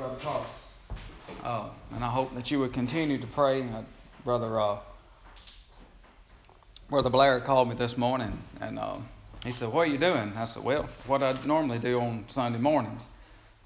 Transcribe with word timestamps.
Brother 0.00 0.16
Carlos. 0.22 0.46
Uh, 1.44 1.68
and 1.94 2.02
I 2.02 2.08
hope 2.08 2.34
that 2.34 2.50
you 2.50 2.58
would 2.60 2.72
continue 2.72 3.18
to 3.18 3.26
pray. 3.26 3.60
Uh, 3.64 3.82
Brother 4.24 4.58
uh, 4.58 4.78
Brother 6.88 7.10
Blair 7.10 7.38
called 7.40 7.68
me 7.68 7.74
this 7.74 7.98
morning, 7.98 8.42
and 8.62 8.78
uh, 8.78 8.96
he 9.44 9.52
said, 9.52 9.68
"What 9.68 9.88
are 9.88 9.90
you 9.90 9.98
doing?" 9.98 10.32
I 10.36 10.46
said, 10.46 10.64
"Well, 10.64 10.88
what 11.06 11.22
I 11.22 11.36
normally 11.44 11.78
do 11.78 12.00
on 12.00 12.24
Sunday 12.28 12.58
mornings. 12.58 13.02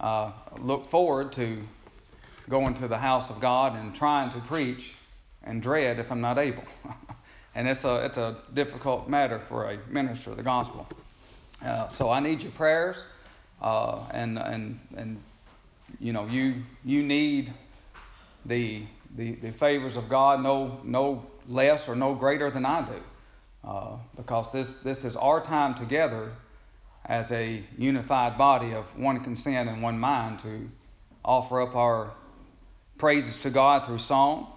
Uh, 0.01 0.33
look 0.59 0.91
forward 0.91 1.33
to 1.35 1.63
going 2.49 2.75
to 2.75 2.89
the 2.89 2.99
house 2.99 3.31
of 3.31 3.39
God 3.39 3.77
and 3.77 3.95
trying 3.95 4.31
to 4.31 4.41
preach, 4.41 4.97
and 5.45 5.63
dread 5.63 6.01
if 6.01 6.11
I'm 6.11 6.21
not 6.21 6.39
able. 6.39 6.65
and 7.55 7.69
it's 7.69 7.85
a 7.85 8.05
it's 8.07 8.19
a 8.19 8.39
difficult 8.53 9.09
matter 9.09 9.39
for 9.39 9.71
a 9.71 9.79
minister 9.89 10.31
of 10.31 10.37
the 10.37 10.43
gospel. 10.43 10.89
Uh, 11.65 11.87
so 11.91 12.11
I 12.11 12.19
need 12.19 12.43
your 12.43 12.51
prayers, 12.51 13.07
uh, 13.63 14.01
and 14.11 14.37
and 14.37 14.81
and 14.97 15.23
you 16.01 16.13
know 16.13 16.27
you 16.27 16.63
you 16.85 17.03
need 17.03 17.53
the 18.47 18.85
the, 19.17 19.33
the 19.37 19.53
favors 19.53 19.97
of 19.97 20.09
God 20.09 20.43
no 20.43 20.81
no 20.85 21.27
less 21.49 21.89
or 21.89 21.95
no 21.95 22.15
greater 22.15 22.51
than 22.51 22.65
I 22.65 22.83
do, 22.83 23.03
uh, 23.69 23.97
because 24.17 24.53
this 24.53 24.77
this 24.79 25.05
is 25.05 25.17
our 25.17 25.41
time 25.41 25.75
together 25.75 26.33
as 27.07 27.33
a 27.33 27.63
unified 27.77 28.39
body 28.39 28.73
of 28.73 28.85
one 28.97 29.21
consent 29.21 29.69
and 29.69 29.83
one 29.83 29.99
mind 29.99 30.39
to 30.41 30.71
offer 31.25 31.61
up 31.61 31.75
our 31.75 32.13
praises 32.99 33.37
to 33.39 33.51
God 33.51 33.87
through 33.87 33.99
song, 33.99 34.51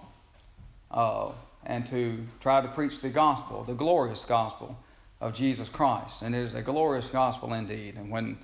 uh, 0.92 1.32
and 1.66 1.86
to 1.88 2.26
try 2.40 2.62
to 2.62 2.68
preach 2.70 3.02
the 3.02 3.10
gospel, 3.10 3.64
the 3.64 3.74
glorious 3.74 4.24
gospel 4.26 4.78
of 5.20 5.34
Jesus 5.34 5.68
Christ. 5.70 6.22
And 6.22 6.36
it 6.36 6.40
is 6.40 6.54
a 6.54 6.62
glorious 6.62 7.10
gospel 7.10 7.54
indeed. 7.54 7.96
And 7.96 8.10
when 8.10 8.38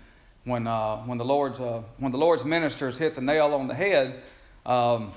when 0.45 0.67
uh, 0.67 0.97
when 1.05 1.17
the 1.17 1.25
Lord's 1.25 1.59
uh, 1.59 1.81
when 1.97 2.11
the 2.11 2.17
Lord's 2.17 2.43
ministers 2.43 2.97
hit 2.97 3.15
the 3.15 3.21
nail 3.21 3.53
on 3.53 3.67
the 3.67 3.73
head 3.73 4.21
um, 4.65 5.13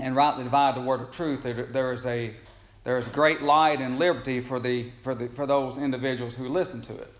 and 0.00 0.16
rightly 0.16 0.44
divide 0.44 0.76
the 0.76 0.80
word 0.80 1.00
of 1.00 1.10
truth, 1.10 1.42
there, 1.42 1.64
there 1.66 1.92
is 1.92 2.06
a 2.06 2.34
there 2.84 2.98
is 2.98 3.06
great 3.08 3.42
light 3.42 3.80
and 3.80 3.98
liberty 3.98 4.40
for 4.40 4.58
the 4.58 4.90
for 5.02 5.14
the 5.14 5.28
for 5.28 5.46
those 5.46 5.76
individuals 5.76 6.34
who 6.34 6.48
listen 6.48 6.80
to 6.82 6.94
it. 6.94 7.12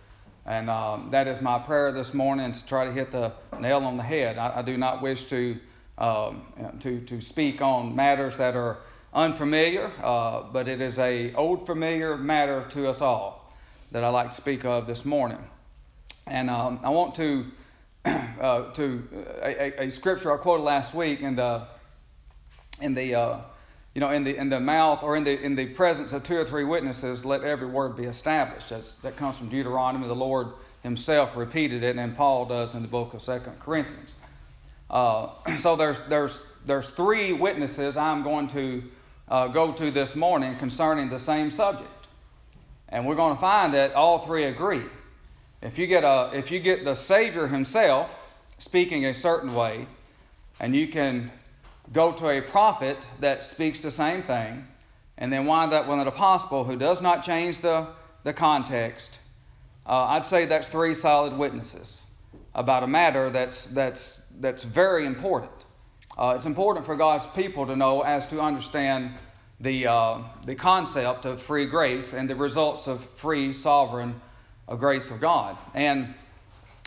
And 0.46 0.70
um, 0.70 1.08
that 1.10 1.26
is 1.26 1.40
my 1.40 1.58
prayer 1.58 1.90
this 1.90 2.14
morning 2.14 2.52
to 2.52 2.66
try 2.66 2.84
to 2.84 2.92
hit 2.92 3.10
the 3.10 3.32
nail 3.58 3.84
on 3.84 3.96
the 3.96 4.02
head. 4.02 4.38
I, 4.38 4.58
I 4.58 4.62
do 4.62 4.76
not 4.76 5.02
wish 5.02 5.24
to 5.24 5.58
um, 5.98 6.42
to 6.80 7.00
to 7.00 7.20
speak 7.20 7.60
on 7.60 7.94
matters 7.94 8.38
that 8.38 8.56
are 8.56 8.78
unfamiliar, 9.12 9.90
uh, 10.02 10.42
but 10.52 10.68
it 10.68 10.80
is 10.80 10.98
a 10.98 11.34
old 11.34 11.66
familiar 11.66 12.16
matter 12.16 12.66
to 12.70 12.88
us 12.88 13.00
all 13.02 13.52
that 13.92 14.04
I 14.04 14.08
like 14.08 14.30
to 14.30 14.36
speak 14.36 14.64
of 14.64 14.86
this 14.86 15.04
morning. 15.04 15.38
And 16.26 16.50
um, 16.50 16.80
I 16.82 16.90
want 16.90 17.14
to 17.16 17.46
uh, 18.04 18.72
to 18.72 19.08
a, 19.42 19.84
a, 19.84 19.90
scripture 19.90 20.32
I 20.32 20.36
quoted 20.36 20.64
last 20.64 20.94
week 20.94 21.20
in 21.20 21.36
the 21.36 21.66
in 22.80 22.94
the 22.94 23.14
uh, 23.14 23.38
you 23.94 24.00
know 24.00 24.10
in 24.10 24.24
the 24.24 24.36
in 24.36 24.48
the 24.48 24.58
mouth 24.58 25.02
or 25.04 25.16
in 25.16 25.22
the 25.22 25.40
in 25.40 25.54
the 25.54 25.66
presence 25.66 26.12
of 26.12 26.24
two 26.24 26.36
or 26.36 26.44
three 26.44 26.64
witnesses, 26.64 27.24
let 27.24 27.42
every 27.42 27.68
word 27.68 27.96
be 27.96 28.04
established. 28.04 28.70
That's, 28.70 28.92
that 29.02 29.16
comes 29.16 29.36
from 29.36 29.48
Deuteronomy. 29.48 30.08
The 30.08 30.14
Lord 30.14 30.48
Himself 30.82 31.36
repeated 31.36 31.84
it, 31.84 31.96
and 31.96 32.16
Paul 32.16 32.46
does 32.46 32.74
in 32.74 32.82
the 32.82 32.88
book 32.88 33.14
of 33.14 33.22
Second 33.22 33.60
Corinthians. 33.60 34.16
Uh, 34.90 35.28
so 35.58 35.76
there's 35.76 36.00
there's 36.08 36.42
there's 36.66 36.90
three 36.90 37.32
witnesses 37.32 37.96
I'm 37.96 38.24
going 38.24 38.48
to 38.48 38.82
uh, 39.28 39.46
go 39.48 39.72
to 39.72 39.90
this 39.92 40.16
morning 40.16 40.56
concerning 40.56 41.08
the 41.08 41.18
same 41.18 41.52
subject. 41.52 41.90
And 42.88 43.06
we're 43.06 43.16
going 43.16 43.34
to 43.34 43.40
find 43.40 43.74
that 43.74 43.94
all 43.94 44.18
three 44.18 44.44
agree. 44.44 44.82
If 45.62 45.78
you 45.78 45.86
get, 45.86 46.04
a, 46.04 46.30
if 46.34 46.50
you 46.50 46.60
get 46.60 46.84
the 46.84 46.94
Savior 46.94 47.46
himself 47.46 48.10
speaking 48.58 49.06
a 49.06 49.14
certain 49.14 49.54
way, 49.54 49.86
and 50.60 50.74
you 50.74 50.88
can 50.88 51.30
go 51.92 52.12
to 52.12 52.28
a 52.28 52.40
prophet 52.40 52.98
that 53.20 53.44
speaks 53.44 53.80
the 53.80 53.90
same 53.90 54.22
thing, 54.22 54.66
and 55.18 55.32
then 55.32 55.46
wind 55.46 55.72
up 55.72 55.88
with 55.88 55.98
an 55.98 56.06
apostle 56.06 56.64
who 56.64 56.76
does 56.76 57.00
not 57.00 57.22
change 57.22 57.60
the, 57.60 57.86
the 58.24 58.32
context, 58.32 59.20
uh, 59.86 60.04
I'd 60.10 60.26
say 60.26 60.44
that's 60.44 60.68
three 60.68 60.94
solid 60.94 61.36
witnesses 61.36 62.02
about 62.54 62.82
a 62.82 62.86
matter 62.86 63.30
that's, 63.30 63.66
that's, 63.66 64.18
that's 64.40 64.64
very 64.64 65.06
important. 65.06 65.52
Uh, 66.18 66.34
it's 66.36 66.46
important 66.46 66.86
for 66.86 66.96
God's 66.96 67.26
people 67.34 67.66
to 67.66 67.76
know 67.76 68.02
as 68.02 68.26
to 68.26 68.40
understand 68.40 69.12
the, 69.60 69.86
uh, 69.86 70.18
the 70.44 70.54
concept 70.54 71.24
of 71.24 71.40
free 71.40 71.66
grace 71.66 72.12
and 72.14 72.28
the 72.28 72.36
results 72.36 72.86
of 72.86 73.04
free 73.16 73.52
sovereign 73.52 74.20
uh, 74.68 74.74
grace 74.74 75.10
of 75.10 75.20
God 75.20 75.56
and, 75.74 76.14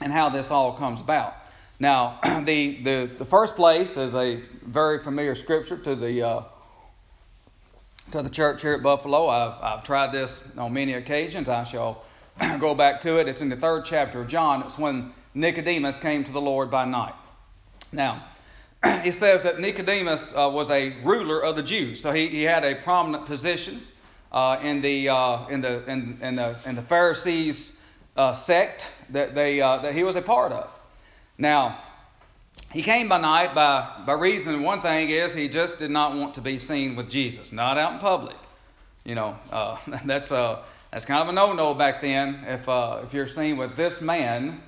and 0.01 0.11
how 0.11 0.29
this 0.29 0.51
all 0.51 0.73
comes 0.73 1.01
about. 1.01 1.35
Now, 1.79 2.19
the, 2.43 2.81
the, 2.83 3.09
the 3.17 3.25
first 3.25 3.55
place 3.55 3.97
is 3.97 4.13
a 4.13 4.41
very 4.63 4.99
familiar 4.99 5.35
scripture 5.35 5.77
to 5.77 5.95
the, 5.95 6.21
uh, 6.21 6.41
to 8.11 8.21
the 8.21 8.29
church 8.29 8.61
here 8.61 8.73
at 8.73 8.83
Buffalo. 8.83 9.27
I've, 9.27 9.61
I've 9.61 9.83
tried 9.83 10.11
this 10.11 10.43
on 10.57 10.73
many 10.73 10.93
occasions. 10.93 11.47
I 11.47 11.63
shall 11.63 12.03
go 12.59 12.75
back 12.75 13.01
to 13.01 13.19
it. 13.19 13.27
It's 13.27 13.41
in 13.41 13.49
the 13.49 13.55
third 13.55 13.85
chapter 13.85 14.21
of 14.21 14.27
John. 14.27 14.61
It's 14.63 14.77
when 14.77 15.13
Nicodemus 15.33 15.97
came 15.97 16.23
to 16.23 16.31
the 16.31 16.41
Lord 16.41 16.69
by 16.69 16.85
night. 16.85 17.13
Now, 17.91 18.25
he 19.03 19.11
says 19.11 19.43
that 19.43 19.59
Nicodemus 19.59 20.33
uh, 20.33 20.49
was 20.51 20.69
a 20.69 20.95
ruler 21.03 21.41
of 21.41 21.55
the 21.55 21.63
Jews, 21.63 22.01
so 22.01 22.11
he, 22.11 22.27
he 22.27 22.43
had 22.43 22.63
a 22.63 22.75
prominent 22.75 23.25
position 23.25 23.81
uh, 24.31 24.59
in 24.61 24.81
the 24.81 25.09
uh, 25.09 25.47
in 25.47 25.61
the 25.61 25.89
in, 25.89 26.17
in, 26.21 26.35
the 26.35 26.55
in 26.65 26.75
the 26.75 26.81
Pharisees 26.81 27.73
uh, 28.15 28.33
sect 28.33 28.87
that 29.09 29.35
they 29.35 29.61
uh, 29.61 29.77
that 29.77 29.93
he 29.93 30.03
was 30.03 30.15
a 30.15 30.21
part 30.21 30.51
of. 30.51 30.69
Now, 31.37 31.81
he 32.71 32.81
came 32.81 33.07
by 33.07 33.19
night 33.19 33.55
by 33.55 34.03
by 34.05 34.13
reason. 34.13 34.63
One 34.63 34.81
thing 34.81 35.09
is 35.09 35.33
he 35.33 35.47
just 35.47 35.79
did 35.79 35.91
not 35.91 36.15
want 36.15 36.33
to 36.35 36.41
be 36.41 36.57
seen 36.57 36.95
with 36.95 37.09
Jesus, 37.09 37.51
not 37.51 37.77
out 37.77 37.93
in 37.93 37.99
public. 37.99 38.37
You 39.03 39.15
know, 39.15 39.37
uh, 39.51 39.77
that's 40.05 40.31
a 40.31 40.63
that's 40.91 41.05
kind 41.05 41.21
of 41.21 41.29
a 41.29 41.31
no-no 41.31 41.73
back 41.73 42.01
then. 42.01 42.43
If 42.47 42.67
if 42.67 43.13
you're 43.13 43.27
seen 43.27 43.57
with 43.57 43.75
this 43.75 44.01
man 44.01 44.61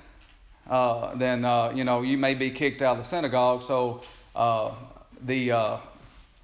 uh, 0.68 1.14
then 1.16 1.44
uh, 1.44 1.72
you 1.74 1.84
know 1.84 2.02
you 2.02 2.16
may 2.16 2.34
be 2.34 2.50
kicked 2.50 2.82
out 2.82 2.96
of 2.96 3.02
the 3.02 3.08
synagogue. 3.08 3.62
So 3.62 4.02
uh, 4.34 4.72
the 5.24 5.52
uh, 5.52 5.76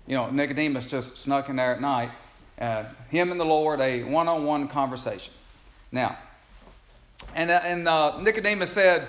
you 0.06 0.14
know 0.14 0.30
Nicodemus 0.30 0.86
just 0.86 1.18
snuck 1.18 1.48
in 1.48 1.56
there 1.56 1.74
at 1.74 1.80
night. 1.80 2.10
Uh, 2.60 2.84
him 3.10 3.30
and 3.30 3.40
the 3.40 3.44
Lord 3.44 3.80
a 3.80 4.02
one-on-one 4.02 4.68
conversation. 4.68 5.32
Now, 5.92 6.18
and 7.34 7.50
and 7.50 7.86
uh, 7.86 8.20
Nicodemus 8.20 8.72
said, 8.72 9.06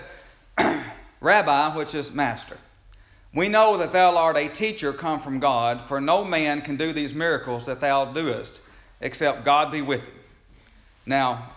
Rabbi, 1.22 1.76
which 1.76 1.96
is 1.96 2.12
master. 2.12 2.58
We 3.34 3.48
know 3.48 3.78
that 3.78 3.94
thou 3.94 4.16
art 4.16 4.38
a 4.38 4.50
teacher 4.50 4.92
come 4.94 5.20
from 5.20 5.40
God, 5.40 5.86
for 5.86 6.02
no 6.02 6.24
man 6.24 6.62
can 6.62 6.78
do 6.78 6.94
these 6.94 7.14
miracles 7.14 7.66
that 7.66 7.80
thou 7.80 8.06
doest, 8.06 8.60
except 9.02 9.46
God 9.46 9.72
be 9.72 9.82
with 9.82 10.04
him. 10.04 10.14
Now, 11.06 11.52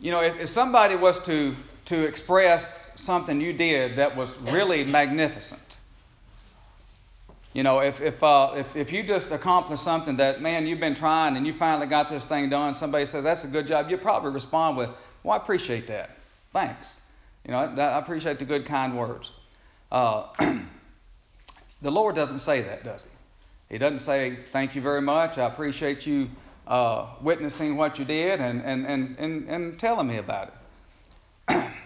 you 0.00 0.10
know, 0.10 0.22
if, 0.22 0.38
if 0.40 0.48
somebody 0.48 0.96
was 0.96 1.18
to 1.20 1.56
to 1.84 2.06
express 2.06 2.86
something 2.96 3.40
you 3.40 3.52
did 3.52 3.96
that 3.96 4.16
was 4.16 4.36
really 4.38 4.84
magnificent. 4.84 5.71
You 7.52 7.62
know, 7.62 7.80
if 7.80 8.00
if, 8.00 8.22
uh, 8.22 8.52
if 8.56 8.76
if 8.76 8.92
you 8.92 9.02
just 9.02 9.30
accomplished 9.30 9.82
something 9.82 10.16
that 10.16 10.40
man 10.40 10.66
you've 10.66 10.80
been 10.80 10.94
trying 10.94 11.36
and 11.36 11.46
you 11.46 11.52
finally 11.52 11.86
got 11.86 12.08
this 12.08 12.24
thing 12.24 12.48
done, 12.48 12.72
somebody 12.72 13.04
says 13.04 13.24
that's 13.24 13.44
a 13.44 13.48
good 13.48 13.66
job, 13.66 13.90
you 13.90 13.98
probably 13.98 14.30
respond 14.30 14.76
with, 14.76 14.88
"Well, 15.22 15.34
I 15.34 15.36
appreciate 15.36 15.86
that. 15.88 16.16
Thanks." 16.52 16.96
You 17.44 17.50
know, 17.50 17.58
I 17.58 17.98
appreciate 17.98 18.38
the 18.38 18.44
good, 18.46 18.64
kind 18.64 18.96
words. 18.96 19.30
Uh, 19.90 20.28
the 21.82 21.90
Lord 21.90 22.14
doesn't 22.14 22.38
say 22.38 22.62
that, 22.62 22.84
does 22.84 23.04
He? 23.04 23.74
He 23.74 23.78
doesn't 23.78 24.00
say, 24.00 24.38
"Thank 24.50 24.74
you 24.74 24.80
very 24.80 25.02
much. 25.02 25.36
I 25.36 25.46
appreciate 25.46 26.06
you 26.06 26.30
uh, 26.66 27.08
witnessing 27.20 27.76
what 27.76 27.98
you 27.98 28.06
did 28.06 28.40
and, 28.40 28.62
and 28.62 28.86
and 28.86 29.16
and 29.18 29.48
and 29.48 29.78
telling 29.78 30.06
me 30.06 30.16
about 30.16 30.54
it." 31.48 31.72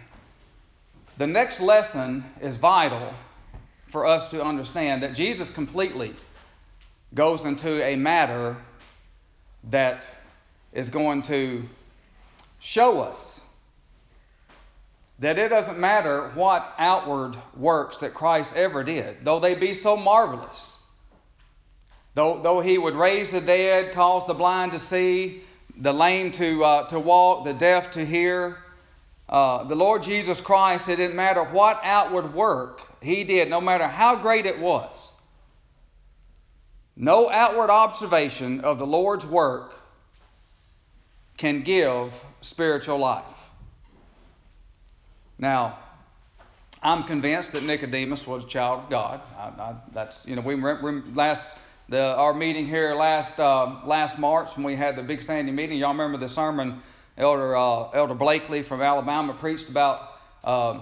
The 1.19 1.27
next 1.27 1.61
lesson 1.61 2.27
is 2.43 2.57
vital 2.57 3.15
for 3.97 4.05
us 4.05 4.29
to 4.29 4.45
understand 4.45 5.03
that 5.03 5.15
Jesus 5.15 5.49
completely 5.49 6.15
goes 7.15 7.47
into 7.47 7.83
a 7.83 7.97
matter 7.97 8.55
that 9.71 10.07
is 10.75 10.91
going 10.91 11.23
to 11.23 11.65
show 12.59 13.01
us 13.01 13.41
that 15.19 15.39
it 15.39 15.49
doesn't 15.49 15.79
matter 15.79 16.29
what 16.35 16.75
outward 16.77 17.39
works 17.57 18.01
that 18.01 18.13
Christ 18.13 18.55
ever 18.55 18.85
did, 18.85 19.25
though 19.25 19.41
they 19.41 19.55
be 19.55 19.73
so 19.73 19.97
marvelous. 19.97 20.75
Though, 22.13 22.43
though 22.43 22.61
he 22.61 22.77
would 22.77 22.97
raise 22.97 23.31
the 23.31 23.41
dead, 23.41 23.95
cause 23.95 24.27
the 24.27 24.35
blind 24.35 24.73
to 24.73 24.79
see, 24.79 25.43
the 25.75 25.95
lame 25.95 26.33
to, 26.33 26.63
uh, 26.63 26.89
to 26.89 27.01
walk, 27.01 27.47
the 27.47 27.55
deaf 27.55 27.93
to 27.93 28.05
hear, 28.05 28.59
uh, 29.31 29.65
the 29.65 29.75
Lord 29.75 30.03
Jesus 30.03 30.43
Christ, 30.43 30.87
it 30.91 30.97
didn't 30.97 31.17
matter 31.17 31.43
what 31.43 31.81
outward 31.83 32.35
work 32.35 32.86
he 33.03 33.25
did, 33.25 33.51
no 33.51 33.61
matter 33.61 33.87
how 33.87 34.17
great 34.17 34.47
it 34.47 34.59
was. 34.59 35.15
No 36.97 37.31
outward 37.31 37.71
observation 37.71 38.61
of 38.63 38.79
the 38.79 38.87
Lord's 38.87 39.27
work 39.27 39.75
can 41.37 41.63
give 41.63 42.19
spiritual 42.41 42.99
life. 42.99 43.25
Now, 45.39 45.79
I'm 46.83 47.05
convinced 47.05 47.53
that 47.53 47.63
Nicodemus 47.63 48.27
was 48.27 48.45
a 48.45 48.47
child 48.47 48.85
of 48.85 48.91
God. 48.91 49.21
I, 49.37 49.43
I, 49.43 49.75
that's 49.93 50.25
you 50.27 50.37
know 50.37 50.43
we 50.43 50.55
remember 50.55 51.03
last 51.15 51.55
the 51.89 52.17
our 52.17 52.33
meeting 52.33 52.67
here 52.67 52.95
last 52.95 53.39
uh, 53.39 53.81
last 53.85 54.19
March 54.19 54.57
when 54.57 54.65
we 54.65 54.75
had 54.75 54.97
the 54.97 55.03
big 55.03 55.21
standing 55.21 55.55
meeting. 55.55 55.79
Y'all 55.79 55.93
remember 55.93 56.17
the 56.17 56.29
sermon 56.29 56.81
Elder 57.19 57.57
uh, 57.57 57.91
Elder 57.91 58.15
Blakely 58.15 58.63
from 58.63 58.83
Alabama 58.83 59.35
preached 59.35 59.69
about 59.69 60.13
uh, 60.45 60.81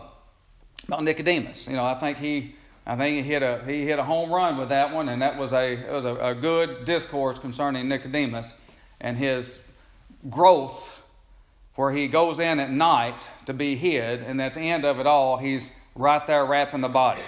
about 0.86 1.02
Nicodemus. 1.02 1.66
You 1.66 1.74
know 1.74 1.84
I 1.84 1.94
think 1.94 2.18
he 2.18 2.54
I 2.86 2.96
think 2.96 3.16
he 3.16 3.22
hit 3.22 3.42
a 3.42 3.62
he 3.66 3.84
hit 3.84 3.98
a 3.98 4.04
home 4.04 4.30
run 4.30 4.58
with 4.58 4.68
that 4.68 4.92
one, 4.92 5.08
and 5.08 5.22
that 5.22 5.38
was 5.38 5.52
a 5.52 5.72
it 5.72 5.92
was 5.92 6.04
a, 6.04 6.14
a 6.16 6.34
good 6.34 6.84
discourse 6.84 7.38
concerning 7.38 7.88
Nicodemus 7.88 8.54
and 9.00 9.16
his 9.16 9.58
growth, 10.28 11.00
where 11.76 11.90
he 11.90 12.08
goes 12.08 12.38
in 12.38 12.60
at 12.60 12.70
night 12.70 13.28
to 13.46 13.54
be 13.54 13.74
hid, 13.74 14.20
and 14.22 14.40
at 14.40 14.54
the 14.54 14.60
end 14.60 14.84
of 14.84 14.98
it 15.00 15.06
all, 15.06 15.38
he's 15.38 15.72
right 15.94 16.26
there 16.26 16.44
wrapping 16.44 16.80
the 16.80 16.88
body. 16.88 17.22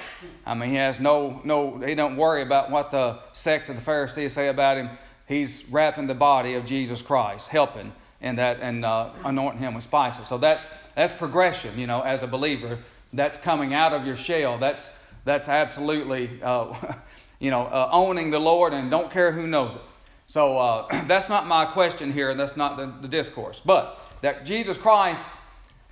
I 0.44 0.54
mean, 0.54 0.70
he 0.70 0.76
has 0.76 1.00
no 1.00 1.40
no 1.44 1.78
he 1.78 1.94
don't 1.94 2.16
worry 2.16 2.42
about 2.42 2.70
what 2.70 2.90
the 2.90 3.18
sect 3.32 3.70
of 3.70 3.76
the 3.76 3.82
Pharisees 3.82 4.34
say 4.34 4.48
about 4.48 4.76
him. 4.76 4.90
He's 5.26 5.64
wrapping 5.70 6.06
the 6.06 6.14
body 6.14 6.54
of 6.54 6.66
Jesus 6.66 7.00
Christ, 7.00 7.48
helping 7.48 7.92
in 8.20 8.36
that 8.36 8.60
and 8.60 8.84
uh, 8.84 9.10
anointing 9.24 9.60
him 9.60 9.74
with 9.74 9.84
spices. 9.84 10.28
So 10.28 10.36
that's 10.36 10.68
that's 10.94 11.18
progression, 11.18 11.78
you 11.78 11.86
know, 11.86 12.02
as 12.02 12.22
a 12.22 12.26
believer. 12.26 12.78
That's 13.16 13.38
coming 13.38 13.74
out 13.74 13.92
of 13.92 14.06
your 14.06 14.16
shell. 14.16 14.58
That's 14.58 14.90
that's 15.24 15.48
absolutely, 15.48 16.40
uh, 16.42 16.94
you 17.40 17.50
know, 17.50 17.62
uh, 17.62 17.90
owning 17.92 18.30
the 18.30 18.38
Lord 18.38 18.72
and 18.72 18.90
don't 18.90 19.10
care 19.10 19.32
who 19.32 19.46
knows 19.46 19.74
it. 19.74 19.80
So 20.26 20.58
uh, 20.58 21.04
that's 21.06 21.28
not 21.28 21.46
my 21.46 21.64
question 21.64 22.12
here, 22.12 22.30
and 22.30 22.38
that's 22.38 22.56
not 22.56 22.76
the, 22.76 22.92
the 23.02 23.08
discourse. 23.08 23.60
But 23.64 24.00
that 24.22 24.44
Jesus 24.44 24.76
Christ 24.76 25.28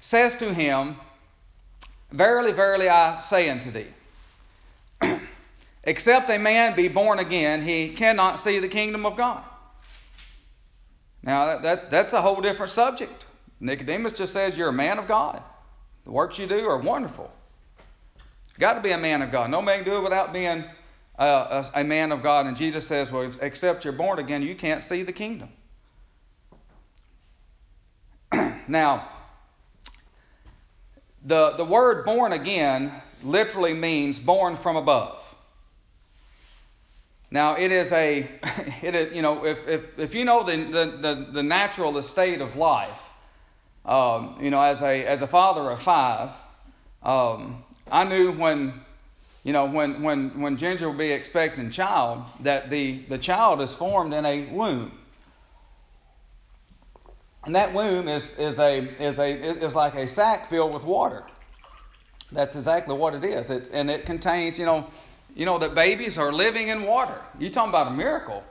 says 0.01 0.37
to 0.37 0.55
him, 0.55 0.97
Verily, 2.13 2.53
verily, 2.53 2.89
I 2.89 3.19
say 3.19 3.51
unto 3.51 3.73
thee, 3.73 3.89
except 5.85 6.31
a 6.31 6.39
man 6.39 6.77
be 6.77 6.87
born 6.87 7.19
again, 7.19 7.61
he 7.61 7.89
cannot 7.89 8.39
see 8.39 8.61
the 8.61 8.69
kingdom 8.69 9.05
of 9.05 9.17
God. 9.17 9.43
Now, 11.25 11.47
that, 11.47 11.63
that, 11.63 11.91
that's 11.91 12.13
a 12.13 12.23
whole 12.23 12.41
different 12.41 12.71
subject. 12.71 13.27
Nicodemus 13.59 14.13
just 14.13 14.33
says, 14.33 14.57
You're 14.57 14.69
a 14.69 14.73
man 14.73 14.99
of 14.99 15.09
God. 15.09 15.43
The 16.05 16.11
works 16.11 16.39
you 16.39 16.47
do 16.47 16.69
are 16.69 16.79
wonderful. 16.79 17.33
Got 18.59 18.75
to 18.75 18.81
be 18.81 18.91
a 18.91 18.99
man 18.99 19.23
of 19.23 19.33
God. 19.33 19.51
No 19.51 19.61
man 19.61 19.79
can 19.79 19.85
do 19.85 19.97
it 19.97 20.03
without 20.03 20.33
being 20.33 20.65
uh, 21.19 21.65
a, 21.75 21.81
a 21.81 21.85
man 21.85 22.13
of 22.13 22.23
God. 22.23 22.47
And 22.47 22.57
Jesus 22.57 22.87
says, 22.87 23.11
well, 23.11 23.31
except 23.41 23.85
you're 23.85 23.93
born 23.93 24.19
again, 24.19 24.43
you 24.43 24.55
can't 24.55 24.83
see 24.83 25.03
the 25.03 25.13
kingdom. 25.13 25.49
now, 28.69 29.09
the, 31.25 31.53
the 31.53 31.65
word 31.65 32.05
born 32.05 32.33
again 32.33 32.93
literally 33.23 33.73
means 33.73 34.19
born 34.19 34.57
from 34.57 34.77
above. 34.77 35.21
Now, 37.31 37.57
it 37.57 37.73
is 37.73 37.91
a, 37.91 38.29
it 38.83 38.95
is, 38.95 39.17
you 39.17 39.23
know, 39.23 39.45
if, 39.45 39.67
if, 39.67 39.99
if 39.99 40.15
you 40.15 40.25
know 40.25 40.45
the, 40.45 40.57
the, 40.57 40.87
the, 41.01 41.27
the 41.33 41.43
natural 41.43 41.97
of 42.41 42.55
life, 42.57 43.01
um, 43.85 44.37
you 44.41 44.51
know, 44.51 44.61
as 44.61 44.83
a, 44.83 45.05
as 45.07 45.23
a 45.23 45.27
father 45.27 45.71
of 45.71 45.83
five, 45.83 46.31
um, 47.03 47.63
I 47.91 48.05
knew 48.05 48.33
when, 48.33 48.81
you 49.43 49.53
know, 49.53 49.67
when, 49.67 50.03
when, 50.03 50.41
when 50.41 50.57
Ginger 50.57 50.89
will 50.89 50.99
be 50.99 51.13
expecting 51.13 51.71
child, 51.71 52.25
that 52.41 52.71
the, 52.71 53.01
the 53.09 53.19
child 53.19 53.61
is 53.61 53.75
formed 53.75 54.15
in 54.15 54.25
a 54.25 54.47
womb. 54.47 54.93
And 57.45 57.55
that 57.55 57.75
womb 57.75 58.09
is, 58.09 58.35
is, 58.39 58.59
a, 58.59 58.79
is, 59.03 59.19
a, 59.19 59.31
is 59.33 59.75
like 59.75 59.95
a 59.97 60.09
sack 60.09 60.49
filled 60.49 60.73
with 60.73 60.85
water. 60.85 61.25
That's 62.33 62.57
exactly 62.57 62.97
what 62.97 63.15
it 63.15 63.23
is. 63.23 63.51
It, 63.51 63.69
and 63.73 63.91
it 63.91 64.07
contains, 64.07 64.59
you 64.59 64.65
know, 64.65 64.87
you 65.35 65.45
know 65.47 65.59
that 65.59 65.75
babies 65.75 66.17
are 66.17 66.33
living 66.33 66.69
in 66.69 66.85
water. 66.85 67.21
You 67.39 67.51
talking 67.51 67.69
about 67.69 67.89
a 67.89 67.91
miracle? 67.91 68.43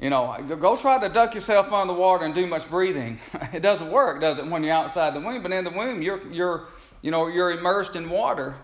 You 0.00 0.10
know, 0.10 0.36
go 0.60 0.76
try 0.76 0.98
to 1.00 1.08
duck 1.08 1.34
yourself 1.34 1.72
under 1.72 1.92
the 1.92 1.98
water 1.98 2.24
and 2.24 2.34
do 2.34 2.46
much 2.46 2.68
breathing. 2.68 3.18
It 3.52 3.60
doesn't 3.60 3.90
work, 3.90 4.20
does 4.20 4.38
it, 4.38 4.46
when 4.46 4.62
you're 4.62 4.74
outside 4.74 5.14
the 5.14 5.20
womb? 5.20 5.42
But 5.42 5.52
in 5.52 5.64
the 5.64 5.70
womb, 5.70 6.02
you're 6.02 6.24
you're 6.28 6.68
you 7.02 7.10
know, 7.10 7.28
you're 7.28 7.52
immersed 7.52 7.96
in 7.96 8.10
water, 8.10 8.56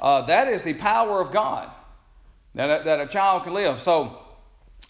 uh, 0.00 0.22
that 0.22 0.48
is 0.48 0.62
the 0.62 0.74
power 0.74 1.20
of 1.20 1.32
God 1.32 1.70
that 2.54 2.80
a, 2.80 2.84
that 2.84 3.00
a 3.00 3.06
child 3.06 3.44
can 3.44 3.54
live. 3.54 3.80
So, 3.80 4.18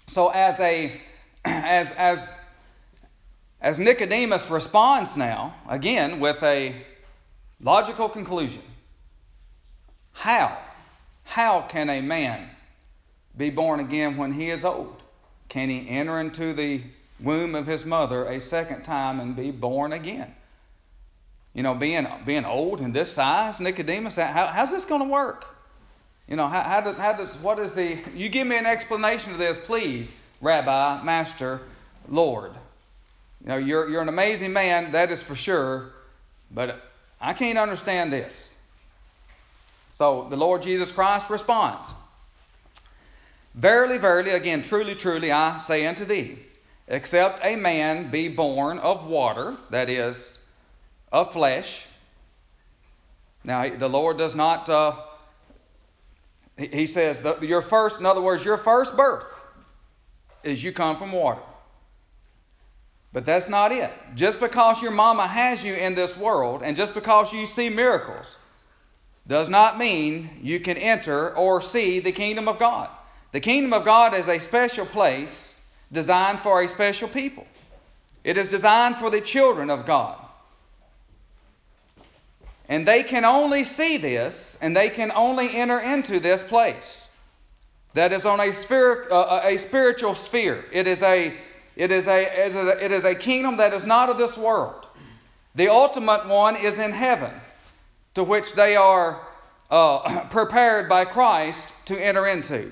so 0.06 0.29
as 0.29 0.58
a 0.61 1.00
as 1.44 1.93
as 1.93 2.29
as 3.61 3.79
Nicodemus 3.79 4.50
responds 4.50 5.17
now 5.17 5.55
again 5.69 6.20
with 6.20 6.43
a 6.43 6.75
logical 7.61 8.08
conclusion, 8.08 8.62
how 10.12 10.56
how 11.25 11.62
can 11.62 11.91
a 11.91 12.00
man 12.00 12.49
be 13.37 13.50
born 13.50 13.81
again 13.81 14.17
when 14.17 14.32
he 14.32 14.50
is 14.50 14.64
old? 14.64 14.97
Can 15.48 15.68
he 15.70 15.88
enter 15.88 16.20
into 16.20 16.52
the 16.52 16.82
womb 17.20 17.54
of 17.54 17.66
his 17.66 17.84
mother 17.84 18.26
a 18.26 18.38
second 18.40 18.82
time 18.82 19.20
and 19.20 19.34
be 19.34 19.50
born 19.50 19.92
again? 19.92 20.34
You 21.54 21.62
know, 21.62 21.74
being 21.74 22.06
being 22.24 22.44
old 22.44 22.80
and 22.80 22.94
this 22.94 23.12
size, 23.12 23.58
Nicodemus, 23.58 24.16
how, 24.16 24.46
how's 24.46 24.70
this 24.70 24.84
going 24.84 25.02
to 25.02 25.08
work? 25.08 25.46
You 26.28 26.36
know, 26.36 26.46
how, 26.46 26.60
how, 26.60 26.80
does, 26.82 26.96
how 26.96 27.14
does 27.14 27.34
what 27.36 27.58
is 27.58 27.72
the? 27.72 27.98
You 28.14 28.28
give 28.28 28.46
me 28.46 28.56
an 28.56 28.66
explanation 28.66 29.32
of 29.32 29.38
this, 29.38 29.56
please, 29.56 30.12
Rabbi, 30.40 31.02
Master, 31.02 31.62
Lord. 32.08 32.52
You 33.42 33.48
know, 33.48 33.56
you're 33.56 33.88
you're 33.88 34.02
an 34.02 34.08
amazing 34.08 34.52
man, 34.52 34.92
that 34.92 35.10
is 35.10 35.22
for 35.22 35.34
sure, 35.34 35.92
but 36.50 36.82
I 37.20 37.32
can't 37.32 37.58
understand 37.58 38.12
this. 38.12 38.54
So 39.92 40.26
the 40.28 40.36
Lord 40.36 40.62
Jesus 40.62 40.92
Christ 40.92 41.30
responds, 41.30 41.92
Verily, 43.58 43.99
verily, 43.99 44.31
again, 44.31 44.62
truly, 44.62 44.94
truly, 44.94 45.32
I 45.32 45.56
say 45.56 45.84
unto 45.84 46.05
thee, 46.05 46.38
except 46.87 47.44
a 47.44 47.56
man 47.56 48.08
be 48.08 48.28
born 48.28 48.78
of 48.78 49.08
water, 49.08 49.56
that 49.70 49.90
is, 49.90 50.38
of 51.10 51.32
flesh. 51.32 51.84
Now, 53.43 53.69
the 53.69 53.88
Lord 53.88 54.16
does 54.16 54.37
not, 54.37 54.69
uh, 54.69 54.94
he 56.56 56.87
says, 56.87 57.20
your 57.43 57.62
first, 57.62 57.99
in 57.99 58.06
other 58.06 58.20
words, 58.20 58.44
your 58.44 58.58
first 58.58 58.96
birth 58.96 59.26
is 60.44 60.62
you 60.62 60.70
come 60.70 60.96
from 60.96 61.10
water. 61.10 61.43
But 63.12 63.26
that's 63.26 63.49
not 63.49 63.72
it. 63.72 63.93
Just 64.14 64.38
because 64.38 64.81
your 64.81 64.93
mama 64.93 65.26
has 65.26 65.64
you 65.64 65.75
in 65.75 65.96
this 65.96 66.16
world 66.16 66.62
and 66.62 66.76
just 66.76 66.94
because 66.94 67.32
you 67.32 67.44
see 67.44 67.70
miracles 67.70 68.38
does 69.26 69.49
not 69.49 69.78
mean 69.78 70.38
you 70.43 70.60
can 70.60 70.76
enter 70.76 71.37
or 71.37 71.60
see 71.60 71.99
the 71.99 72.12
kingdom 72.12 72.46
of 72.46 72.60
God. 72.60 72.88
The 73.32 73.41
kingdom 73.41 73.73
of 73.73 73.85
God 73.85 74.15
is 74.15 74.29
a 74.29 74.39
special 74.39 74.87
place 74.87 75.55
designed 75.93 76.41
for 76.41 76.63
a 76.63 76.69
special 76.69 77.08
people. 77.08 77.47
It 78.25 78.37
is 78.37 78.49
designed 78.49 78.97
for 78.97 79.11
the 79.11 79.20
children 79.20 79.70
of 79.70 79.87
God. 79.87 80.19
And 82.69 82.87
they 82.87 83.03
can 83.03 83.25
only 83.25 83.65
see 83.65 83.97
this, 83.97 84.56
and 84.61 84.77
they 84.77 84.91
can 84.91 85.11
only 85.13 85.56
enter 85.56 85.81
into 85.81 86.20
this 86.20 86.43
place 86.43 87.08
that 87.94 88.13
is 88.13 88.27
on 88.27 88.41
a, 88.41 88.53
spirit, 88.53 89.11
uh, 89.11 89.41
a 89.44 89.56
spiritual 89.56 90.15
sphere. 90.15 90.65
It 90.73 90.87
is 90.87 91.03
a, 91.03 91.35
it, 91.77 91.91
is 91.91 92.06
a, 92.06 92.85
it 92.85 92.93
is 92.93 93.05
a 93.05 93.15
kingdom 93.15 93.56
that 93.56 93.73
is 93.73 93.87
not 93.87 94.11
of 94.11 94.19
this 94.19 94.37
world. 94.37 94.87
The 95.55 95.69
ultimate 95.69 96.29
one 96.29 96.56
is 96.56 96.79
in 96.79 96.93
heaven, 96.93 97.32
to 98.15 98.23
which 98.23 98.53
they 98.53 98.77
are 98.77 99.20
uh, 99.70 100.20
prepared 100.31 100.89
by 100.89 101.06
Christ 101.06 101.67
to 101.87 101.99
enter 101.99 102.27
into. 102.27 102.70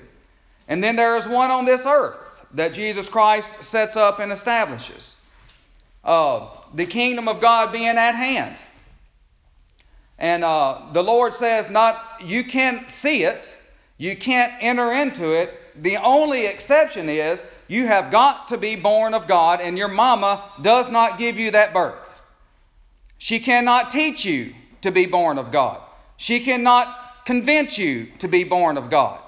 And 0.67 0.83
then 0.83 0.95
there 0.95 1.17
is 1.17 1.27
one 1.27 1.51
on 1.51 1.65
this 1.65 1.85
earth 1.85 2.17
that 2.53 2.73
Jesus 2.73 3.09
Christ 3.09 3.63
sets 3.63 3.95
up 3.95 4.19
and 4.19 4.31
establishes. 4.31 5.15
Uh, 6.03 6.47
the 6.73 6.85
kingdom 6.85 7.27
of 7.27 7.41
God 7.41 7.71
being 7.71 7.87
at 7.87 8.15
hand. 8.15 8.61
And 10.19 10.43
uh, 10.43 10.81
the 10.93 11.03
Lord 11.03 11.33
says, 11.33 11.69
not 11.69 12.21
you 12.23 12.43
can't 12.43 12.89
see 12.89 13.23
it, 13.23 13.55
you 13.97 14.15
can't 14.15 14.51
enter 14.61 14.91
into 14.91 15.33
it. 15.33 15.53
The 15.83 15.97
only 15.97 16.45
exception 16.45 17.09
is 17.09 17.43
you 17.67 17.85
have 17.85 18.11
got 18.11 18.47
to 18.49 18.57
be 18.57 18.75
born 18.75 19.13
of 19.13 19.27
God, 19.27 19.61
and 19.61 19.77
your 19.77 19.89
mama 19.89 20.43
does 20.61 20.89
not 20.89 21.19
give 21.19 21.37
you 21.37 21.51
that 21.51 21.73
birth. 21.73 22.09
She 23.17 23.39
cannot 23.39 23.91
teach 23.91 24.25
you 24.25 24.53
to 24.81 24.91
be 24.91 25.05
born 25.05 25.37
of 25.37 25.51
God. 25.51 25.81
She 26.17 26.39
cannot 26.39 27.25
convince 27.25 27.77
you 27.77 28.07
to 28.19 28.27
be 28.27 28.43
born 28.43 28.77
of 28.77 28.89
God. 28.89 29.19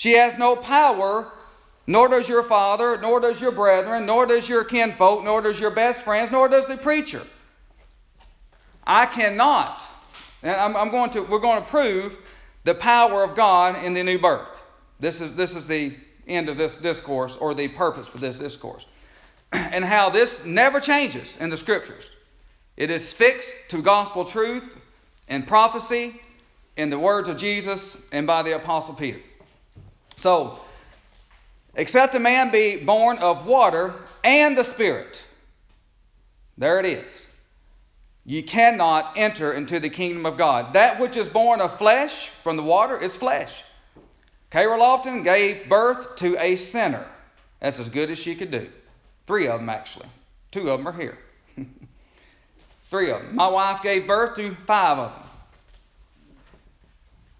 She 0.00 0.12
has 0.12 0.38
no 0.38 0.56
power, 0.56 1.30
nor 1.86 2.08
does 2.08 2.26
your 2.26 2.42
father, 2.42 2.96
nor 2.96 3.20
does 3.20 3.38
your 3.38 3.52
brethren, 3.52 4.06
nor 4.06 4.24
does 4.24 4.48
your 4.48 4.64
kinfolk, 4.64 5.24
nor 5.24 5.42
does 5.42 5.60
your 5.60 5.70
best 5.70 6.04
friends, 6.04 6.30
nor 6.30 6.48
does 6.48 6.66
the 6.66 6.78
preacher. 6.78 7.22
I 8.86 9.04
cannot 9.04 9.82
and 10.42 10.52
I'm, 10.52 10.74
I'm 10.74 10.90
going 10.90 11.10
to, 11.10 11.22
we're 11.22 11.38
going 11.38 11.62
to 11.62 11.68
prove 11.68 12.16
the 12.64 12.74
power 12.74 13.22
of 13.22 13.36
God 13.36 13.84
in 13.84 13.92
the 13.92 14.02
new 14.02 14.18
birth. 14.18 14.48
This 14.98 15.20
is, 15.20 15.34
this 15.34 15.54
is 15.54 15.66
the 15.66 15.94
end 16.26 16.48
of 16.48 16.56
this 16.56 16.74
discourse, 16.74 17.36
or 17.36 17.52
the 17.54 17.68
purpose 17.68 18.08
for 18.08 18.18
this 18.18 18.38
discourse. 18.38 18.86
And 19.52 19.84
how 19.84 20.08
this 20.08 20.44
never 20.44 20.80
changes 20.80 21.36
in 21.40 21.50
the 21.50 21.58
scriptures. 21.58 22.08
It 22.76 22.90
is 22.90 23.12
fixed 23.12 23.52
to 23.68 23.82
gospel 23.82 24.24
truth 24.24 24.76
and 25.28 25.46
prophecy 25.46 26.18
in 26.76 26.88
the 26.88 26.98
words 26.98 27.28
of 27.28 27.36
Jesus 27.36 27.96
and 28.12 28.26
by 28.26 28.42
the 28.42 28.56
Apostle 28.56 28.94
Peter. 28.94 29.20
So, 30.20 30.58
except 31.74 32.14
a 32.14 32.18
man 32.18 32.50
be 32.50 32.76
born 32.76 33.16
of 33.18 33.46
water 33.46 33.94
and 34.22 34.56
the 34.56 34.64
Spirit, 34.64 35.24
there 36.58 36.78
it 36.78 36.84
is. 36.84 37.26
You 38.26 38.42
cannot 38.42 39.16
enter 39.16 39.54
into 39.54 39.80
the 39.80 39.88
kingdom 39.88 40.26
of 40.26 40.36
God. 40.36 40.74
That 40.74 41.00
which 41.00 41.16
is 41.16 41.26
born 41.26 41.62
of 41.62 41.78
flesh 41.78 42.28
from 42.44 42.58
the 42.58 42.62
water 42.62 42.98
is 43.00 43.16
flesh. 43.16 43.64
Kara 44.50 44.78
Lofton 44.78 45.24
gave 45.24 45.70
birth 45.70 46.16
to 46.16 46.36
a 46.38 46.56
sinner. 46.56 47.06
That's 47.60 47.80
as 47.80 47.88
good 47.88 48.10
as 48.10 48.18
she 48.18 48.34
could 48.34 48.50
do. 48.50 48.68
Three 49.26 49.48
of 49.48 49.60
them, 49.60 49.70
actually. 49.70 50.08
Two 50.50 50.70
of 50.70 50.80
them 50.80 50.88
are 50.88 50.92
here. 50.92 51.16
Three 52.90 53.10
of 53.10 53.22
them. 53.22 53.36
My 53.36 53.48
wife 53.48 53.82
gave 53.82 54.06
birth 54.06 54.36
to 54.36 54.54
five 54.66 54.98
of 54.98 55.12
them. 55.12 55.22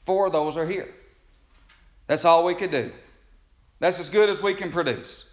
Four 0.07 0.27
of 0.27 0.33
those 0.33 0.57
are 0.57 0.67
here. 0.67 0.89
That's 2.11 2.25
all 2.25 2.45
we 2.45 2.57
could 2.57 2.73
do. 2.73 2.91
That's 3.79 4.01
as 4.01 4.09
good 4.09 4.29
as 4.29 4.43
we 4.43 4.53
can 4.53 4.73
produce. 4.73 5.27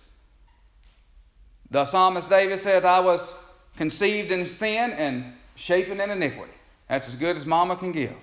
The 1.72 1.86
psalmist 1.86 2.30
David 2.30 2.60
said, 2.60 2.86
I 2.86 3.00
was 3.00 3.34
conceived 3.78 4.32
in 4.32 4.46
sin 4.46 4.92
and 4.92 5.34
shapen 5.56 6.00
in 6.00 6.12
iniquity. 6.12 6.54
That's 6.88 7.08
as 7.08 7.16
good 7.16 7.36
as 7.36 7.48
mama 7.48 7.78
can 7.78 7.94
give. 7.94 8.14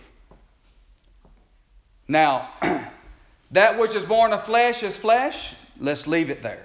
Now, 2.06 2.49
that 3.50 3.76
which 3.76 3.96
is 3.96 4.04
born 4.04 4.32
of 4.32 4.44
flesh 4.44 4.84
is 4.84 4.96
flesh. 4.96 5.56
Let's 5.80 6.06
leave 6.06 6.30
it 6.30 6.40
there. 6.40 6.64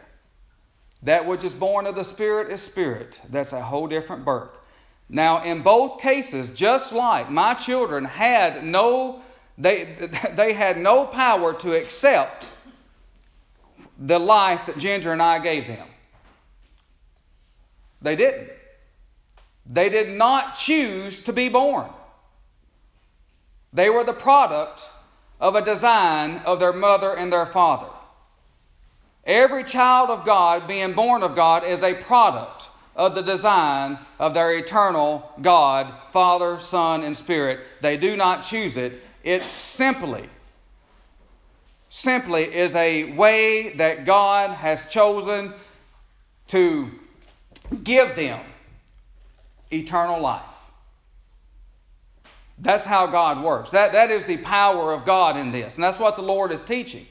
That 1.02 1.26
which 1.26 1.44
is 1.44 1.56
born 1.56 1.88
of 1.88 1.96
the 1.96 2.04
Spirit 2.04 2.52
is 2.52 2.62
spirit. 2.62 3.20
That's 3.32 3.54
a 3.54 3.64
whole 3.64 3.88
different 3.88 4.26
birth. 4.26 4.52
Now, 5.10 5.42
in 5.42 5.64
both 5.64 6.02
cases, 6.02 6.52
just 6.52 6.94
like 6.94 7.32
my 7.32 7.56
children 7.56 8.06
had 8.06 8.64
no, 8.64 9.24
they, 9.60 9.84
they 10.36 10.54
had 10.54 10.78
no 10.78 11.06
power 11.06 11.54
to 11.54 11.74
accept 11.74 12.50
the 14.00 14.18
life 14.18 14.66
that 14.66 14.78
Ginger 14.78 15.12
and 15.12 15.22
I 15.22 15.40
gave 15.40 15.68
them. 15.68 15.88
They 18.02 18.16
didn't. 18.16 18.50
They 19.72 19.90
did 19.90 20.18
not 20.18 20.56
choose 20.56 21.20
to 21.22 21.34
be 21.34 21.50
born. 21.50 21.88
They 23.74 23.90
were 23.90 24.04
the 24.04 24.14
product 24.14 24.90
of 25.40 25.56
a 25.56 25.62
design 25.62 26.38
of 26.46 26.60
their 26.60 26.74
mother 26.74 27.16
and 27.16 27.32
their 27.32 27.46
father. 27.46 27.88
Every 29.26 29.64
child 29.64 30.10
of 30.10 30.26
God 30.26 30.68
being 30.68 30.94
born 30.94 31.22
of 31.22 31.36
God 31.36 31.64
is 31.64 31.84
a 31.84 31.94
product 31.94 32.70
of 32.96 33.14
the 33.14 33.22
design 33.22 34.00
of 34.18 34.34
their 34.34 34.58
eternal 34.58 35.32
God, 35.42 35.94
Father, 36.12 36.60
Son, 36.60 37.04
and 37.04 37.16
Spirit. 37.16 37.60
They 37.82 37.98
do 37.98 38.18
not 38.18 38.44
choose 38.44 38.76
it. 38.76 39.02
It 39.24 39.44
simply, 39.54 40.30
simply 41.90 42.44
is 42.44 42.74
a 42.76 43.12
way 43.14 43.70
that 43.74 44.06
God 44.06 44.52
has 44.52 44.86
chosen 44.86 45.54
to 46.48 46.90
give 47.84 48.16
them 48.16 48.42
eternal 49.72 50.20
life. 50.20 50.42
That's 52.62 52.84
how 52.84 53.08
God 53.08 53.44
works. 53.44 53.72
That, 53.72 53.94
that 53.94 54.12
is 54.12 54.26
the 54.26 54.38
power 54.38 54.94
of 54.94 55.06
God 55.06 55.38
in 55.38 55.52
this. 55.52 55.76
And 55.76 55.84
that's 55.84 56.00
what 56.00 56.16
the 56.16 56.22
Lord 56.22 56.52
is 56.52 56.62
teaching. 56.62 57.06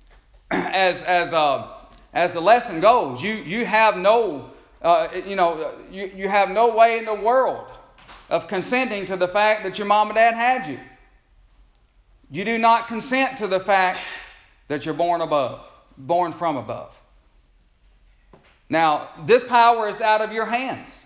As, 0.50 1.02
as, 1.02 1.32
uh, 1.34 1.68
as 2.14 2.32
the 2.32 2.40
lesson 2.40 2.80
goes, 2.80 3.22
you, 3.22 3.34
you 3.34 3.66
have 3.66 3.98
no, 3.98 4.50
uh, 4.80 5.08
you 5.26 5.36
know, 5.36 5.72
you, 5.90 6.10
you 6.16 6.28
have 6.28 6.50
no 6.50 6.74
way 6.74 6.98
in 6.98 7.04
the 7.04 7.14
world 7.14 7.66
of 8.30 8.48
consenting 8.48 9.04
to 9.06 9.16
the 9.16 9.28
fact 9.28 9.62
that 9.64 9.76
your 9.76 9.86
mom 9.86 10.08
and 10.08 10.16
dad 10.16 10.34
had 10.34 10.66
you. 10.66 10.78
You 12.30 12.44
do 12.44 12.58
not 12.58 12.88
consent 12.88 13.38
to 13.38 13.46
the 13.46 13.60
fact 13.60 14.00
that 14.68 14.84
you're 14.84 14.94
born 14.94 15.20
above, 15.20 15.64
born 15.96 16.32
from 16.32 16.56
above. 16.56 16.94
Now, 18.68 19.08
this 19.24 19.42
power 19.42 19.88
is 19.88 20.00
out 20.00 20.20
of 20.20 20.32
your 20.32 20.44
hands. 20.44 21.04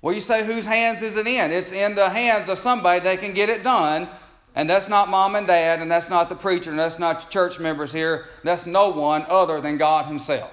Well, 0.00 0.14
you 0.14 0.20
say, 0.20 0.44
whose 0.44 0.64
hands 0.64 1.02
is 1.02 1.16
it 1.16 1.26
in? 1.26 1.50
It's 1.50 1.72
in 1.72 1.94
the 1.94 2.08
hands 2.08 2.48
of 2.48 2.58
somebody 2.58 3.00
that 3.00 3.20
can 3.20 3.34
get 3.34 3.48
it 3.48 3.62
done. 3.62 4.08
And 4.54 4.70
that's 4.70 4.88
not 4.88 5.08
mom 5.08 5.34
and 5.34 5.48
dad, 5.48 5.80
and 5.80 5.90
that's 5.90 6.08
not 6.08 6.28
the 6.28 6.36
preacher, 6.36 6.70
and 6.70 6.78
that's 6.78 7.00
not 7.00 7.28
church 7.28 7.58
members 7.58 7.92
here. 7.92 8.26
That's 8.44 8.66
no 8.66 8.90
one 8.90 9.26
other 9.28 9.60
than 9.60 9.78
God 9.78 10.06
Himself. 10.06 10.52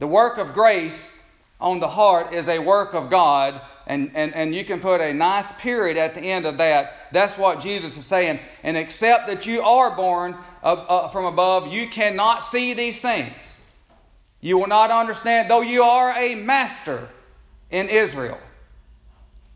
The 0.00 0.08
work 0.08 0.38
of 0.38 0.54
grace 0.54 1.11
on 1.62 1.78
the 1.78 1.88
heart 1.88 2.34
is 2.34 2.48
a 2.48 2.58
work 2.58 2.92
of 2.92 3.08
God, 3.08 3.60
and, 3.86 4.10
and, 4.14 4.34
and 4.34 4.54
you 4.54 4.64
can 4.64 4.80
put 4.80 5.00
a 5.00 5.14
nice 5.14 5.50
period 5.52 5.96
at 5.96 6.14
the 6.14 6.20
end 6.20 6.44
of 6.44 6.58
that. 6.58 7.08
That's 7.12 7.38
what 7.38 7.60
Jesus 7.60 7.96
is 7.96 8.04
saying. 8.04 8.40
And 8.62 8.76
except 8.76 9.28
that 9.28 9.46
you 9.46 9.62
are 9.62 9.94
born 9.94 10.36
of, 10.62 10.84
uh, 10.88 11.08
from 11.08 11.24
above, 11.24 11.72
you 11.72 11.86
cannot 11.88 12.44
see 12.44 12.74
these 12.74 13.00
things. 13.00 13.32
You 14.40 14.58
will 14.58 14.66
not 14.66 14.90
understand, 14.90 15.48
though 15.48 15.60
you 15.60 15.84
are 15.84 16.12
a 16.16 16.34
master 16.34 17.08
in 17.70 17.88
Israel. 17.88 18.38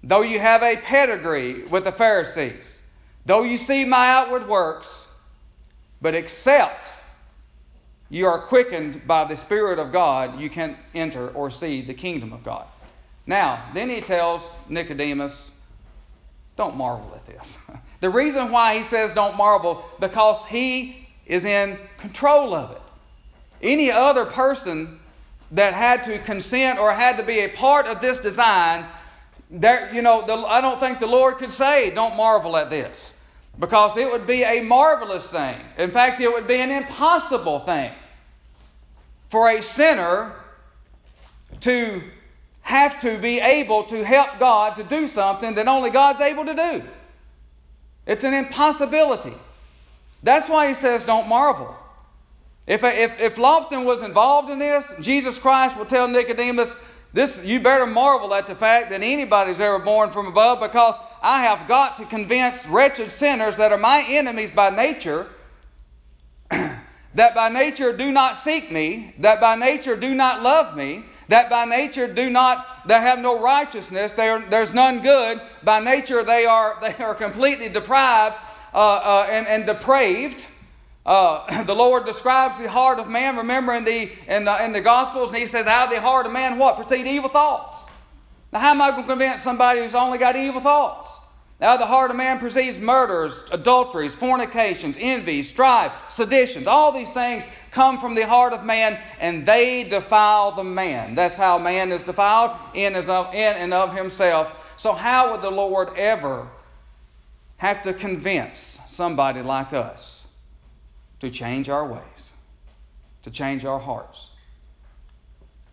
Though 0.04 0.22
you 0.22 0.38
have 0.38 0.62
a 0.62 0.76
pedigree 0.76 1.64
with 1.64 1.84
the 1.84 1.92
Pharisees, 1.92 2.80
though 3.26 3.42
you 3.42 3.58
see 3.58 3.84
my 3.84 4.10
outward 4.10 4.46
works, 4.46 5.08
but 6.00 6.14
except 6.14 6.94
you 8.08 8.26
are 8.26 8.38
quickened 8.38 9.06
by 9.06 9.24
the 9.24 9.36
Spirit 9.36 9.78
of 9.78 9.92
God, 9.92 10.40
you 10.40 10.48
can 10.48 10.76
enter 10.94 11.28
or 11.30 11.50
see 11.50 11.82
the 11.82 11.94
kingdom 11.94 12.32
of 12.32 12.44
God. 12.44 12.66
Now, 13.26 13.70
then 13.74 13.90
he 13.90 14.00
tells 14.00 14.48
Nicodemus, 14.68 15.50
don't 16.56 16.76
marvel 16.76 17.12
at 17.14 17.26
this. 17.26 17.58
the 18.00 18.10
reason 18.10 18.50
why 18.50 18.76
he 18.76 18.82
says 18.82 19.12
don't 19.12 19.36
marvel, 19.36 19.84
because 20.00 20.44
he 20.46 21.08
is 21.26 21.44
in 21.44 21.78
control 21.98 22.54
of 22.54 22.70
it. 22.72 22.82
Any 23.62 23.90
other 23.90 24.24
person 24.24 25.00
that 25.52 25.74
had 25.74 26.04
to 26.04 26.18
consent 26.20 26.78
or 26.78 26.92
had 26.92 27.16
to 27.16 27.22
be 27.22 27.40
a 27.40 27.48
part 27.48 27.86
of 27.86 28.00
this 28.00 28.20
design 28.20 28.84
there, 29.50 29.92
you 29.92 30.02
know, 30.02 30.26
the, 30.26 30.34
I 30.34 30.60
don't 30.60 30.78
think 30.80 30.98
the 30.98 31.06
Lord 31.06 31.38
could 31.38 31.52
say, 31.52 31.90
don't 31.90 32.16
marvel 32.16 32.56
at 32.56 32.70
this. 32.70 33.12
Because 33.58 33.96
it 33.96 34.10
would 34.10 34.26
be 34.26 34.42
a 34.42 34.60
marvelous 34.60 35.26
thing. 35.26 35.58
In 35.78 35.90
fact, 35.90 36.20
it 36.20 36.30
would 36.30 36.46
be 36.46 36.56
an 36.56 36.70
impossible 36.70 37.60
thing 37.60 37.92
for 39.30 39.50
a 39.50 39.62
sinner 39.62 40.34
to 41.60 42.02
have 42.60 43.00
to 43.00 43.16
be 43.18 43.40
able 43.40 43.84
to 43.84 44.04
help 44.04 44.38
God 44.38 44.76
to 44.76 44.84
do 44.84 45.06
something 45.06 45.54
that 45.54 45.68
only 45.68 45.90
God's 45.90 46.20
able 46.20 46.44
to 46.44 46.54
do. 46.54 46.82
It's 48.06 48.24
an 48.24 48.34
impossibility. 48.34 49.34
That's 50.22 50.48
why 50.48 50.68
he 50.68 50.74
says, 50.74 51.04
don't 51.04 51.28
marvel. 51.28 51.74
If, 52.66 52.82
if, 52.82 53.20
if 53.20 53.36
Lofton 53.36 53.84
was 53.84 54.02
involved 54.02 54.50
in 54.50 54.58
this, 54.58 54.92
Jesus 55.00 55.38
Christ 55.38 55.76
will 55.78 55.86
tell 55.86 56.08
Nicodemus, 56.08 56.74
this, 57.12 57.40
you 57.44 57.60
better 57.60 57.86
marvel 57.86 58.34
at 58.34 58.46
the 58.46 58.54
fact 58.54 58.90
that 58.90 59.02
anybody's 59.02 59.60
ever 59.60 59.78
born 59.78 60.10
from 60.10 60.26
above 60.26 60.60
because 60.60 60.96
I 61.22 61.44
have 61.44 61.68
got 61.68 61.96
to 61.98 62.04
convince 62.04 62.66
wretched 62.66 63.10
sinners 63.10 63.56
that 63.56 63.72
are 63.72 63.78
my 63.78 64.04
enemies 64.08 64.50
by 64.50 64.70
nature, 64.70 65.26
that 66.50 67.34
by 67.34 67.48
nature 67.48 67.92
do 67.92 68.12
not 68.12 68.36
seek 68.36 68.70
me, 68.70 69.14
that 69.18 69.40
by 69.40 69.56
nature 69.56 69.96
do 69.96 70.14
not 70.14 70.42
love 70.42 70.76
me, 70.76 71.04
that 71.28 71.50
by 71.50 71.64
nature 71.64 72.12
do 72.12 72.30
not, 72.30 72.86
they 72.86 72.94
have 72.94 73.18
no 73.18 73.40
righteousness, 73.40 74.12
are, 74.12 74.40
there's 74.48 74.72
none 74.72 75.02
good. 75.02 75.40
By 75.64 75.80
nature 75.80 76.22
they 76.22 76.46
are, 76.46 76.78
they 76.82 76.94
are 77.02 77.14
completely 77.14 77.68
deprived 77.68 78.36
uh, 78.74 78.78
uh, 78.78 79.26
and, 79.30 79.46
and 79.46 79.66
depraved. 79.66 80.46
Uh, 81.04 81.62
the 81.64 81.74
Lord 81.74 82.04
describes 82.04 82.58
the 82.58 82.68
heart 82.68 82.98
of 82.98 83.08
man. 83.08 83.36
Remember 83.36 83.74
in 83.74 83.84
the 83.84 84.10
in, 84.28 84.48
in 84.48 84.72
the 84.72 84.80
Gospels, 84.80 85.30
and 85.30 85.38
He 85.38 85.46
says, 85.46 85.66
"Out 85.66 85.88
of 85.88 85.94
the 85.94 86.00
heart 86.00 86.26
of 86.26 86.32
man, 86.32 86.58
what 86.58 86.76
proceed 86.76 87.06
evil 87.06 87.30
thoughts." 87.30 87.75
Now, 88.52 88.60
how 88.60 88.70
am 88.70 88.82
I 88.82 88.90
going 88.90 89.02
to 89.02 89.08
convince 89.08 89.42
somebody 89.42 89.80
who's 89.80 89.94
only 89.94 90.18
got 90.18 90.36
evil 90.36 90.60
thoughts? 90.60 91.10
Of 91.60 91.78
the 91.78 91.86
heart 91.86 92.10
of 92.10 92.16
man 92.16 92.38
proceeds 92.38 92.78
murders, 92.78 93.42
adulteries, 93.50 94.14
fornications, 94.14 94.96
envies, 95.00 95.48
strife, 95.48 95.92
seditions. 96.10 96.66
All 96.66 96.92
these 96.92 97.10
things 97.10 97.44
come 97.70 97.98
from 97.98 98.14
the 98.14 98.26
heart 98.26 98.52
of 98.52 98.64
man, 98.64 98.98
and 99.20 99.46
they 99.46 99.84
defile 99.84 100.52
the 100.52 100.64
man. 100.64 101.14
That's 101.14 101.36
how 101.36 101.58
man 101.58 101.92
is 101.92 102.02
defiled 102.02 102.56
in, 102.74 102.94
in 102.94 103.02
and 103.02 103.74
of 103.74 103.96
himself. 103.96 104.52
So, 104.76 104.92
how 104.92 105.32
would 105.32 105.40
the 105.40 105.50
Lord 105.50 105.90
ever 105.96 106.46
have 107.56 107.82
to 107.82 107.94
convince 107.94 108.78
somebody 108.86 109.40
like 109.40 109.72
us? 109.72 110.26
to 111.20 111.30
change 111.30 111.68
our 111.68 111.86
ways, 111.86 112.32
to 113.22 113.30
change 113.30 113.64
our 113.64 113.78
hearts. 113.78 114.30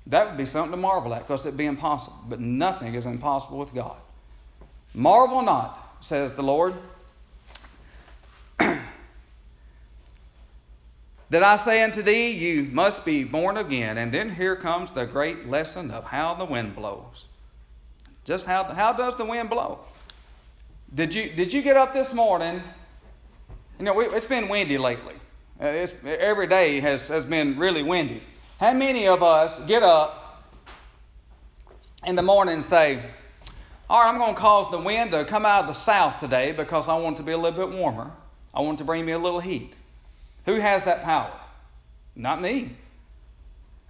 That 0.08 0.28
would 0.28 0.38
be 0.38 0.46
something 0.46 0.72
to 0.72 0.78
marvel 0.78 1.14
at 1.14 1.22
because 1.22 1.46
it'd 1.46 1.58
be 1.58 1.66
impossible. 1.66 2.18
But 2.28 2.40
nothing 2.40 2.96
is 2.96 3.06
impossible 3.06 3.58
with 3.58 3.74
God. 3.74 3.96
Marvel 4.94 5.42
not, 5.42 5.98
says 6.02 6.34
the 6.34 6.44
Lord, 6.44 6.76
that 8.60 8.84
I 11.32 11.56
say 11.56 11.82
unto 11.84 12.02
thee, 12.02 12.30
you 12.30 12.64
must 12.64 13.06
be 13.06 13.24
born 13.24 13.58
again. 13.58 13.98
And 13.98 14.12
then 14.12 14.30
here 14.34 14.56
comes 14.56 14.92
the 14.92 15.06
great 15.06 15.48
lesson 15.48 15.90
of 15.92 16.04
how 16.04 16.34
the 16.34 16.46
wind 16.46 16.76
blows. 16.76 17.26
Just 18.26 18.46
how, 18.46 18.66
how 18.66 18.94
does 18.94 19.16
the 19.16 19.26
wind 19.26 19.50
blow? 19.50 19.80
Did 20.94 21.14
you, 21.16 21.30
did 21.30 21.52
you 21.52 21.62
get 21.62 21.76
up 21.76 21.94
this 21.94 22.14
morning 22.14 22.62
You 23.80 23.86
know, 23.86 24.00
it's 24.00 24.26
been 24.26 24.48
windy 24.48 24.78
lately. 24.78 25.16
Uh, 25.60 25.88
every 26.06 26.48
day 26.48 26.80
has, 26.80 27.08
has 27.08 27.26
been 27.26 27.58
really 27.58 27.84
windy. 27.84 28.22
How 28.60 28.74
many 28.74 29.08
of 29.08 29.24
us 29.24 29.60
get 29.62 29.84
up 29.84 30.44
in 32.06 32.16
the 32.16 32.22
morning 32.22 32.56
and 32.56 32.64
say, 32.64 33.04
All 33.90 34.02
right, 34.02 34.10
I'm 34.10 34.18
going 34.20 34.36
to 34.36 34.40
cause 34.40 34.70
the 34.70 34.78
wind 34.78 35.12
to 35.12 35.26
come 35.26 35.46
out 35.46 35.62
of 35.62 35.68
the 35.68 35.74
south 35.74 36.20
today 36.20 36.52
because 36.52 36.88
I 36.88 36.96
want 36.98 37.16
it 37.16 37.18
to 37.18 37.24
be 37.24 37.32
a 37.32 37.38
little 37.38 37.68
bit 37.68 37.78
warmer. 37.78 38.12
I 38.54 38.62
want 38.62 38.78
to 38.78 38.84
bring 38.84 39.06
me 39.06 39.14
a 39.14 39.20
little 39.20 39.40
heat. 39.40 39.74
Who 40.46 40.56
has 40.56 40.84
that 40.84 41.04
power? 41.04 41.32
Not 42.16 42.42
me. 42.42 42.76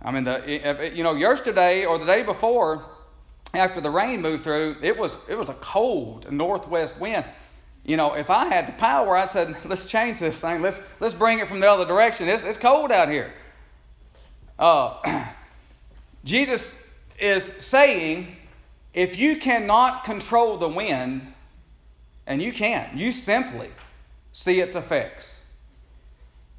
I 0.01 0.12
mean, 0.12 0.24
the, 0.24 0.91
you 0.93 1.03
know, 1.03 1.13
yesterday 1.13 1.86
or 1.86 1.98
the 1.98 2.05
day 2.05 2.24
before, 2.24 2.86
after 3.53 3.82
the 3.82 3.89
rain 3.89 4.22
moved 4.22 4.43
through, 4.43 4.77
it 4.82 4.98
was 4.98 5.17
it 5.27 5.38
was 5.38 5.50
a 5.50 5.53
cold 5.55 6.32
northwest 6.32 6.98
wind. 7.00 7.25
You 7.86 7.98
know, 7.98 8.13
if 8.13 8.29
I 8.29 8.46
had 8.46 8.67
the 8.67 8.74
power, 8.74 9.15
I 9.15 9.25
said, 9.25 9.55
let's 9.65 9.88
change 9.88 10.20
this 10.20 10.39
thing. 10.39 10.62
Let's 10.62 10.79
let's 11.00 11.13
bring 11.13 11.39
it 11.39 11.48
from 11.48 11.60
the 11.60 11.70
other 11.70 11.86
direction. 11.86 12.29
It's 12.29 12.43
it's 12.43 12.58
cold 12.58 12.91
out 12.91 13.10
here. 13.10 13.34
Uh, 14.57 15.25
Jesus 16.24 16.77
is 17.19 17.53
saying, 17.57 18.36
if 18.93 19.17
you 19.17 19.38
cannot 19.38 20.05
control 20.05 20.57
the 20.57 20.69
wind, 20.69 21.27
and 22.25 22.41
you 22.41 22.53
can't, 22.53 22.95
you 22.95 23.12
simply 23.12 23.69
see 24.31 24.60
its 24.60 24.75
effects. 24.75 25.39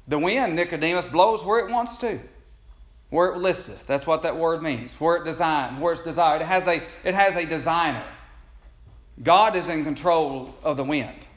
The 0.07 0.19
wind, 0.19 0.55
Nicodemus, 0.55 1.07
blows 1.07 1.43
where 1.43 1.65
it 1.65 1.71
wants 1.71 1.97
to 1.97 2.19
where 3.09 3.29
it 3.29 3.37
listeth. 3.37 3.85
That's 3.87 4.05
what 4.07 4.23
that 4.23 4.35
word 4.35 4.61
means. 4.61 4.99
Where 4.99 5.15
it 5.15 5.23
designed, 5.23 5.81
where 5.81 5.93
it's 5.93 6.01
desired. 6.01 6.41
It 6.41 6.47
has 6.47 6.67
a 6.67 6.81
it 7.03 7.13
has 7.13 7.35
a 7.35 7.45
designer. 7.45 8.03
God 9.23 9.55
is 9.55 9.69
in 9.69 9.83
control 9.83 10.53
of 10.63 10.77
the 10.77 10.83
wind. 10.83 11.27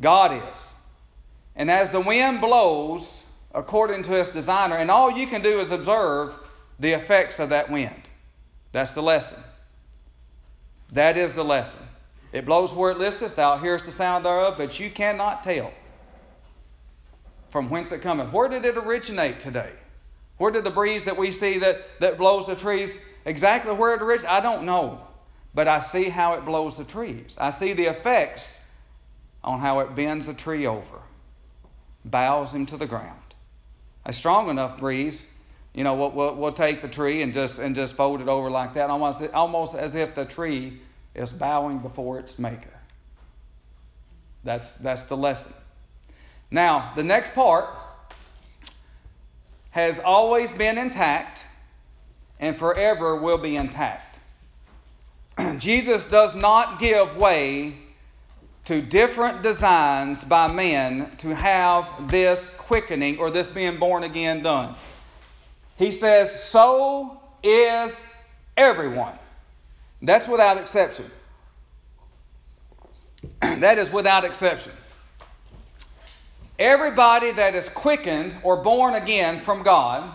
God 0.00 0.42
is. 0.52 0.74
And 1.56 1.70
as 1.70 1.90
the 1.90 2.00
wind 2.00 2.40
blows 2.40 3.21
according 3.54 4.02
to 4.04 4.18
its 4.18 4.30
designer, 4.30 4.76
and 4.76 4.90
all 4.90 5.10
you 5.10 5.26
can 5.26 5.42
do 5.42 5.60
is 5.60 5.70
observe 5.70 6.34
the 6.78 6.92
effects 6.92 7.38
of 7.38 7.50
that 7.50 7.70
wind. 7.70 8.10
That's 8.72 8.94
the 8.94 9.02
lesson. 9.02 9.38
That 10.92 11.16
is 11.16 11.34
the 11.34 11.44
lesson. 11.44 11.80
It 12.32 12.46
blows 12.46 12.72
where 12.72 12.90
it 12.92 12.98
listeth, 12.98 13.36
thou 13.36 13.58
hearest 13.58 13.84
the 13.84 13.92
sound 13.92 14.24
thereof, 14.24 14.54
but 14.56 14.80
you 14.80 14.90
cannot 14.90 15.42
tell 15.42 15.72
from 17.50 17.68
whence 17.68 17.92
it 17.92 18.00
cometh. 18.00 18.32
Where 18.32 18.48
did 18.48 18.64
it 18.64 18.78
originate 18.78 19.40
today? 19.40 19.72
Where 20.38 20.50
did 20.50 20.64
the 20.64 20.70
breeze 20.70 21.04
that 21.04 21.18
we 21.18 21.30
see 21.30 21.58
that, 21.58 22.00
that 22.00 22.16
blows 22.16 22.46
the 22.46 22.56
trees, 22.56 22.94
exactly 23.26 23.74
where 23.74 23.94
it 23.94 24.02
originates? 24.02 24.32
I 24.32 24.40
don't 24.40 24.64
know. 24.64 25.00
But 25.54 25.68
I 25.68 25.80
see 25.80 26.08
how 26.08 26.32
it 26.34 26.46
blows 26.46 26.78
the 26.78 26.84
trees. 26.84 27.36
I 27.38 27.50
see 27.50 27.74
the 27.74 27.86
effects 27.86 28.58
on 29.44 29.60
how 29.60 29.80
it 29.80 29.94
bends 29.94 30.28
a 30.28 30.34
tree 30.34 30.66
over, 30.66 31.02
bows 32.06 32.54
him 32.54 32.64
to 32.66 32.78
the 32.78 32.86
ground. 32.86 33.21
A 34.04 34.12
strong 34.12 34.48
enough 34.48 34.78
breeze, 34.78 35.26
you 35.74 35.84
know, 35.84 35.94
we'll, 35.94 36.10
we'll, 36.10 36.34
we'll 36.34 36.52
take 36.52 36.82
the 36.82 36.88
tree 36.88 37.22
and 37.22 37.32
just 37.32 37.58
and 37.58 37.74
just 37.74 37.96
fold 37.96 38.20
it 38.20 38.28
over 38.28 38.50
like 38.50 38.74
that, 38.74 38.90
almost 38.90 39.22
almost 39.32 39.74
as 39.74 39.94
if 39.94 40.14
the 40.14 40.24
tree 40.24 40.80
is 41.14 41.32
bowing 41.32 41.78
before 41.78 42.18
its 42.18 42.38
maker. 42.38 42.72
That's 44.44 44.74
that's 44.74 45.04
the 45.04 45.16
lesson. 45.16 45.52
Now, 46.50 46.92
the 46.96 47.04
next 47.04 47.32
part 47.32 47.66
has 49.70 49.98
always 49.98 50.52
been 50.52 50.76
intact 50.76 51.46
and 52.38 52.58
forever 52.58 53.16
will 53.16 53.38
be 53.38 53.56
intact. 53.56 54.18
Jesus 55.58 56.04
does 56.04 56.36
not 56.36 56.78
give 56.78 57.16
way 57.16 57.74
to 58.64 58.82
different 58.82 59.42
designs 59.42 60.22
by 60.22 60.52
men 60.52 61.10
to 61.18 61.34
have 61.34 62.10
this 62.10 62.50
quickening 62.66 63.18
or 63.18 63.30
this 63.30 63.46
being 63.46 63.78
born 63.78 64.02
again 64.02 64.42
done. 64.42 64.74
He 65.76 65.90
says, 65.90 66.44
So 66.44 67.20
is 67.42 68.04
everyone. 68.56 69.14
That's 70.00 70.26
without 70.26 70.58
exception. 70.58 71.10
that 73.40 73.78
is 73.78 73.90
without 73.90 74.24
exception. 74.24 74.72
Everybody 76.58 77.32
that 77.32 77.54
is 77.54 77.68
quickened 77.68 78.36
or 78.42 78.56
born 78.56 78.94
again 78.94 79.40
from 79.40 79.62
God 79.62 80.12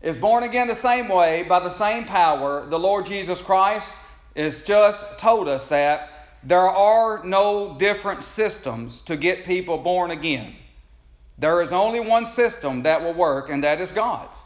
is 0.00 0.16
born 0.16 0.44
again 0.44 0.68
the 0.68 0.74
same 0.74 1.08
way 1.08 1.42
by 1.42 1.60
the 1.60 1.70
same 1.70 2.04
power. 2.04 2.64
The 2.66 2.78
Lord 2.78 3.06
Jesus 3.06 3.42
Christ 3.42 3.94
has 4.36 4.62
just 4.62 5.04
told 5.18 5.48
us 5.48 5.64
that 5.66 6.10
there 6.42 6.68
are 6.68 7.24
no 7.24 7.74
different 7.78 8.22
systems 8.22 9.00
to 9.02 9.16
get 9.16 9.44
people 9.44 9.78
born 9.78 10.10
again. 10.10 10.54
There 11.38 11.60
is 11.60 11.72
only 11.72 12.00
one 12.00 12.26
system 12.26 12.82
that 12.84 13.02
will 13.02 13.12
work, 13.12 13.50
and 13.50 13.64
that 13.64 13.80
is 13.80 13.92
God's. 13.92 14.36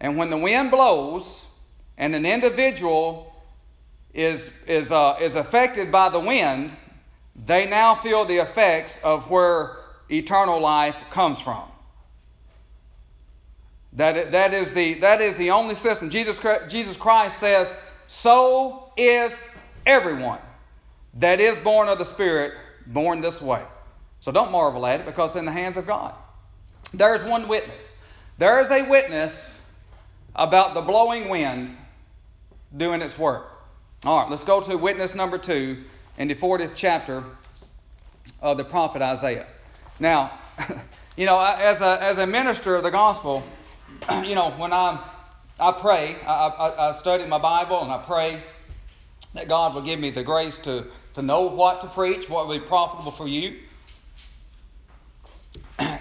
And 0.00 0.16
when 0.16 0.30
the 0.30 0.36
wind 0.36 0.70
blows 0.70 1.46
and 1.96 2.14
an 2.14 2.26
individual 2.26 3.32
is, 4.12 4.50
is, 4.66 4.90
uh, 4.90 5.16
is 5.20 5.36
affected 5.36 5.92
by 5.92 6.08
the 6.08 6.18
wind, 6.18 6.72
they 7.46 7.68
now 7.68 7.94
feel 7.94 8.24
the 8.24 8.38
effects 8.38 8.98
of 9.04 9.30
where 9.30 9.76
eternal 10.10 10.60
life 10.60 11.00
comes 11.10 11.40
from. 11.40 11.62
That, 13.94 14.32
that, 14.32 14.54
is 14.54 14.72
the, 14.72 14.94
that 14.94 15.20
is 15.20 15.36
the 15.36 15.50
only 15.50 15.74
system. 15.74 16.10
Jesus, 16.10 16.40
Jesus 16.68 16.96
Christ 16.96 17.38
says, 17.38 17.72
So 18.06 18.90
is 18.96 19.36
everyone 19.86 20.40
that 21.14 21.40
is 21.40 21.58
born 21.58 21.88
of 21.88 21.98
the 21.98 22.04
Spirit, 22.04 22.54
born 22.86 23.20
this 23.20 23.40
way. 23.40 23.62
So 24.22 24.30
don't 24.30 24.52
marvel 24.52 24.86
at 24.86 25.00
it 25.00 25.06
because 25.06 25.30
it's 25.30 25.36
in 25.36 25.44
the 25.44 25.52
hands 25.52 25.76
of 25.76 25.84
God. 25.84 26.14
There 26.94 27.14
is 27.16 27.24
one 27.24 27.48
witness. 27.48 27.92
There 28.38 28.60
is 28.60 28.70
a 28.70 28.88
witness 28.88 29.60
about 30.36 30.74
the 30.74 30.80
blowing 30.80 31.28
wind 31.28 31.76
doing 32.76 33.02
its 33.02 33.18
work. 33.18 33.50
All 34.04 34.20
right, 34.20 34.30
let's 34.30 34.44
go 34.44 34.60
to 34.60 34.78
witness 34.78 35.16
number 35.16 35.38
two 35.38 35.82
in 36.18 36.28
the 36.28 36.36
40th 36.36 36.72
chapter 36.76 37.24
of 38.40 38.58
the 38.58 38.64
prophet 38.64 39.02
Isaiah. 39.02 39.46
Now, 39.98 40.38
you 41.16 41.26
know, 41.26 41.40
as 41.40 41.80
a, 41.80 42.00
as 42.00 42.18
a 42.18 42.26
minister 42.26 42.76
of 42.76 42.84
the 42.84 42.90
gospel, 42.92 43.42
you 44.22 44.36
know, 44.36 44.52
when 44.52 44.72
I, 44.72 45.02
I 45.58 45.72
pray, 45.72 46.16
I, 46.24 46.46
I, 46.46 46.90
I 46.90 46.92
study 46.92 47.26
my 47.26 47.38
Bible 47.38 47.82
and 47.82 47.90
I 47.90 47.98
pray 47.98 48.40
that 49.34 49.48
God 49.48 49.74
will 49.74 49.82
give 49.82 49.98
me 49.98 50.10
the 50.10 50.22
grace 50.22 50.58
to, 50.58 50.86
to 51.14 51.22
know 51.22 51.42
what 51.42 51.80
to 51.80 51.88
preach, 51.88 52.28
what 52.28 52.46
will 52.46 52.60
be 52.60 52.64
profitable 52.64 53.10
for 53.10 53.26
you. 53.26 53.58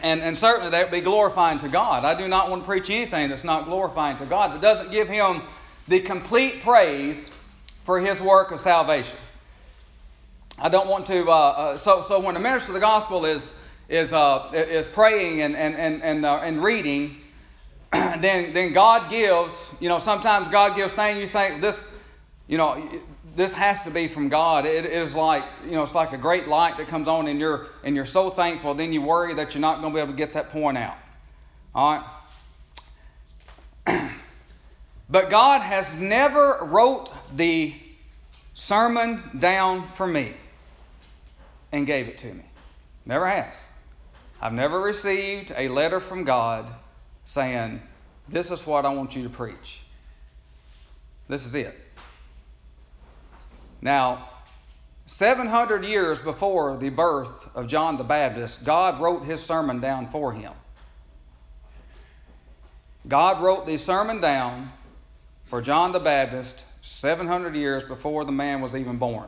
And, 0.01 0.21
and 0.21 0.37
certainly 0.37 0.71
that 0.71 0.85
would 0.85 0.91
be 0.91 1.01
glorifying 1.01 1.59
to 1.59 1.69
God. 1.69 2.05
I 2.05 2.17
do 2.17 2.27
not 2.27 2.49
want 2.49 2.63
to 2.63 2.65
preach 2.65 2.89
anything 2.89 3.29
that's 3.29 3.43
not 3.43 3.65
glorifying 3.65 4.17
to 4.17 4.25
God, 4.25 4.53
that 4.53 4.61
doesn't 4.61 4.91
give 4.91 5.07
Him 5.07 5.41
the 5.87 5.99
complete 5.99 6.61
praise 6.61 7.29
for 7.85 7.99
His 7.99 8.19
work 8.19 8.51
of 8.51 8.59
salvation. 8.59 9.17
I 10.57 10.69
don't 10.69 10.87
want 10.87 11.05
to. 11.07 11.29
Uh, 11.29 11.33
uh, 11.33 11.77
so, 11.77 12.01
so 12.01 12.19
when 12.19 12.35
a 12.35 12.39
minister 12.39 12.69
of 12.69 12.73
the 12.75 12.79
gospel 12.79 13.25
is 13.25 13.53
is, 13.91 14.13
uh, 14.13 14.49
is 14.53 14.87
praying 14.87 15.41
and, 15.41 15.55
and, 15.55 15.75
and, 15.75 16.01
and, 16.01 16.25
uh, 16.25 16.37
and 16.37 16.63
reading, 16.63 17.17
then, 17.91 18.53
then 18.53 18.71
God 18.71 19.11
gives, 19.11 19.71
you 19.81 19.89
know, 19.89 19.99
sometimes 19.99 20.47
God 20.47 20.77
gives 20.77 20.93
things 20.93 21.19
you 21.19 21.27
think 21.27 21.61
this, 21.61 21.87
you 22.47 22.57
know, 22.57 22.89
this 23.35 23.51
has 23.53 23.83
to 23.83 23.91
be 23.91 24.07
from 24.07 24.29
God. 24.29 24.65
It 24.65 24.85
is 24.85 25.15
like, 25.15 25.43
you 25.65 25.71
know, 25.71 25.83
it's 25.83 25.95
like 25.95 26.11
a 26.11 26.17
great 26.17 26.47
light 26.47 26.77
that 26.77 26.87
comes 26.87 27.07
on 27.07 27.27
and 27.27 27.39
you're, 27.39 27.67
and 27.83 27.95
you're 27.95 28.05
so 28.05 28.29
thankful, 28.29 28.73
then 28.73 28.91
you 28.91 29.01
worry 29.01 29.33
that 29.35 29.53
you're 29.53 29.61
not 29.61 29.81
going 29.81 29.93
to 29.93 29.97
be 29.97 30.01
able 30.01 30.13
to 30.13 30.17
get 30.17 30.33
that 30.33 30.49
point 30.49 30.77
out. 30.77 30.97
All 31.73 32.03
right? 33.87 34.11
but 35.09 35.29
God 35.29 35.61
has 35.61 35.91
never 35.95 36.59
wrote 36.61 37.09
the 37.35 37.73
sermon 38.53 39.23
down 39.39 39.87
for 39.87 40.05
me 40.05 40.33
and 41.71 41.87
gave 41.87 42.07
it 42.07 42.17
to 42.19 42.33
me. 42.33 42.43
Never 43.05 43.25
has. 43.25 43.63
I've 44.41 44.53
never 44.53 44.79
received 44.79 45.53
a 45.55 45.69
letter 45.69 45.99
from 45.99 46.23
God 46.23 46.71
saying, 47.25 47.81
This 48.27 48.51
is 48.51 48.65
what 48.65 48.85
I 48.85 48.93
want 48.93 49.15
you 49.15 49.23
to 49.23 49.29
preach. 49.29 49.79
This 51.27 51.45
is 51.45 51.55
it. 51.55 51.80
Now, 53.81 54.29
700 55.07 55.83
years 55.85 56.19
before 56.19 56.77
the 56.77 56.89
birth 56.89 57.49
of 57.55 57.67
John 57.67 57.97
the 57.97 58.03
Baptist, 58.03 58.63
God 58.63 59.01
wrote 59.01 59.25
his 59.25 59.41
sermon 59.41 59.81
down 59.81 60.09
for 60.09 60.31
him. 60.31 60.53
God 63.07 63.41
wrote 63.41 63.65
the 63.65 63.77
sermon 63.77 64.21
down 64.21 64.71
for 65.45 65.61
John 65.61 65.91
the 65.91 65.99
Baptist 65.99 66.63
700 66.81 67.55
years 67.55 67.83
before 67.83 68.25
the 68.25 68.31
man 68.31 68.61
was 68.61 68.75
even 68.75 68.97
born. 68.97 69.27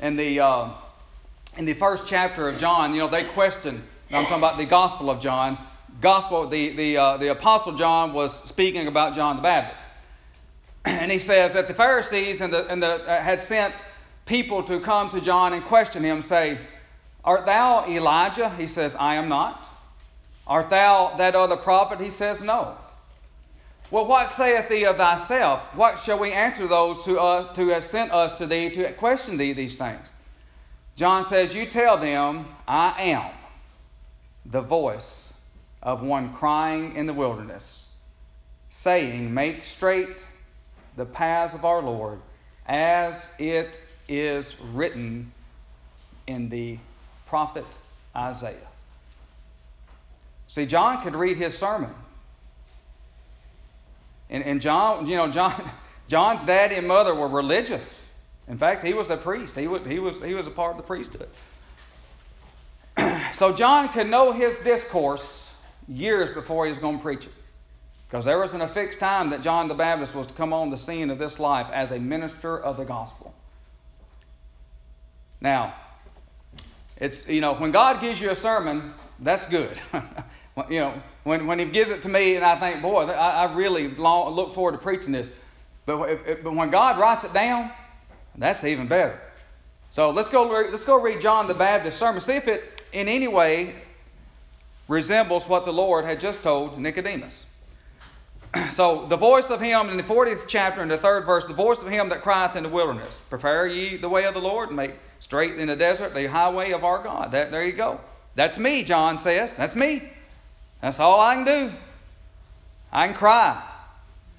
And 0.00 0.18
the. 0.18 0.40
Uh, 0.40 0.70
in 1.58 1.64
the 1.64 1.74
first 1.74 2.06
chapter 2.06 2.48
of 2.48 2.58
John, 2.58 2.94
you 2.94 3.00
know, 3.00 3.08
they 3.08 3.24
question. 3.24 3.82
I'm 4.10 4.24
talking 4.24 4.38
about 4.38 4.58
the 4.58 4.64
Gospel 4.64 5.10
of 5.10 5.20
John. 5.20 5.58
Gospel, 6.00 6.46
the 6.46 6.70
the 6.70 6.96
uh, 6.96 7.16
the 7.18 7.30
Apostle 7.30 7.74
John 7.74 8.12
was 8.12 8.42
speaking 8.48 8.86
about 8.86 9.14
John 9.14 9.36
the 9.36 9.42
Baptist, 9.42 9.81
and 10.84 11.10
he 11.10 11.18
says 11.18 11.52
that 11.52 11.68
the 11.68 11.74
Pharisees 11.74 12.40
and 12.40 12.52
the 12.52 12.66
and 12.68 12.82
the 12.82 13.08
uh, 13.08 13.22
had 13.22 13.40
sent 13.40 13.74
people 14.26 14.62
to 14.64 14.80
come 14.80 15.08
to 15.10 15.20
John 15.20 15.52
and 15.52 15.64
question 15.64 16.02
him, 16.02 16.22
say, 16.22 16.58
Art 17.24 17.46
thou 17.46 17.86
Elijah? 17.88 18.50
He 18.50 18.66
says, 18.66 18.96
I 18.96 19.16
am 19.16 19.28
not. 19.28 19.68
Art 20.46 20.70
thou 20.70 21.14
that 21.16 21.34
other 21.34 21.56
prophet? 21.56 22.00
He 22.00 22.10
says, 22.10 22.42
No. 22.42 22.76
Well, 23.90 24.06
what 24.06 24.30
saith 24.30 24.68
thee 24.68 24.86
of 24.86 24.96
thyself? 24.96 25.62
What 25.74 25.98
shall 25.98 26.18
we 26.18 26.32
answer 26.32 26.66
those 26.66 27.04
who, 27.04 27.18
uh, 27.18 27.52
who 27.54 27.68
have 27.68 27.84
sent 27.84 28.10
us 28.10 28.32
to 28.34 28.46
thee 28.46 28.70
to 28.70 28.90
question 28.94 29.36
thee 29.36 29.52
these 29.52 29.76
things? 29.76 30.10
John 30.96 31.24
says, 31.24 31.54
You 31.54 31.66
tell 31.66 31.98
them, 31.98 32.46
I 32.66 32.94
am 33.02 33.30
the 34.46 34.62
voice 34.62 35.32
of 35.82 36.02
one 36.02 36.32
crying 36.34 36.96
in 36.96 37.06
the 37.06 37.12
wilderness, 37.12 37.88
saying, 38.70 39.32
Make 39.32 39.62
straight 39.62 40.16
the 40.96 41.06
paths 41.06 41.54
of 41.54 41.64
our 41.64 41.82
Lord, 41.82 42.20
as 42.66 43.28
it 43.38 43.80
is 44.08 44.56
written 44.72 45.32
in 46.26 46.48
the 46.48 46.78
prophet 47.26 47.66
Isaiah. 48.14 48.56
See, 50.48 50.66
John 50.66 51.02
could 51.02 51.16
read 51.16 51.36
his 51.36 51.56
sermon. 51.56 51.94
And, 54.28 54.44
and 54.44 54.60
John, 54.60 55.06
you 55.06 55.16
know, 55.16 55.28
John, 55.28 55.70
John's 56.08 56.42
daddy 56.42 56.76
and 56.76 56.86
mother 56.86 57.14
were 57.14 57.28
religious. 57.28 58.04
In 58.48 58.58
fact, 58.58 58.82
he 58.82 58.92
was 58.92 59.10
a 59.10 59.16
priest. 59.16 59.56
He, 59.56 59.66
would, 59.66 59.86
he, 59.86 59.98
was, 59.98 60.18
he 60.18 60.34
was 60.34 60.46
a 60.46 60.50
part 60.50 60.72
of 60.72 60.76
the 60.76 60.82
priesthood. 60.82 61.28
so 63.32 63.52
John 63.52 63.88
could 63.88 64.08
know 64.08 64.32
his 64.32 64.58
discourse 64.58 65.50
years 65.88 66.30
before 66.30 66.66
he 66.66 66.70
was 66.70 66.78
going 66.78 66.96
to 66.98 67.02
preach 67.02 67.26
it. 67.26 67.32
Because 68.12 68.26
there 68.26 68.38
wasn't 68.38 68.62
a 68.62 68.68
fixed 68.68 68.98
time 68.98 69.30
that 69.30 69.40
John 69.40 69.68
the 69.68 69.74
Baptist 69.74 70.14
was 70.14 70.26
to 70.26 70.34
come 70.34 70.52
on 70.52 70.68
the 70.68 70.76
scene 70.76 71.08
of 71.08 71.18
this 71.18 71.38
life 71.38 71.68
as 71.72 71.92
a 71.92 71.98
minister 71.98 72.60
of 72.60 72.76
the 72.76 72.84
gospel. 72.84 73.32
Now, 75.40 75.74
it's, 76.98 77.26
you 77.26 77.40
know, 77.40 77.54
when 77.54 77.70
God 77.70 78.02
gives 78.02 78.20
you 78.20 78.28
a 78.28 78.34
sermon, 78.34 78.92
that's 79.20 79.46
good. 79.46 79.80
you 80.68 80.80
know, 80.80 80.92
when, 81.24 81.46
when 81.46 81.58
He 81.58 81.64
gives 81.64 81.88
it 81.88 82.02
to 82.02 82.10
me 82.10 82.36
and 82.36 82.44
I 82.44 82.54
think, 82.56 82.82
boy, 82.82 83.06
I, 83.06 83.46
I 83.46 83.54
really 83.54 83.88
long, 83.88 84.34
look 84.34 84.52
forward 84.52 84.72
to 84.72 84.78
preaching 84.78 85.12
this. 85.12 85.30
But, 85.86 86.10
if, 86.10 86.44
but 86.44 86.52
when 86.52 86.68
God 86.68 87.00
writes 87.00 87.24
it 87.24 87.32
down, 87.32 87.70
that's 88.36 88.62
even 88.62 88.88
better. 88.88 89.18
So 89.92 90.10
let's 90.10 90.28
go, 90.28 90.46
let's 90.48 90.84
go 90.84 91.00
read 91.00 91.22
John 91.22 91.46
the 91.46 91.54
Baptist 91.54 91.98
sermon. 91.98 92.20
See 92.20 92.34
if 92.34 92.46
it 92.46 92.82
in 92.92 93.08
any 93.08 93.28
way 93.28 93.74
resembles 94.86 95.48
what 95.48 95.64
the 95.64 95.72
Lord 95.72 96.04
had 96.04 96.20
just 96.20 96.42
told 96.42 96.78
Nicodemus. 96.78 97.46
So 98.72 99.06
the 99.06 99.16
voice 99.16 99.50
of 99.50 99.60
him 99.60 99.88
in 99.88 99.96
the 99.96 100.02
40th 100.02 100.46
chapter 100.46 100.82
in 100.82 100.88
the 100.88 100.98
third 100.98 101.24
verse, 101.24 101.46
the 101.46 101.54
voice 101.54 101.80
of 101.80 101.88
him 101.88 102.08
that 102.10 102.22
crieth 102.22 102.56
in 102.56 102.62
the 102.62 102.68
wilderness, 102.68 103.20
prepare 103.30 103.66
ye 103.66 103.96
the 103.96 104.08
way 104.08 104.24
of 104.24 104.34
the 104.34 104.40
Lord, 104.40 104.68
and 104.68 104.76
make 104.76 104.94
straight 105.20 105.56
in 105.58 105.68
the 105.68 105.76
desert 105.76 106.14
the 106.14 106.26
highway 106.26 106.72
of 106.72 106.84
our 106.84 107.02
God. 107.02 107.32
That, 107.32 107.50
there 107.50 107.64
you 107.64 107.72
go. 107.72 108.00
That's 108.34 108.58
me, 108.58 108.82
John 108.82 109.18
says. 109.18 109.54
That's 109.56 109.76
me. 109.76 110.02
That's 110.80 111.00
all 111.00 111.20
I 111.20 111.34
can 111.34 111.44
do. 111.44 111.72
I 112.90 113.06
can 113.06 113.14
cry. 113.14 113.62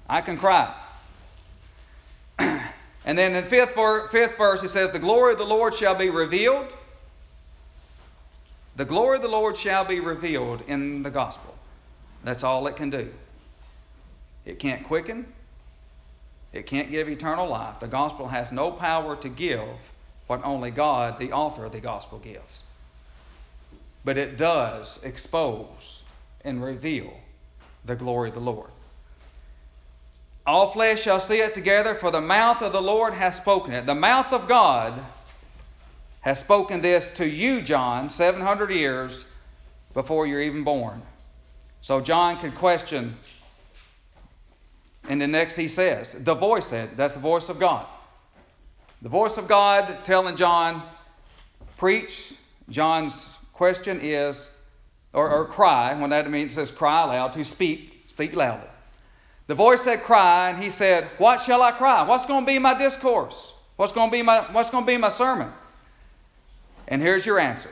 I 0.08 0.20
can 0.20 0.36
cry. 0.36 0.74
and 2.38 3.18
then 3.18 3.34
in 3.34 3.44
fifth, 3.44 3.74
fifth 4.10 4.36
verse, 4.36 4.60
he 4.60 4.68
says, 4.68 4.90
The 4.90 4.98
glory 4.98 5.32
of 5.32 5.38
the 5.38 5.46
Lord 5.46 5.74
shall 5.74 5.94
be 5.94 6.10
revealed. 6.10 6.72
The 8.76 8.84
glory 8.84 9.16
of 9.16 9.22
the 9.22 9.28
Lord 9.28 9.56
shall 9.56 9.84
be 9.84 10.00
revealed 10.00 10.62
in 10.66 11.02
the 11.02 11.10
gospel. 11.10 11.54
That's 12.24 12.42
all 12.42 12.66
it 12.66 12.76
can 12.76 12.90
do. 12.90 13.10
It 14.44 14.58
can't 14.58 14.84
quicken. 14.84 15.26
It 16.52 16.66
can't 16.66 16.90
give 16.90 17.08
eternal 17.08 17.48
life. 17.48 17.80
The 17.80 17.88
gospel 17.88 18.28
has 18.28 18.52
no 18.52 18.70
power 18.70 19.16
to 19.16 19.28
give 19.28 19.68
what 20.26 20.44
only 20.44 20.70
God, 20.70 21.18
the 21.18 21.32
author 21.32 21.64
of 21.64 21.72
the 21.72 21.80
gospel, 21.80 22.18
gives. 22.18 22.62
But 24.04 24.18
it 24.18 24.36
does 24.36 24.98
expose 25.02 26.02
and 26.44 26.62
reveal 26.62 27.12
the 27.84 27.96
glory 27.96 28.28
of 28.28 28.34
the 28.34 28.40
Lord. 28.40 28.70
All 30.46 30.70
flesh 30.70 31.02
shall 31.02 31.20
see 31.20 31.38
it 31.38 31.54
together, 31.54 31.94
for 31.94 32.10
the 32.10 32.20
mouth 32.20 32.62
of 32.62 32.72
the 32.72 32.82
Lord 32.82 33.14
has 33.14 33.36
spoken 33.36 33.72
it. 33.72 33.86
The 33.86 33.94
mouth 33.94 34.32
of 34.32 34.46
God 34.46 35.02
has 36.20 36.38
spoken 36.38 36.82
this 36.82 37.10
to 37.16 37.26
you, 37.26 37.62
John, 37.62 38.10
700 38.10 38.70
years 38.70 39.24
before 39.94 40.26
you're 40.26 40.42
even 40.42 40.64
born. 40.64 41.02
So 41.80 42.00
John 42.00 42.38
can 42.38 42.52
question, 42.52 43.16
and 45.08 45.20
the 45.20 45.26
next 45.26 45.56
he 45.56 45.68
says, 45.68 46.16
the 46.18 46.34
voice 46.34 46.66
said, 46.66 46.96
that's 46.96 47.14
the 47.14 47.20
voice 47.20 47.48
of 47.48 47.58
God. 47.58 47.86
The 49.02 49.08
voice 49.08 49.36
of 49.36 49.48
God 49.48 50.04
telling 50.04 50.36
John, 50.36 50.82
preach. 51.76 52.34
John's 52.70 53.28
question 53.52 54.00
is, 54.00 54.48
or, 55.12 55.30
or 55.30 55.44
cry, 55.44 55.94
when 55.94 56.10
that 56.10 56.30
means 56.30 56.52
it 56.52 56.54
says 56.54 56.70
cry 56.70 57.02
aloud, 57.02 57.34
to 57.34 57.44
speak, 57.44 58.04
speak 58.06 58.34
loudly. 58.34 58.68
The 59.46 59.54
voice 59.54 59.82
said 59.82 60.02
cry, 60.02 60.50
and 60.50 60.62
he 60.62 60.70
said, 60.70 61.04
What 61.18 61.42
shall 61.42 61.62
I 61.62 61.72
cry? 61.72 62.02
What's 62.02 62.24
going 62.24 62.44
to 62.44 62.46
be 62.46 62.58
my 62.58 62.76
discourse? 62.76 63.52
What's 63.76 63.92
going 63.92 64.08
to 64.08 64.12
be 64.16 64.22
my, 64.22 64.40
what's 64.52 64.70
going 64.70 64.84
to 64.84 64.90
be 64.90 64.96
my 64.96 65.10
sermon? 65.10 65.52
And 66.88 67.02
here's 67.02 67.26
your 67.26 67.38
answer. 67.38 67.70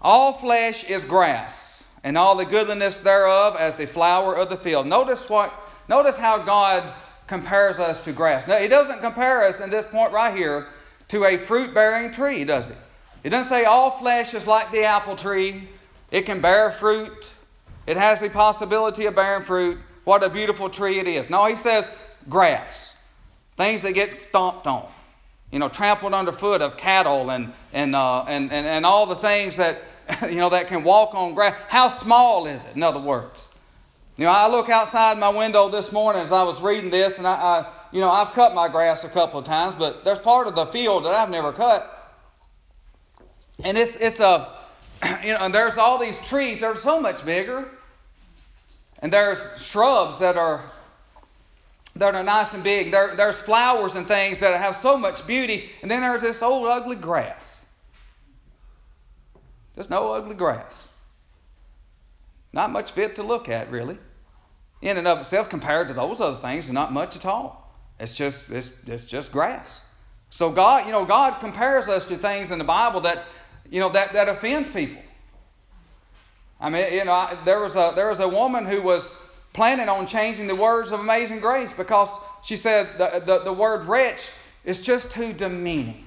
All 0.00 0.32
flesh 0.32 0.84
is 0.84 1.04
grass, 1.04 1.86
and 2.02 2.16
all 2.16 2.36
the 2.36 2.46
goodliness 2.46 2.98
thereof 2.98 3.56
as 3.58 3.74
the 3.74 3.86
flower 3.86 4.34
of 4.34 4.48
the 4.48 4.56
field. 4.56 4.86
Notice 4.86 5.28
what 5.28 5.52
notice 5.88 6.16
how 6.16 6.38
God 6.38 6.84
compares 7.26 7.78
us 7.78 8.00
to 8.00 8.12
grass. 8.12 8.48
Now, 8.48 8.56
he 8.56 8.68
doesn't 8.68 9.00
compare 9.00 9.42
us 9.42 9.60
in 9.60 9.70
this 9.70 9.84
point 9.84 10.12
right 10.12 10.36
here 10.36 10.66
to 11.08 11.24
a 11.24 11.36
fruit 11.36 11.74
bearing 11.74 12.10
tree, 12.10 12.44
does 12.44 12.68
he? 12.68 12.74
He 13.22 13.28
doesn't 13.28 13.52
say 13.52 13.64
all 13.64 13.90
flesh 13.92 14.34
is 14.34 14.46
like 14.46 14.70
the 14.70 14.84
apple 14.84 15.16
tree, 15.16 15.68
it 16.10 16.22
can 16.22 16.40
bear 16.40 16.70
fruit, 16.70 17.32
it 17.86 17.96
has 17.96 18.20
the 18.20 18.30
possibility 18.30 19.06
of 19.06 19.14
bearing 19.14 19.44
fruit. 19.44 19.78
What 20.04 20.24
a 20.24 20.30
beautiful 20.30 20.70
tree 20.70 20.98
it 20.98 21.08
is. 21.08 21.28
No, 21.28 21.44
he 21.46 21.56
says 21.56 21.90
grass, 22.28 22.94
things 23.56 23.82
that 23.82 23.92
get 23.92 24.14
stomped 24.14 24.66
on, 24.66 24.88
you 25.50 25.58
know, 25.58 25.68
trampled 25.68 26.14
underfoot 26.14 26.62
of 26.62 26.76
cattle 26.76 27.30
and, 27.30 27.52
and, 27.72 27.94
uh, 27.94 28.24
and, 28.24 28.52
and, 28.52 28.66
and 28.66 28.86
all 28.86 29.06
the 29.06 29.16
things 29.16 29.56
that, 29.56 29.78
you 30.22 30.36
know, 30.36 30.48
that 30.48 30.68
can 30.68 30.84
walk 30.84 31.14
on 31.14 31.34
grass. 31.34 31.54
How 31.68 31.88
small 31.88 32.46
is 32.46 32.62
it, 32.62 32.76
in 32.76 32.82
other 32.82 33.00
words? 33.00 33.48
You 34.18 34.24
know, 34.24 34.32
I 34.32 34.48
look 34.48 34.68
outside 34.68 35.16
my 35.16 35.28
window 35.28 35.68
this 35.68 35.92
morning 35.92 36.22
as 36.22 36.32
I 36.32 36.42
was 36.42 36.60
reading 36.60 36.90
this, 36.90 37.18
and 37.18 37.26
I, 37.26 37.34
I, 37.34 37.72
you 37.92 38.00
know, 38.00 38.10
I've 38.10 38.32
cut 38.32 38.52
my 38.52 38.68
grass 38.68 39.04
a 39.04 39.08
couple 39.08 39.38
of 39.38 39.44
times, 39.44 39.76
but 39.76 40.04
there's 40.04 40.18
part 40.18 40.48
of 40.48 40.56
the 40.56 40.66
field 40.66 41.04
that 41.04 41.12
I've 41.12 41.30
never 41.30 41.52
cut, 41.52 42.16
and 43.62 43.78
it's 43.78 43.94
it's 43.94 44.18
a, 44.18 44.52
you 45.22 45.34
know, 45.34 45.38
and 45.42 45.54
there's 45.54 45.78
all 45.78 45.98
these 45.98 46.18
trees 46.26 46.60
that 46.60 46.66
are 46.66 46.76
so 46.76 47.00
much 47.00 47.24
bigger, 47.24 47.68
and 48.98 49.12
there's 49.12 49.40
shrubs 49.56 50.18
that 50.18 50.36
are 50.36 50.68
that 51.94 52.16
are 52.16 52.24
nice 52.24 52.52
and 52.52 52.64
big. 52.64 52.90
There, 52.90 53.14
there's 53.14 53.38
flowers 53.38 53.94
and 53.94 54.04
things 54.04 54.40
that 54.40 54.60
have 54.60 54.78
so 54.78 54.98
much 54.98 55.28
beauty, 55.28 55.70
and 55.80 55.88
then 55.88 56.00
there's 56.00 56.22
this 56.22 56.42
old 56.42 56.66
ugly 56.66 56.96
grass. 56.96 57.64
There's 59.76 59.90
no 59.90 60.10
ugly 60.12 60.34
grass. 60.34 60.88
Not 62.52 62.72
much 62.72 62.90
fit 62.92 63.14
to 63.16 63.22
look 63.22 63.48
at, 63.48 63.70
really 63.70 63.96
in 64.82 64.96
and 64.96 65.08
of 65.08 65.18
itself 65.18 65.48
compared 65.48 65.88
to 65.88 65.94
those 65.94 66.20
other 66.20 66.38
things 66.38 66.70
not 66.70 66.92
much 66.92 67.16
at 67.16 67.26
all. 67.26 67.74
It's 67.98 68.12
just 68.12 68.48
it's, 68.50 68.70
it's 68.86 69.04
just 69.04 69.32
grass. 69.32 69.82
So 70.30 70.50
God, 70.50 70.86
you 70.86 70.92
know, 70.92 71.04
God 71.04 71.40
compares 71.40 71.88
us 71.88 72.06
to 72.06 72.16
things 72.16 72.50
in 72.50 72.58
the 72.58 72.64
Bible 72.64 73.00
that 73.00 73.24
you 73.70 73.80
know 73.80 73.88
that, 73.90 74.12
that 74.12 74.28
offends 74.28 74.68
people. 74.68 75.02
I 76.60 76.70
mean, 76.70 76.92
you 76.92 77.04
know, 77.04 77.12
I, 77.12 77.36
there 77.44 77.60
was 77.60 77.74
a 77.74 77.92
there 77.94 78.08
was 78.08 78.20
a 78.20 78.28
woman 78.28 78.66
who 78.66 78.82
was 78.82 79.12
planning 79.52 79.88
on 79.88 80.06
changing 80.06 80.46
the 80.46 80.54
words 80.54 80.92
of 80.92 81.00
Amazing 81.00 81.40
Grace 81.40 81.72
because 81.72 82.08
she 82.44 82.56
said 82.56 82.86
the, 82.98 83.22
the, 83.24 83.38
the 83.40 83.52
word 83.52 83.84
wretch 83.84 84.30
is 84.64 84.80
just 84.80 85.10
too 85.10 85.32
demeaning. 85.32 86.04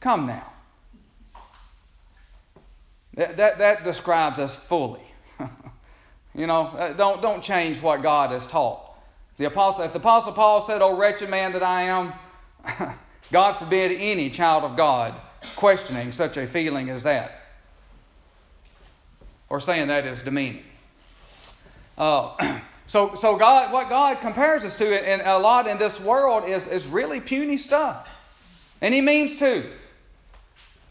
Come 0.00 0.26
now. 0.26 0.52
That, 3.14 3.38
that, 3.38 3.58
that 3.58 3.84
describes 3.84 4.38
us 4.38 4.54
fully. 4.54 5.05
You 6.36 6.46
know, 6.46 6.66
uh, 6.66 6.92
don't, 6.92 7.22
don't 7.22 7.42
change 7.42 7.80
what 7.80 8.02
God 8.02 8.30
has 8.30 8.46
taught. 8.46 8.82
The 9.38 9.46
apostle, 9.46 9.84
if 9.84 9.92
the 9.92 9.98
apostle 9.98 10.32
Paul 10.32 10.60
said, 10.60 10.82
"Oh 10.82 10.94
wretched 10.94 11.30
man 11.30 11.52
that 11.52 11.62
I 11.62 11.82
am," 11.82 12.12
God 13.32 13.54
forbid 13.54 13.92
any 13.92 14.30
child 14.30 14.64
of 14.64 14.76
God 14.76 15.14
questioning 15.56 16.12
such 16.12 16.36
a 16.36 16.46
feeling 16.46 16.90
as 16.90 17.02
that, 17.04 17.42
or 19.48 19.60
saying 19.60 19.88
that 19.88 20.06
is 20.06 20.22
demeaning. 20.22 20.62
Uh, 21.98 22.60
so, 22.86 23.14
so 23.14 23.36
God, 23.36 23.72
what 23.72 23.88
God 23.88 24.20
compares 24.20 24.64
us 24.64 24.76
to, 24.76 25.08
and 25.08 25.22
a 25.22 25.38
lot 25.38 25.66
in 25.66 25.78
this 25.78 25.98
world, 26.00 26.48
is 26.48 26.66
is 26.66 26.86
really 26.86 27.20
puny 27.20 27.56
stuff, 27.56 28.08
and 28.82 28.92
He 28.92 29.00
means 29.00 29.38
to. 29.38 29.70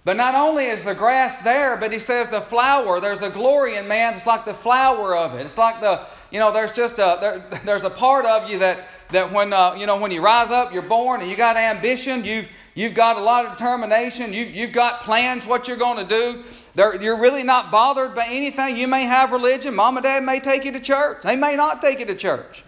But 0.06 0.18
not 0.18 0.36
only 0.36 0.66
is 0.66 0.84
the 0.84 0.94
grass 0.94 1.36
there, 1.40 1.76
but 1.78 1.92
he 1.92 1.98
says 1.98 2.30
the 2.30 2.40
flower, 2.40 3.00
there's 3.00 3.24
a 3.24 3.30
glory 3.30 3.76
in 3.76 3.88
man. 3.88 4.14
It's 4.14 4.28
like 4.28 4.46
the 4.46 4.54
flower 4.54 5.18
of 5.18 5.34
it. 5.34 5.42
It's 5.42 5.58
like 5.58 5.82
the, 5.82 6.06
you 6.30 6.38
know, 6.38 6.52
there's 6.52 6.72
just 6.72 7.00
a, 7.00 7.18
there, 7.20 7.60
there's 7.66 7.84
a 7.84 7.90
part 7.90 8.24
of 8.26 8.48
you 8.48 8.60
that, 8.60 8.88
that 9.10 9.34
when, 9.34 9.52
uh, 9.52 9.74
you 9.76 9.88
know, 9.88 9.98
when 9.98 10.12
you 10.12 10.22
rise 10.22 10.52
up, 10.52 10.72
you're 10.72 10.84
born 10.84 11.22
and 11.22 11.30
you 11.30 11.36
got 11.36 11.58
ambition, 11.58 12.24
you've, 12.24 12.48
you've 12.76 12.94
got 12.94 13.18
a 13.18 13.20
lot 13.20 13.48
of 13.48 13.54
determination. 13.54 14.32
you've, 14.32 14.52
you've 14.52 14.74
got 14.74 15.02
plans 15.02 15.48
what 15.48 15.68
you're 15.68 15.76
going 15.76 16.08
to 16.08 16.18
do. 16.18 16.44
They're, 16.76 17.02
you're 17.02 17.18
really 17.18 17.44
not 17.44 17.72
bothered 17.72 18.14
by 18.14 18.28
anything. 18.30 18.78
You 18.78 18.88
may 18.88 19.06
have 19.06 19.32
religion. 19.32 19.74
Mom 19.74 19.98
and 19.98 20.04
dad 20.04 20.24
may 20.24 20.40
take 20.40 20.66
you 20.66 20.72
to 20.74 20.80
church. 20.80 21.24
They 21.24 21.36
may 21.36 21.56
not 21.56 21.82
take 21.82 22.00
you 22.00 22.06
to 22.06 22.16
church. 22.16 22.64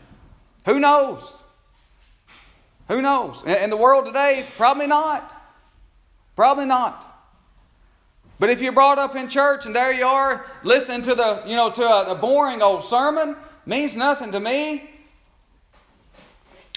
Who 0.66 0.80
knows? 0.80 1.38
Who 2.88 3.04
knows? 3.04 3.44
In 3.46 3.70
the 3.70 3.78
world 3.78 4.08
today, 4.08 4.44
probably 4.58 4.88
not. 4.88 5.36
Probably 6.36 6.66
not. 6.66 7.14
But 8.40 8.50
if 8.50 8.62
you're 8.62 8.72
brought 8.72 9.00
up 9.00 9.16
in 9.16 9.30
church 9.30 9.66
and 9.66 9.76
there 9.76 9.92
you 9.92 10.06
are 10.06 10.46
listening 10.64 11.02
to 11.04 11.16
the, 11.16 11.44
you 11.46 11.56
know, 11.56 11.72
to 11.72 11.84
a, 11.84 12.12
a 12.12 12.16
boring 12.16 12.62
old 12.62 12.84
sermon, 12.84 13.36
means 13.66 13.96
nothing 13.96 14.32
to 14.34 14.40
me. 14.40 14.92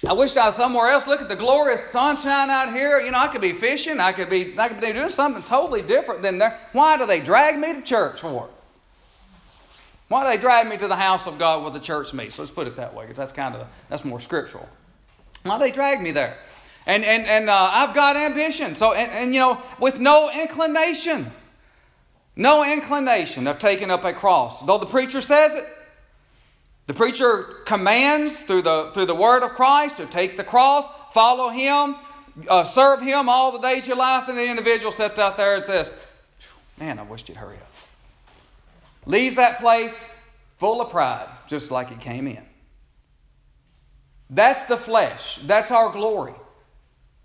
I 0.07 0.15
wish 0.15 0.35
I 0.39 0.47
was 0.47 0.57
somewhere 0.57 0.91
else. 0.91 1.07
Look 1.07 1.21
at 1.21 1.29
the 1.29 1.37
glorious 1.37 1.83
sunshine 1.91 2.49
out 2.49 2.73
here. 2.73 2.99
You 3.01 3.11
know, 3.11 3.19
I 3.19 3.29
could 3.29 3.43
be 3.43 3.53
fishing. 3.53 4.01
I 4.01 4.13
could 4.13 4.31
be, 4.31 4.59
I 4.59 4.69
could 4.69 4.81
be 4.81 4.95
doing 4.95 5.11
something 5.11 5.43
totally 5.43 5.83
different 5.83 6.23
than 6.23 6.39
there. 6.39 6.59
Why 6.73 6.97
do 6.97 7.05
they 7.05 7.21
drag 7.21 7.59
me 7.59 7.75
to 7.75 7.83
church 7.83 8.21
for? 8.21 8.49
Why 10.09 10.25
do 10.25 10.31
they 10.31 10.41
drag 10.41 10.67
me 10.67 10.79
to 10.79 10.89
the 10.89 10.97
house 10.97 11.27
of 11.27 11.39
God 11.39 11.63
where 11.63 11.71
the 11.71 11.79
church 11.79 12.15
meets? 12.15 12.39
Let's 12.39 12.51
put 12.51 12.67
it 12.67 12.77
that 12.77 12.95
way, 12.95 13.05
because 13.05 13.19
that's 13.19 13.33
kind 13.33 13.55
of 13.55 13.67
that's 13.91 14.05
more 14.05 14.19
scriptural. 14.19 14.69
Why 15.43 15.59
do 15.59 15.65
they 15.65 15.71
drag 15.71 16.01
me 16.01 16.13
there? 16.13 16.37
And 16.87 17.05
and 17.05 17.27
and 17.27 17.51
uh, 17.51 17.71
I've 17.71 17.95
got 17.95 18.17
ambition. 18.17 18.75
So 18.75 18.93
and, 18.95 19.13
and 19.13 19.35
you 19.35 19.41
know, 19.41 19.63
with 19.79 20.01
no 20.01 20.31
inclination, 20.31 21.31
no 22.41 22.65
inclination 22.65 23.47
of 23.47 23.59
taking 23.59 23.91
up 23.91 24.03
a 24.05 24.15
cross. 24.15 24.63
Though 24.63 24.79
the 24.79 24.87
preacher 24.87 25.21
says 25.21 25.55
it, 25.55 25.67
the 26.87 26.95
preacher 26.95 27.43
commands 27.67 28.41
through 28.41 28.63
the, 28.63 28.91
through 28.95 29.05
the 29.05 29.15
word 29.15 29.43
of 29.43 29.51
Christ 29.51 29.99
to 29.99 30.07
take 30.07 30.39
the 30.39 30.43
cross, 30.43 30.87
follow 31.13 31.51
him, 31.51 31.97
uh, 32.49 32.65
serve 32.65 33.03
him 33.03 33.29
all 33.29 33.53
the 33.53 33.59
days 33.59 33.83
of 33.83 33.89
your 33.89 33.97
life, 33.99 34.29
and 34.29 34.39
the 34.39 34.49
individual 34.49 34.91
sits 34.91 35.19
out 35.19 35.37
there 35.37 35.55
and 35.55 35.65
says, 35.65 35.93
Man, 36.79 36.99
I 36.99 37.03
wish 37.03 37.29
you'd 37.29 37.37
hurry 37.37 37.57
up. 37.57 37.71
Leaves 39.05 39.37
that 39.37 39.61
place 39.61 39.95
full 40.57 40.81
of 40.81 40.91
pride, 40.91 41.29
just 41.47 41.71
like 41.71 41.91
it 41.91 42.01
came 42.01 42.27
in. 42.27 42.43
That's 44.31 44.65
the 44.65 44.79
flesh. 44.79 45.39
That's 45.45 45.71
our 45.71 45.91
glory. 45.91 46.35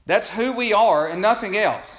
That's 0.07 0.29
who 0.29 0.51
we 0.51 0.73
are 0.73 1.07
and 1.07 1.21
nothing 1.21 1.55
else. 1.55 1.94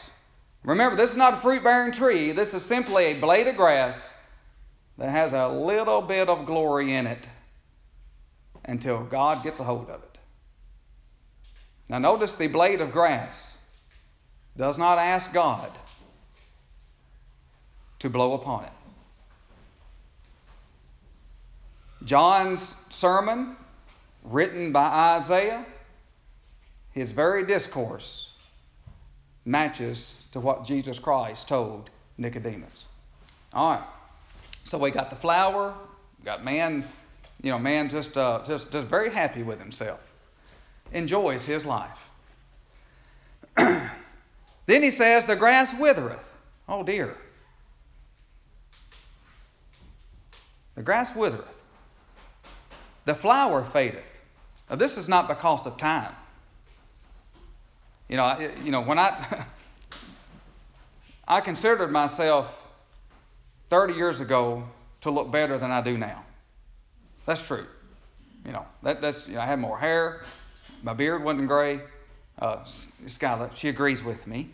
Remember, 0.64 0.96
this 0.96 1.10
is 1.10 1.16
not 1.16 1.34
a 1.34 1.36
fruit 1.36 1.62
bearing 1.62 1.92
tree. 1.92 2.32
This 2.32 2.54
is 2.54 2.64
simply 2.64 3.06
a 3.06 3.14
blade 3.14 3.46
of 3.46 3.56
grass 3.56 4.12
that 4.98 5.10
has 5.10 5.32
a 5.32 5.48
little 5.48 6.02
bit 6.02 6.28
of 6.28 6.46
glory 6.46 6.94
in 6.94 7.06
it 7.06 7.24
until 8.64 9.04
God 9.04 9.42
gets 9.42 9.60
a 9.60 9.64
hold 9.64 9.88
of 9.88 10.02
it. 10.02 10.18
Now, 11.88 11.98
notice 11.98 12.34
the 12.34 12.48
blade 12.48 12.80
of 12.80 12.90
grass 12.90 13.56
does 14.56 14.76
not 14.76 14.98
ask 14.98 15.32
God 15.32 15.70
to 18.00 18.10
blow 18.10 18.32
upon 18.34 18.64
it. 18.64 18.72
John's 22.04 22.74
sermon, 22.90 23.56
written 24.24 24.72
by 24.72 25.18
Isaiah, 25.20 25.64
his 26.92 27.12
very 27.12 27.44
discourse 27.46 28.32
matches 29.46 30.24
to 30.32 30.40
what 30.40 30.64
Jesus 30.64 30.98
Christ 30.98 31.48
told 31.48 31.88
Nicodemus. 32.18 32.86
All 33.54 33.70
right. 33.70 33.84
So 34.64 34.76
we 34.76 34.90
got 34.90 35.08
the 35.08 35.16
flower, 35.16 35.74
got 36.24 36.44
man, 36.44 36.84
you 37.40 37.50
know, 37.50 37.58
man 37.58 37.88
just, 37.88 38.16
uh, 38.16 38.42
just, 38.44 38.70
just 38.72 38.88
very 38.88 39.10
happy 39.10 39.42
with 39.42 39.60
himself, 39.60 40.00
enjoys 40.92 41.44
his 41.44 41.64
life. 41.64 42.10
then 43.56 44.82
he 44.82 44.90
says, 44.90 45.24
The 45.24 45.36
grass 45.36 45.72
withereth. 45.78 46.28
Oh 46.68 46.82
dear. 46.82 47.16
The 50.74 50.82
grass 50.82 51.14
withereth. 51.14 51.46
The 53.04 53.14
flower 53.14 53.64
fadeth. 53.64 54.12
Now, 54.68 54.76
this 54.76 54.98
is 54.98 55.08
not 55.08 55.28
because 55.28 55.66
of 55.66 55.76
time. 55.76 56.12
You 58.08 58.16
know, 58.16 58.50
you 58.64 58.70
know 58.70 58.82
when 58.82 58.98
I 58.98 59.44
I 61.28 61.40
considered 61.40 61.90
myself 61.90 62.56
30 63.68 63.94
years 63.94 64.20
ago 64.20 64.64
to 65.00 65.10
look 65.10 65.30
better 65.30 65.58
than 65.58 65.70
I 65.70 65.80
do 65.80 65.98
now. 65.98 66.24
That's 67.26 67.44
true. 67.44 67.66
You 68.44 68.52
know, 68.52 68.64
that, 68.84 69.00
that's 69.00 69.26
you 69.26 69.34
know, 69.34 69.40
I 69.40 69.46
had 69.46 69.58
more 69.58 69.76
hair, 69.76 70.22
my 70.82 70.92
beard 70.92 71.24
wasn't 71.24 71.48
gray. 71.48 71.80
Uh, 72.38 72.58
Skylar, 73.06 73.54
she 73.56 73.68
agrees 73.68 74.04
with 74.04 74.24
me. 74.26 74.50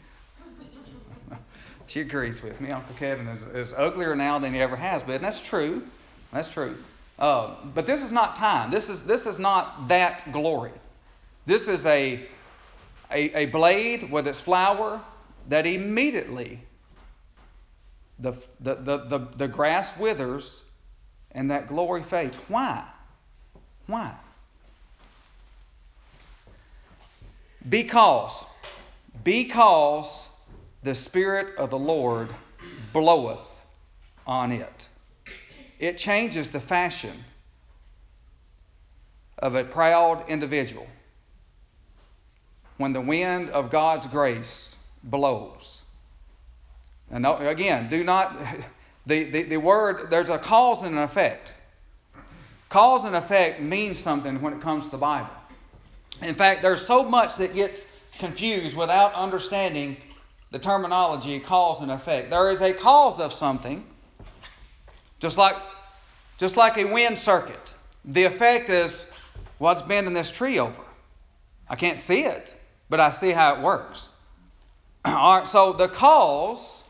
she 1.89 2.01
agrees 2.01 2.43
with 2.43 2.59
me. 2.61 2.71
Uncle 2.71 2.95
Kevin 2.97 3.27
is, 3.29 3.43
is 3.49 3.75
uglier 3.77 4.17
now 4.17 4.39
than 4.39 4.55
he 4.55 4.61
ever 4.61 4.77
has 4.77 5.03
been. 5.03 5.21
That's 5.21 5.41
true. 5.41 5.83
That's 6.33 6.49
true. 6.49 6.79
Uh, 7.19 7.57
but 7.75 7.87
this 7.87 8.03
is 8.03 8.13
not 8.13 8.37
time. 8.37 8.71
This 8.71 8.89
is 8.89 9.05
this 9.05 9.27
is 9.27 9.39
not 9.39 9.89
that 9.89 10.31
glory. 10.33 10.73
This 11.45 11.69
is 11.69 11.85
a 11.85 12.27
a, 13.13 13.43
a 13.43 13.47
blade 13.47 14.11
with 14.11 14.27
its 14.27 14.41
flower 14.41 15.01
that 15.49 15.67
immediately 15.67 16.61
the, 18.19 18.33
the, 18.61 18.75
the, 18.77 18.99
the, 18.99 19.19
the 19.37 19.49
grass 19.49 19.97
withers 19.99 20.63
and 21.33 21.51
that 21.51 21.69
glory 21.69 22.03
fades. 22.03 22.37
Why? 22.49 22.85
Why? 23.87 24.15
Because, 27.69 28.45
because 29.25 30.29
the 30.83 30.95
Spirit 30.95 31.57
of 31.57 31.71
the 31.71 31.79
Lord 31.79 32.29
bloweth 32.93 33.45
on 34.27 34.53
it. 34.53 34.89
It 35.79 35.99
changes 35.99 36.49
the 36.49 36.61
fashion 36.61 37.25
of 39.39 39.57
a 39.57 39.65
proud 39.65 40.29
individual 40.29 40.87
when 42.83 42.93
the 42.93 43.01
wind 43.01 43.49
of 43.51 43.71
God's 43.71 44.09
grace 44.09 44.75
blows. 45.05 45.83
And 47.13 47.25
uh, 47.25 47.37
again, 47.41 47.89
do 47.89 48.03
not, 48.03 48.37
the, 49.07 49.23
the, 49.23 49.43
the 49.45 49.57
word, 49.57 50.11
there's 50.11 50.29
a 50.29 50.39
cause 50.39 50.83
and 50.83 50.97
an 50.97 51.03
effect. 51.03 51.55
Cause 52.69 53.05
and 53.05 53.15
effect 53.15 53.61
means 53.61 54.01
something 54.01 54.43
when 54.43 54.53
it 54.53 54.61
comes 54.61 54.87
to 54.87 54.91
the 54.91 54.99
Bible. 54.99 55.31
In 56.23 56.35
fact, 56.35 56.61
there's 56.61 56.85
so 56.85 57.05
much 57.05 57.37
that 57.37 57.55
gets 57.55 57.87
confused 58.19 58.77
without 58.77 59.15
understanding 59.15 59.97
the 60.51 60.59
terminology 60.59 61.39
cause 61.39 61.83
and 61.83 61.91
effect. 61.91 62.31
There 62.31 62.51
is 62.51 62.61
a 62.61 62.73
cause 62.73 63.21
of 63.21 63.33
something, 63.33 63.85
just 65.21 65.39
like, 65.39 65.55
just 66.39 66.57
like 66.57 66.79
a 66.79 66.85
wind 66.85 67.17
circuit. 67.17 67.75
The 68.07 68.25
effect 68.25 68.71
is 68.71 69.07
what's 69.59 69.83
bending 69.83 70.15
this 70.15 70.33
tree 70.33 70.59
over. 70.59 70.75
I 71.69 71.77
can't 71.77 71.99
see 71.99 72.25
it, 72.25 72.55
but 72.93 73.01
I 73.01 73.09
see 73.09 73.31
how 73.31 73.55
it 73.55 73.63
works. 73.63 74.11
All 75.07 75.39
right, 75.39 75.49
so 75.49 75.73
the 75.73 75.89
cause 75.89 76.85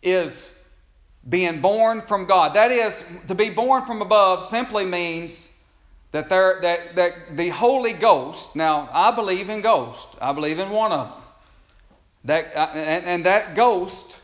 is 0.00 0.52
being 1.28 1.60
born 1.60 2.02
from 2.02 2.24
God. 2.24 2.54
That 2.54 2.70
is, 2.70 3.02
to 3.26 3.34
be 3.34 3.50
born 3.50 3.84
from 3.84 4.00
above 4.00 4.44
simply 4.44 4.84
means 4.84 5.50
that, 6.12 6.28
there, 6.28 6.60
that, 6.62 6.94
that 6.94 7.36
the 7.36 7.48
Holy 7.48 7.94
Ghost, 7.94 8.54
now 8.54 8.88
I 8.92 9.10
believe 9.10 9.50
in 9.50 9.60
ghosts, 9.60 10.06
I 10.20 10.32
believe 10.32 10.60
in 10.60 10.70
one 10.70 10.92
of 10.92 11.08
them. 11.08 11.18
That, 12.26 12.54
uh, 12.54 12.70
and, 12.74 13.04
and 13.04 13.26
that 13.26 13.56
ghost, 13.56 14.18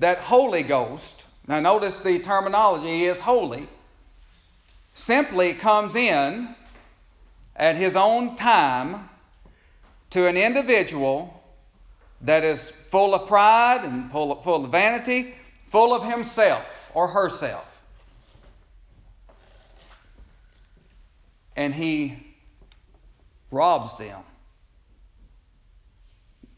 that 0.00 0.18
Holy 0.18 0.64
Ghost, 0.64 1.24
now 1.46 1.60
notice 1.60 1.98
the 1.98 2.18
terminology 2.18 3.04
is 3.04 3.20
holy, 3.20 3.68
simply 4.92 5.52
comes 5.52 5.94
in 5.94 6.52
at 7.54 7.76
his 7.76 7.94
own 7.94 8.34
time 8.34 9.08
to 10.16 10.26
an 10.26 10.38
individual 10.38 11.44
that 12.22 12.42
is 12.42 12.70
full 12.90 13.14
of 13.14 13.28
pride 13.28 13.84
and 13.84 14.10
full 14.10 14.32
of, 14.32 14.42
full 14.42 14.64
of 14.64 14.70
vanity, 14.70 15.34
full 15.68 15.92
of 15.92 16.10
himself 16.10 16.64
or 16.94 17.06
herself. 17.06 17.66
And 21.54 21.74
he 21.74 22.34
robs 23.50 23.98
them. 23.98 24.22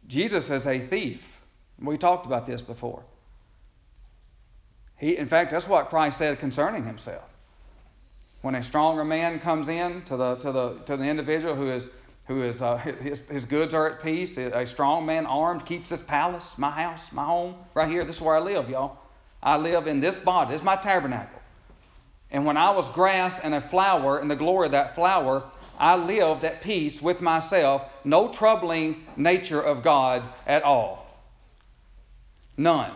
Jesus 0.07 0.51
is 0.51 0.65
a 0.65 0.79
thief. 0.79 1.27
We 1.81 1.99
talked 1.99 2.27
about 2.27 2.47
this 2.47 2.63
before. 2.63 3.03
He, 4.99 5.17
in 5.17 5.27
fact, 5.27 5.51
that's 5.51 5.67
what 5.67 5.91
Christ 5.91 6.19
said 6.19 6.39
concerning 6.39 6.85
himself. 6.85 7.29
When 8.43 8.55
a 8.55 8.63
stronger 8.63 9.05
man 9.05 9.41
comes 9.41 9.67
in 9.67 10.03
to 10.03 10.17
the, 10.17 10.37
to 10.37 10.53
the, 10.53 10.75
to 10.87 10.97
the 10.97 11.05
individual 11.05 11.57
who 11.57 11.73
is 11.73 11.91
who 12.29 12.43
is 12.43 12.61
uh, 12.61 12.77
his, 12.77 13.21
his 13.23 13.47
goods 13.47 13.75
are 13.75 13.89
at 13.91 14.03
peace. 14.03 14.37
A 14.37 14.67
strong 14.67 15.07
man 15.07 15.27
armed 15.27 15.65
keeps 15.65 15.89
his 15.89 16.03
palace, 16.03 16.59
my 16.59 16.71
house, 16.71 17.11
my 17.11 17.25
home, 17.25 17.57
right 17.75 17.91
here. 17.91 18.05
This 18.05 18.17
is 18.17 18.23
where 18.23 18.37
I 18.37 18.41
live, 18.41 18.69
y'all. 18.69 18.99
I 19.43 19.57
live 19.57 19.87
in 19.87 19.99
this 19.99 20.19
body. 20.19 20.51
This 20.51 20.61
is 20.61 20.65
my 20.65 20.77
tabernacle. 20.77 21.41
And 22.31 22.45
when 22.45 22.59
I 22.59 22.71
was 22.71 22.89
grass 22.91 23.41
and 23.41 23.55
a 23.55 23.61
flower, 23.63 24.19
and 24.19 24.31
the 24.31 24.37
glory 24.37 24.67
of 24.67 24.73
that 24.73 24.95
flower, 24.95 25.43
I 25.79 25.97
lived 25.97 26.45
at 26.45 26.61
peace 26.61 27.01
with 27.01 27.23
myself, 27.23 27.83
no 28.05 28.29
troubling 28.29 29.07
nature 29.17 29.61
of 29.61 29.83
God 29.83 30.29
at 30.47 30.65
all. 30.65 31.07
None. 32.59 32.93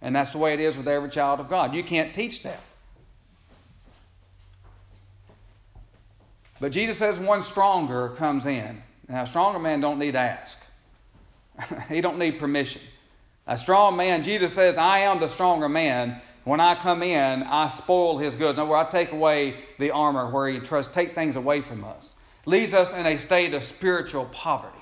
And 0.00 0.14
that's 0.14 0.30
the 0.30 0.38
way 0.38 0.54
it 0.54 0.60
is 0.60 0.76
with 0.76 0.86
every 0.86 1.10
child 1.10 1.40
of 1.40 1.48
God. 1.48 1.74
You 1.74 1.82
can't 1.82 2.14
teach 2.14 2.44
that. 2.44 2.60
But 6.60 6.72
Jesus 6.72 6.98
says 6.98 7.18
one 7.18 7.40
stronger 7.40 8.10
comes 8.10 8.46
in. 8.46 8.82
Now, 9.08 9.22
a 9.22 9.26
stronger 9.26 9.58
man 9.58 9.80
don't 9.80 9.98
need 9.98 10.12
to 10.12 10.18
ask. 10.18 10.58
he 11.88 12.00
don't 12.00 12.18
need 12.18 12.38
permission. 12.38 12.82
A 13.46 13.56
strong 13.56 13.96
man, 13.96 14.22
Jesus 14.22 14.52
says, 14.52 14.76
I 14.76 15.00
am 15.00 15.18
the 15.18 15.26
stronger 15.26 15.68
man. 15.68 16.20
When 16.44 16.60
I 16.60 16.74
come 16.74 17.02
in, 17.02 17.42
I 17.42 17.68
spoil 17.68 18.18
his 18.18 18.36
goods. 18.36 18.58
Now, 18.58 18.66
where 18.66 18.78
I 18.78 18.88
take 18.88 19.12
away 19.12 19.64
the 19.78 19.90
armor, 19.90 20.30
where 20.30 20.48
he 20.48 20.60
trusts, 20.60 20.94
take 20.94 21.14
things 21.14 21.36
away 21.36 21.62
from 21.62 21.82
us. 21.84 22.12
Leaves 22.46 22.74
us 22.74 22.92
in 22.92 23.06
a 23.06 23.18
state 23.18 23.54
of 23.54 23.64
spiritual 23.64 24.26
poverty. 24.26 24.78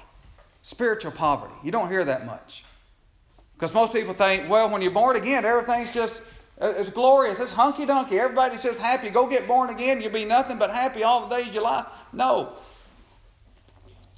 Spiritual 0.63 1.13
poverty. 1.13 1.55
You 1.65 1.71
don't 1.71 1.89
hear 1.89 2.05
that 2.05 2.27
much. 2.27 2.65
Because 3.55 3.73
most 3.73 3.93
people 3.93 4.15
think, 4.15 4.49
well, 4.49 4.71
when 4.71 4.83
you're 4.83 4.93
born 4.93 5.17
again, 5.17 5.45
everything's 5.45 5.91
just 5.91 6.21
it's 6.61 6.91
glorious. 6.91 7.39
It's 7.39 7.53
hunky 7.53 7.87
dunky. 7.87 8.15
Everybody's 8.15 8.63
just 8.63 8.79
happy. 8.79 9.11
Go 9.11 9.29
get 9.29 9.47
born 9.47 9.71
again. 9.71 10.01
You'll 10.01 10.13
be 10.13 10.25
nothing 10.25 10.59
but 10.59 10.71
happy 10.71 11.05
all 11.05 11.27
the 11.27 11.37
days 11.37 11.49
of 11.49 11.55
your 11.55 11.63
life. 11.63 11.87
No. 12.13 12.55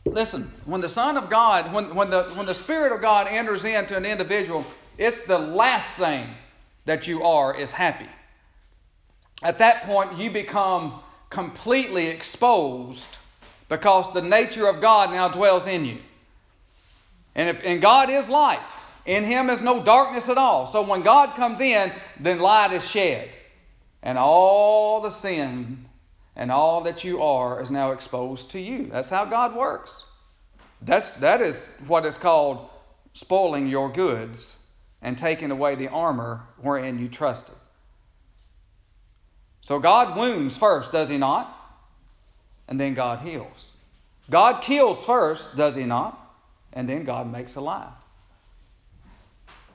Listen, 0.07 0.51
when 0.65 0.81
the 0.81 0.89
Son 0.89 1.19
of 1.19 1.29
God, 1.29 1.73
when, 1.75 1.95
when, 1.95 2.09
the, 2.09 2.25
when 2.35 2.47
the 2.47 2.55
Spirit 2.55 2.93
of 2.93 3.03
God 3.03 3.29
enters 3.29 3.65
into 3.65 3.97
an 3.97 4.07
individual, 4.07 4.65
it's 4.97 5.23
the 5.23 5.39
last 5.39 5.89
thing 5.97 6.29
that 6.87 7.07
you 7.07 7.23
are 7.25 7.55
is 7.55 7.71
happy. 7.71 8.09
At 9.43 9.59
that 9.59 9.83
point, 9.83 10.19
you 10.19 10.31
become 10.31 11.01
completely 11.29 12.09
exposed 12.09 13.07
because 13.69 14.13
the 14.13 14.23
nature 14.23 14.67
of 14.67 14.81
God 14.81 15.13
now 15.13 15.29
dwells 15.29 15.67
in 15.67 15.85
you. 15.85 15.99
And, 17.35 17.49
if, 17.49 17.65
and 17.65 17.81
God 17.81 18.11
is 18.11 18.29
light. 18.29 18.59
In 19.07 19.25
him 19.25 19.51
is 19.51 19.61
no 19.61 19.83
darkness 19.83 20.29
at 20.29 20.39
all. 20.39 20.67
So 20.67 20.83
when 20.83 21.03
God 21.03 21.35
comes 21.35 21.61
in, 21.61 21.93
then 22.19 22.39
light 22.39 22.73
is 22.73 22.89
shed. 22.89 23.31
And 24.03 24.19
all 24.19 25.01
the 25.01 25.11
sin 25.11 25.87
and 26.37 26.51
all 26.51 26.83
that 26.83 27.05
you 27.05 27.23
are 27.23 27.61
is 27.61 27.71
now 27.71 27.91
exposed 27.91 28.51
to 28.51 28.61
you. 28.61 28.89
That's 28.93 29.11
how 29.11 29.25
God 29.25 29.55
works. 29.55 30.05
That's, 30.83 31.17
that 31.17 31.41
is 31.41 31.67
what 31.87 32.07
is 32.07 32.17
called 32.17 32.69
spoiling 33.13 33.67
your 33.67 33.91
goods 33.91 34.57
and 35.03 35.17
taking 35.17 35.51
away 35.51 35.75
the 35.75 35.89
armor 35.89 36.43
wherein 36.59 36.99
you 36.99 37.09
trusted. 37.09 37.55
So 39.63 39.79
God 39.79 40.17
wounds 40.17 40.57
first, 40.57 40.93
does 40.93 41.09
he 41.09 41.19
not? 41.19 41.57
And 42.69 42.81
then 42.81 42.95
God 42.95 43.21
heals. 43.21 43.73
God 44.31 44.63
kills 44.63 45.05
first, 45.05 45.57
does 45.57 45.75
he 45.75 45.85
not? 45.85 46.19
And 46.73 46.89
then 46.89 47.05
God 47.05 47.31
makes 47.31 47.57
alive. 47.57 47.93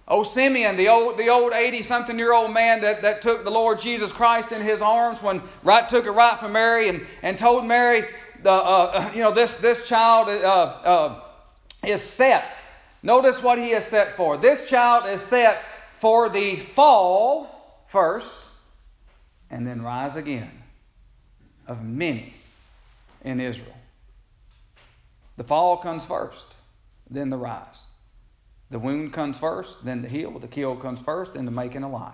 Oh, 0.07 0.21
Simeon, 0.21 0.75
the 0.75 0.89
old, 0.89 1.17
the 1.17 1.29
old 1.29 1.53
80 1.53 1.81
something 1.81 2.19
year 2.19 2.31
old 2.31 2.53
man 2.53 2.81
that, 2.81 3.01
that 3.01 3.23
took 3.23 3.43
the 3.43 3.49
Lord 3.49 3.79
Jesus 3.79 4.11
Christ 4.11 4.51
in 4.51 4.61
his 4.61 4.81
arms 4.81 5.21
when 5.21 5.41
right 5.63 5.87
took 5.89 6.05
it 6.05 6.11
right 6.11 6.37
from 6.37 6.51
Mary 6.51 6.89
and, 6.89 7.05
and 7.23 7.37
told 7.37 7.65
Mary, 7.65 8.05
uh, 8.45 8.49
uh, 8.49 9.11
you 9.15 9.21
know, 9.21 9.31
this, 9.31 9.55
this 9.55 9.87
child 9.87 10.27
uh, 10.29 10.31
uh, 10.31 11.21
is 11.87 12.03
set. 12.03 12.59
Notice 13.01 13.41
what 13.41 13.57
he 13.57 13.71
is 13.71 13.83
set 13.83 14.15
for. 14.15 14.37
This 14.37 14.69
child 14.69 15.07
is 15.09 15.21
set 15.21 15.63
for 15.97 16.29
the 16.29 16.57
fall 16.57 17.83
first 17.87 18.29
and 19.49 19.65
then 19.65 19.81
rise 19.81 20.15
again 20.15 20.51
of 21.67 21.83
many 21.83 22.31
in 23.23 23.39
Israel. 23.39 23.75
The 25.37 25.43
fall 25.43 25.77
comes 25.77 26.05
first, 26.05 26.45
then 27.09 27.31
the 27.31 27.37
rise. 27.37 27.84
The 28.71 28.79
wound 28.79 29.13
comes 29.13 29.37
first, 29.37 29.83
then 29.85 30.01
the 30.01 30.07
heal. 30.07 30.39
The 30.39 30.47
kill 30.47 30.75
comes 30.75 30.99
first, 30.99 31.35
then 31.35 31.45
the 31.45 31.51
making 31.51 31.83
alive. 31.83 32.13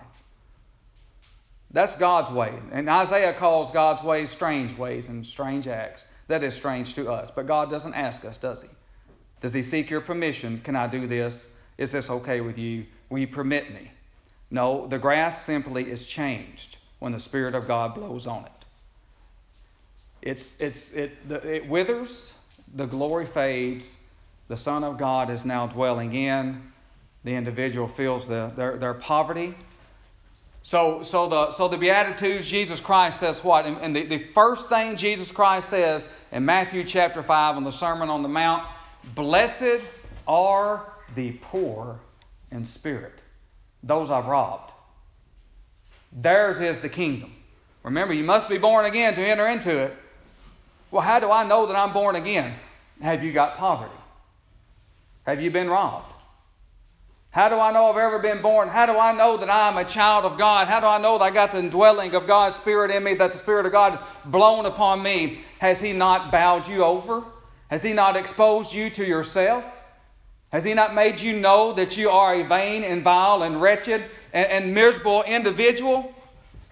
That's 1.71 1.95
God's 1.95 2.29
way. 2.29 2.53
And 2.71 2.89
Isaiah 2.89 3.33
calls 3.33 3.71
God's 3.71 4.03
ways 4.03 4.29
strange 4.29 4.77
ways 4.77 5.07
and 5.07 5.25
strange 5.25 5.67
acts. 5.67 6.05
That 6.27 6.43
is 6.43 6.53
strange 6.53 6.95
to 6.95 7.09
us. 7.09 7.31
But 7.31 7.47
God 7.47 7.69
doesn't 7.69 7.93
ask 7.93 8.25
us, 8.25 8.37
does 8.37 8.61
He? 8.61 8.69
Does 9.39 9.53
He 9.53 9.63
seek 9.63 9.89
your 9.89 10.01
permission? 10.01 10.59
Can 10.63 10.75
I 10.75 10.87
do 10.87 11.07
this? 11.07 11.47
Is 11.77 11.91
this 11.91 12.09
okay 12.09 12.41
with 12.41 12.57
you? 12.57 12.85
Will 13.09 13.19
you 13.19 13.27
permit 13.27 13.73
me? 13.73 13.91
No, 14.49 14.85
the 14.87 14.99
grass 14.99 15.45
simply 15.45 15.89
is 15.89 16.05
changed 16.05 16.77
when 16.99 17.13
the 17.13 17.19
Spirit 17.19 17.55
of 17.55 17.67
God 17.67 17.95
blows 17.95 18.27
on 18.27 18.45
it. 18.45 18.51
It's, 20.21 20.55
it's, 20.59 20.91
it, 20.91 21.13
it 21.29 21.67
withers, 21.67 22.35
the 22.75 22.85
glory 22.85 23.25
fades, 23.25 23.87
the 24.51 24.57
Son 24.57 24.83
of 24.83 24.97
God 24.97 25.29
is 25.29 25.45
now 25.45 25.65
dwelling 25.65 26.13
in. 26.13 26.61
The 27.23 27.33
individual 27.33 27.87
feels 27.87 28.27
the, 28.27 28.51
their, 28.57 28.75
their 28.75 28.93
poverty. 28.93 29.55
So, 30.61 31.01
so, 31.03 31.29
the, 31.29 31.51
so 31.51 31.69
the 31.69 31.77
Beatitudes, 31.77 32.49
Jesus 32.49 32.81
Christ 32.81 33.17
says 33.17 33.41
what? 33.45 33.65
And, 33.65 33.77
and 33.77 33.95
the, 33.95 34.03
the 34.03 34.17
first 34.17 34.67
thing 34.67 34.97
Jesus 34.97 35.31
Christ 35.31 35.69
says 35.69 36.05
in 36.33 36.43
Matthew 36.43 36.83
chapter 36.83 37.23
5 37.23 37.55
on 37.55 37.63
the 37.63 37.71
Sermon 37.71 38.09
on 38.09 38.23
the 38.23 38.27
Mount 38.27 38.67
Blessed 39.15 39.79
are 40.27 40.85
the 41.15 41.31
poor 41.43 41.97
in 42.51 42.65
spirit, 42.65 43.23
those 43.83 44.11
I've 44.11 44.25
robbed. 44.25 44.73
Theirs 46.11 46.59
is 46.59 46.79
the 46.79 46.89
kingdom. 46.89 47.31
Remember, 47.83 48.13
you 48.13 48.25
must 48.25 48.49
be 48.49 48.57
born 48.57 48.83
again 48.83 49.15
to 49.15 49.21
enter 49.25 49.47
into 49.47 49.79
it. 49.79 49.95
Well, 50.91 51.03
how 51.03 51.21
do 51.21 51.31
I 51.31 51.45
know 51.45 51.67
that 51.67 51.77
I'm 51.77 51.93
born 51.93 52.17
again? 52.17 52.53
Have 53.01 53.23
you 53.23 53.31
got 53.31 53.55
poverty? 53.55 53.93
Have 55.25 55.41
you 55.41 55.51
been 55.51 55.69
robbed? 55.69 56.11
How 57.31 57.47
do 57.47 57.57
I 57.57 57.71
know 57.71 57.85
I've 57.85 57.97
ever 57.97 58.19
been 58.19 58.41
born? 58.41 58.67
How 58.67 58.85
do 58.85 58.99
I 58.99 59.13
know 59.13 59.37
that 59.37 59.49
I'm 59.49 59.77
a 59.77 59.85
child 59.85 60.25
of 60.25 60.37
God? 60.37 60.67
How 60.67 60.81
do 60.81 60.87
I 60.87 60.97
know 60.97 61.17
that 61.17 61.23
I 61.23 61.29
got 61.29 61.53
the 61.53 61.59
indwelling 61.59 62.13
of 62.13 62.27
God's 62.27 62.57
Spirit 62.57 62.91
in 62.91 63.03
me, 63.03 63.13
that 63.13 63.31
the 63.31 63.37
Spirit 63.37 63.65
of 63.65 63.71
God 63.71 63.93
is 63.93 63.99
blown 64.25 64.65
upon 64.65 65.01
me? 65.01 65.39
Has 65.59 65.79
He 65.79 65.93
not 65.93 66.29
bowed 66.29 66.67
you 66.67 66.83
over? 66.83 67.23
Has 67.69 67.81
He 67.81 67.93
not 67.93 68.17
exposed 68.17 68.73
you 68.73 68.89
to 68.89 69.05
yourself? 69.05 69.63
Has 70.51 70.65
He 70.65 70.73
not 70.73 70.93
made 70.93 71.21
you 71.21 71.39
know 71.39 71.71
that 71.71 71.95
you 71.95 72.09
are 72.09 72.35
a 72.35 72.43
vain 72.43 72.83
and 72.83 73.01
vile 73.01 73.43
and 73.43 73.61
wretched 73.61 74.03
and, 74.33 74.47
and 74.47 74.73
miserable 74.73 75.23
individual? 75.23 76.13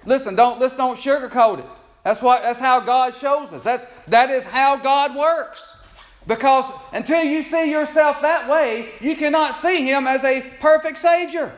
Listen, 0.06 0.36
don't 0.36 0.60
let's 0.60 0.76
don't 0.76 0.98
sugarcoat 0.98 1.60
it. 1.60 1.66
That's 2.04 2.22
what 2.22 2.44
that's 2.44 2.60
how 2.60 2.82
God 2.82 3.14
shows 3.14 3.54
us. 3.54 3.64
That's 3.64 3.88
that 4.10 4.30
is 4.30 4.44
how 4.44 4.76
God 4.76 5.16
works. 5.16 5.78
Because 6.27 6.71
until 6.93 7.23
you 7.23 7.41
see 7.41 7.71
yourself 7.71 8.21
that 8.21 8.49
way, 8.49 8.89
you 8.99 9.15
cannot 9.15 9.55
see 9.55 9.88
Him 9.88 10.08
as 10.08 10.23
a 10.23 10.41
perfect 10.60 10.97
Savior. 10.97 11.51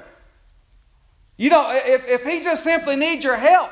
You 1.37 1.49
don't, 1.49 1.75
if, 1.75 2.07
if 2.07 2.23
He 2.23 2.41
just 2.41 2.63
simply 2.63 2.95
needs 2.95 3.23
your 3.23 3.35
help, 3.35 3.71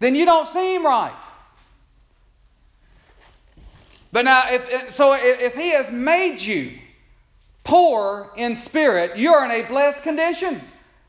then 0.00 0.14
you 0.14 0.24
don't 0.24 0.46
see 0.48 0.74
Him 0.74 0.84
right. 0.84 1.24
But 4.10 4.24
now, 4.24 4.44
if, 4.48 4.92
so 4.92 5.14
if 5.16 5.54
He 5.54 5.70
has 5.70 5.90
made 5.90 6.40
you 6.40 6.78
poor 7.64 8.30
in 8.36 8.56
spirit, 8.56 9.18
you're 9.18 9.44
in 9.44 9.50
a 9.50 9.62
blessed 9.62 10.02
condition. 10.02 10.60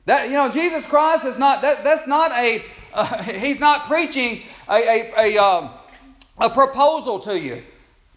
That 0.05 0.27
you 0.27 0.34
know, 0.34 0.49
Jesus 0.49 0.86
Christ 0.86 1.23
is 1.23 1.38
not 1.38 1.62
that. 1.62 1.84
That's 1.84 2.08
not 2.08 2.32
a. 2.34 2.63
Uh, 2.93 3.23
he's 3.23 3.60
not 3.60 3.86
preaching 3.86 4.41
a 4.67 4.73
a, 4.75 5.13
a, 5.17 5.38
um, 5.38 5.69
a 6.38 6.49
proposal 6.49 7.19
to 7.19 7.39
you 7.39 7.63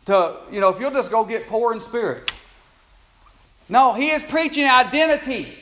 to, 0.06 0.36
you 0.50 0.60
know, 0.60 0.68
if 0.68 0.80
you'll 0.80 0.90
just 0.90 1.10
go 1.10 1.24
get 1.24 1.46
poor 1.46 1.72
in 1.72 1.80
spirit. 1.80 2.32
No, 3.68 3.92
he 3.92 4.10
is 4.10 4.22
preaching 4.22 4.68
identity. 4.68 5.56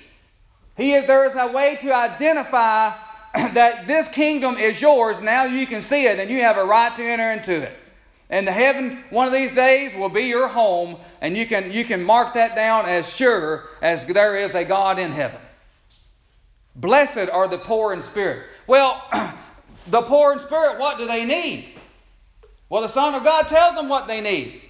He 0.77 0.95
is, 0.95 1.07
there 1.07 1.27
is 1.27 1.35
a 1.35 1.53
way 1.53 1.77
to 1.83 1.95
identify 1.95 2.93
that 3.35 3.87
this 3.87 4.09
kingdom 4.09 4.57
is 4.57 4.81
yours. 4.81 5.21
Now 5.21 5.45
you 5.45 5.67
can 5.67 5.83
see 5.83 6.07
it 6.07 6.19
and 6.19 6.31
you 6.31 6.41
have 6.41 6.57
a 6.57 6.65
right 6.65 6.95
to 6.97 7.03
enter 7.03 7.31
into 7.33 7.63
it. 7.63 7.77
And 8.31 8.49
heaven, 8.49 9.03
one 9.11 9.27
of 9.27 9.33
these 9.33 9.53
days, 9.53 9.95
will 9.95 10.09
be 10.09 10.23
your 10.23 10.47
home, 10.47 10.97
and 11.21 11.37
you 11.37 11.47
can, 11.47 11.73
you 11.73 11.85
can 11.85 12.05
mark 12.05 12.35
that 12.35 12.55
down 12.55 12.87
as 12.87 13.13
sure 13.13 13.65
as 13.83 14.07
there 14.07 14.37
is 14.37 14.55
a 14.55 14.65
God 14.65 15.01
in 15.01 15.11
heaven. 15.11 15.41
Blessed 16.77 17.29
are 17.29 17.49
the 17.49 17.59
poor 17.59 17.93
in 17.93 18.03
spirit. 18.03 18.47
Well, 18.69 19.05
the 19.89 20.03
poor 20.03 20.33
in 20.33 20.39
spirit, 20.39 20.79
what 20.79 20.99
do 20.99 21.09
they 21.09 21.25
need? 21.25 21.80
Well, 22.71 22.83
the 22.83 22.89
Son 22.89 23.15
of 23.15 23.25
God 23.25 23.49
tells 23.49 23.75
them 23.75 23.89
what 23.89 24.07
they 24.07 24.21
need. 24.21 24.63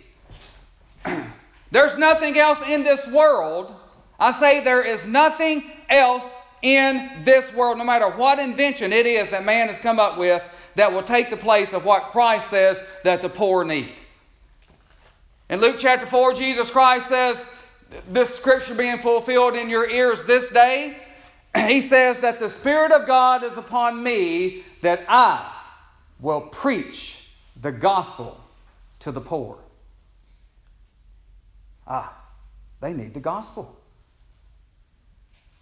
There's 1.71 1.99
nothing 1.99 2.37
else 2.39 2.59
in 2.67 2.83
this 2.83 3.07
world. 3.07 3.73
I 4.19 4.33
say 4.33 4.61
there 4.63 4.83
is 4.83 5.07
nothing 5.07 5.71
else 5.89 6.25
in 6.63 7.23
this 7.25 7.53
world, 7.53 7.79
no 7.79 7.85
matter 7.85 8.09
what 8.09 8.39
invention 8.39 8.93
it 8.93 9.07
is 9.07 9.29
that 9.29 9.45
man 9.45 9.69
has 9.69 9.79
come 9.79 9.99
up 9.99 10.19
with, 10.19 10.43
that 10.77 10.93
will 10.93 11.03
take 11.03 11.31
the 11.31 11.37
place 11.37 11.73
of 11.73 11.85
what 11.85 12.05
Christ 12.05 12.49
says 12.49 12.81
that 13.05 13.23
the 13.23 13.29
poor 13.29 13.65
need. 13.65 13.93
In 15.51 15.61
Luke 15.61 15.77
chapter 15.79 16.07
4, 16.07 16.35
Jesus 16.35 16.71
Christ 16.71 17.09
says, 17.09 17.45
this 18.09 18.35
scripture 18.35 18.75
being 18.75 18.99
fulfilled 18.99 19.57
in 19.57 19.69
your 19.69 19.89
ears 19.89 20.25
this 20.25 20.49
day, 20.51 20.97
he 21.57 21.81
says 21.81 22.19
that 22.19 22.41
the 22.41 22.49
Spirit 22.49 22.93
of 22.93 23.07
God 23.07 23.45
is 23.45 23.57
upon 23.59 24.03
me 24.03 24.65
that 24.81 25.05
I 25.09 25.53
will 26.21 26.41
preach 26.41 27.20
the 27.61 27.73
gospel 27.73 28.41
to 29.01 29.13
the 29.13 29.21
poor. 29.21 29.59
Ah, 31.87 32.13
they 32.81 32.93
need 32.93 33.15
the 33.15 33.21
gospel. 33.21 33.77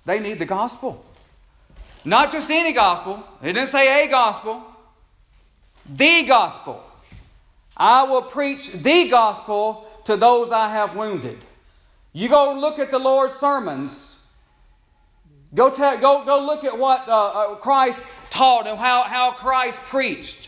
They 0.05 0.21
need 0.21 0.39
the 0.39 0.47
gospel. 0.47 1.05
Not 2.05 2.31
just 2.31 2.51
any 2.51 2.73
gospel. 2.73 3.23
He 3.43 3.53
didn't 3.53 3.69
say 3.69 4.05
a 4.05 4.09
gospel. 4.09 4.63
The 5.89 6.23
gospel. 6.23 6.83
I 7.77 8.05
will 8.05 8.23
preach 8.23 8.71
the 8.73 9.09
gospel 9.09 9.87
to 10.05 10.17
those 10.17 10.51
I 10.51 10.71
have 10.71 10.97
wounded. 10.97 11.45
You 12.13 12.29
go 12.29 12.55
look 12.55 12.79
at 12.79 12.91
the 12.91 12.99
Lord's 12.99 13.35
sermons. 13.35 14.19
Go, 15.55 15.71
te- 15.71 16.01
go, 16.01 16.25
go 16.25 16.41
look 16.45 16.65
at 16.65 16.77
what 16.77 17.09
uh, 17.09 17.13
uh, 17.13 17.55
Christ 17.57 18.03
taught 18.31 18.67
and 18.67 18.79
how, 18.79 19.03
how 19.03 19.33
Christ 19.33 19.81
preached. 19.83 20.48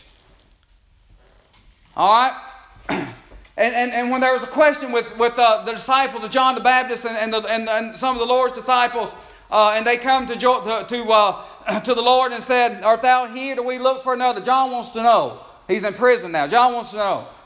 All 1.95 2.09
right? 2.09 3.07
And, 3.57 3.75
and, 3.75 3.91
and 3.91 4.09
when 4.09 4.21
there 4.21 4.33
was 4.33 4.41
a 4.41 4.47
question 4.47 4.91
with, 4.91 5.17
with 5.17 5.37
uh, 5.37 5.63
the 5.65 5.73
disciples 5.73 6.27
John 6.29 6.55
the 6.55 6.61
Baptist 6.61 7.05
and, 7.05 7.15
and, 7.17 7.33
the, 7.33 7.41
and, 7.41 7.69
and 7.69 7.97
some 7.97 8.15
of 8.15 8.19
the 8.19 8.25
Lord's 8.25 8.53
disciples, 8.53 9.13
uh, 9.51 9.73
and 9.75 9.85
they 9.85 9.97
come 9.97 10.25
to, 10.25 10.33
to, 10.33 10.85
to, 10.87 11.03
uh, 11.11 11.79
to 11.83 11.93
the 11.93 12.01
Lord 12.01 12.31
and 12.31 12.41
said, 12.41 12.83
Art 12.83 13.01
thou 13.01 13.27
here? 13.27 13.55
Do 13.55 13.63
we 13.63 13.77
look 13.77 14.03
for 14.03 14.13
another? 14.13 14.41
John 14.41 14.71
wants 14.71 14.91
to 14.91 15.03
know. 15.03 15.41
He's 15.67 15.83
in 15.83 15.93
prison 15.93 16.31
now. 16.31 16.47
John 16.47 16.73
wants 16.73 16.91
to 16.91 16.97
know. 16.97 17.27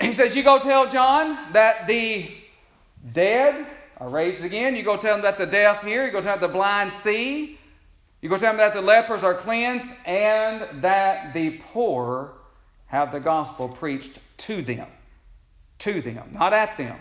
He 0.00 0.12
says, 0.12 0.36
You 0.36 0.42
go 0.42 0.58
tell 0.58 0.88
John 0.88 1.52
that 1.52 1.86
the 1.86 2.30
dead 3.12 3.66
are 3.98 4.08
raised 4.08 4.44
again. 4.44 4.76
You 4.76 4.82
go 4.82 4.96
tell 4.96 5.16
him 5.16 5.22
that 5.22 5.36
the 5.36 5.46
deaf 5.46 5.82
hear. 5.82 6.06
You 6.06 6.12
go 6.12 6.20
tell 6.20 6.34
him 6.34 6.40
that 6.40 6.46
the 6.46 6.52
blind 6.52 6.92
see. 6.92 7.58
You 8.22 8.28
go 8.28 8.38
tell 8.38 8.52
him 8.52 8.58
that 8.58 8.72
the 8.72 8.82
lepers 8.82 9.22
are 9.24 9.34
cleansed 9.34 9.90
and 10.06 10.82
that 10.82 11.34
the 11.34 11.58
poor 11.72 12.32
have 12.90 13.12
the 13.12 13.20
gospel 13.20 13.68
preached 13.68 14.18
to 14.36 14.62
them. 14.62 14.86
To 15.78 16.02
them. 16.02 16.30
Not 16.32 16.52
at 16.52 16.76
them. 16.76 16.96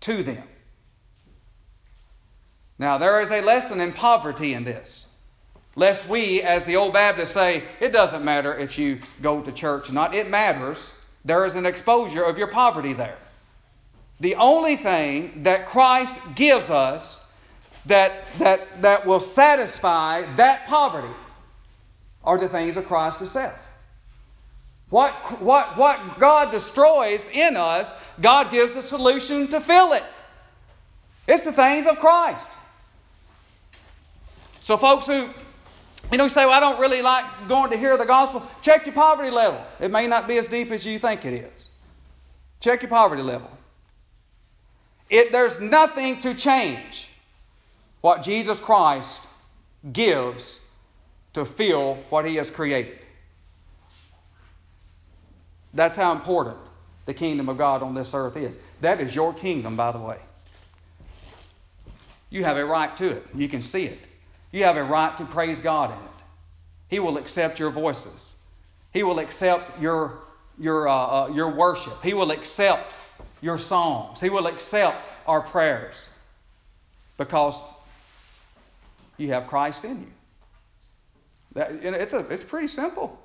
To 0.00 0.22
them. 0.22 0.42
Now, 2.78 2.96
there 2.96 3.20
is 3.20 3.30
a 3.30 3.42
lesson 3.42 3.80
in 3.82 3.92
poverty 3.92 4.54
in 4.54 4.64
this. 4.64 5.06
Lest 5.74 6.08
we, 6.08 6.40
as 6.40 6.64
the 6.64 6.76
old 6.76 6.94
Baptists 6.94 7.32
say, 7.32 7.62
it 7.80 7.92
doesn't 7.92 8.24
matter 8.24 8.56
if 8.56 8.78
you 8.78 8.98
go 9.20 9.42
to 9.42 9.52
church 9.52 9.90
or 9.90 9.92
not. 9.92 10.14
It 10.14 10.30
matters. 10.30 10.90
There 11.26 11.44
is 11.44 11.54
an 11.54 11.66
exposure 11.66 12.22
of 12.22 12.38
your 12.38 12.48
poverty 12.48 12.94
there. 12.94 13.18
The 14.20 14.36
only 14.36 14.76
thing 14.76 15.42
that 15.42 15.66
Christ 15.66 16.18
gives 16.34 16.70
us 16.70 17.20
that, 17.84 18.24
that, 18.38 18.80
that 18.80 19.06
will 19.06 19.20
satisfy 19.20 20.22
that 20.36 20.66
poverty 20.66 21.14
are 22.24 22.38
the 22.38 22.48
things 22.48 22.78
of 22.78 22.86
Christ 22.86 23.18
Himself. 23.18 23.52
What, 24.88 25.12
what, 25.42 25.76
what 25.76 26.18
God 26.20 26.52
destroys 26.52 27.26
in 27.32 27.56
us, 27.56 27.92
God 28.20 28.52
gives 28.52 28.76
a 28.76 28.82
solution 28.82 29.48
to 29.48 29.60
fill 29.60 29.92
it. 29.92 30.18
It's 31.26 31.44
the 31.44 31.52
things 31.52 31.86
of 31.86 31.98
Christ. 31.98 32.50
So, 34.60 34.76
folks 34.76 35.06
who, 35.06 35.28
you 36.12 36.18
know, 36.18 36.28
say, 36.28 36.44
well, 36.44 36.54
I 36.54 36.60
don't 36.60 36.80
really 36.80 37.02
like 37.02 37.24
going 37.48 37.70
to 37.72 37.76
hear 37.76 37.96
the 37.96 38.04
gospel, 38.04 38.44
check 38.62 38.86
your 38.86 38.94
poverty 38.94 39.30
level. 39.30 39.60
It 39.80 39.90
may 39.90 40.06
not 40.06 40.28
be 40.28 40.38
as 40.38 40.46
deep 40.46 40.70
as 40.70 40.86
you 40.86 40.98
think 40.98 41.24
it 41.24 41.34
is. 41.34 41.68
Check 42.60 42.82
your 42.82 42.90
poverty 42.90 43.22
level. 43.22 43.50
It, 45.10 45.32
there's 45.32 45.60
nothing 45.60 46.18
to 46.18 46.34
change 46.34 47.08
what 48.00 48.22
Jesus 48.22 48.60
Christ 48.60 49.20
gives 49.92 50.60
to 51.32 51.44
fill 51.44 51.94
what 52.10 52.24
he 52.24 52.36
has 52.36 52.50
created. 52.50 52.98
That's 55.76 55.96
how 55.96 56.12
important 56.12 56.56
the 57.04 57.14
kingdom 57.14 57.48
of 57.48 57.58
God 57.58 57.82
on 57.82 57.94
this 57.94 58.14
earth 58.14 58.36
is. 58.36 58.56
That 58.80 59.00
is 59.00 59.14
your 59.14 59.32
kingdom, 59.32 59.76
by 59.76 59.92
the 59.92 59.98
way. 59.98 60.18
You 62.30 62.44
have 62.44 62.56
a 62.56 62.64
right 62.64 62.96
to 62.96 63.08
it. 63.10 63.26
You 63.34 63.48
can 63.48 63.60
see 63.60 63.84
it. 63.84 64.08
You 64.52 64.64
have 64.64 64.76
a 64.76 64.82
right 64.82 65.16
to 65.18 65.24
praise 65.24 65.60
God 65.60 65.90
in 65.90 65.96
it. 65.96 66.10
He 66.88 66.98
will 66.98 67.18
accept 67.18 67.58
your 67.58 67.70
voices. 67.70 68.34
He 68.92 69.02
will 69.02 69.18
accept 69.18 69.80
your, 69.80 70.20
your, 70.58 70.88
uh, 70.88 70.94
uh, 70.94 71.28
your 71.34 71.50
worship. 71.50 72.02
He 72.02 72.14
will 72.14 72.30
accept 72.30 72.96
your 73.42 73.58
songs. 73.58 74.20
He 74.20 74.30
will 74.30 74.46
accept 74.46 75.06
our 75.26 75.42
prayers 75.42 76.08
because 77.18 77.60
you 79.18 79.28
have 79.28 79.46
Christ 79.46 79.84
in 79.84 80.00
you. 80.00 80.12
That, 81.52 81.72
it's, 81.72 82.12
a, 82.12 82.20
it's 82.30 82.44
pretty 82.44 82.68
simple. 82.68 83.20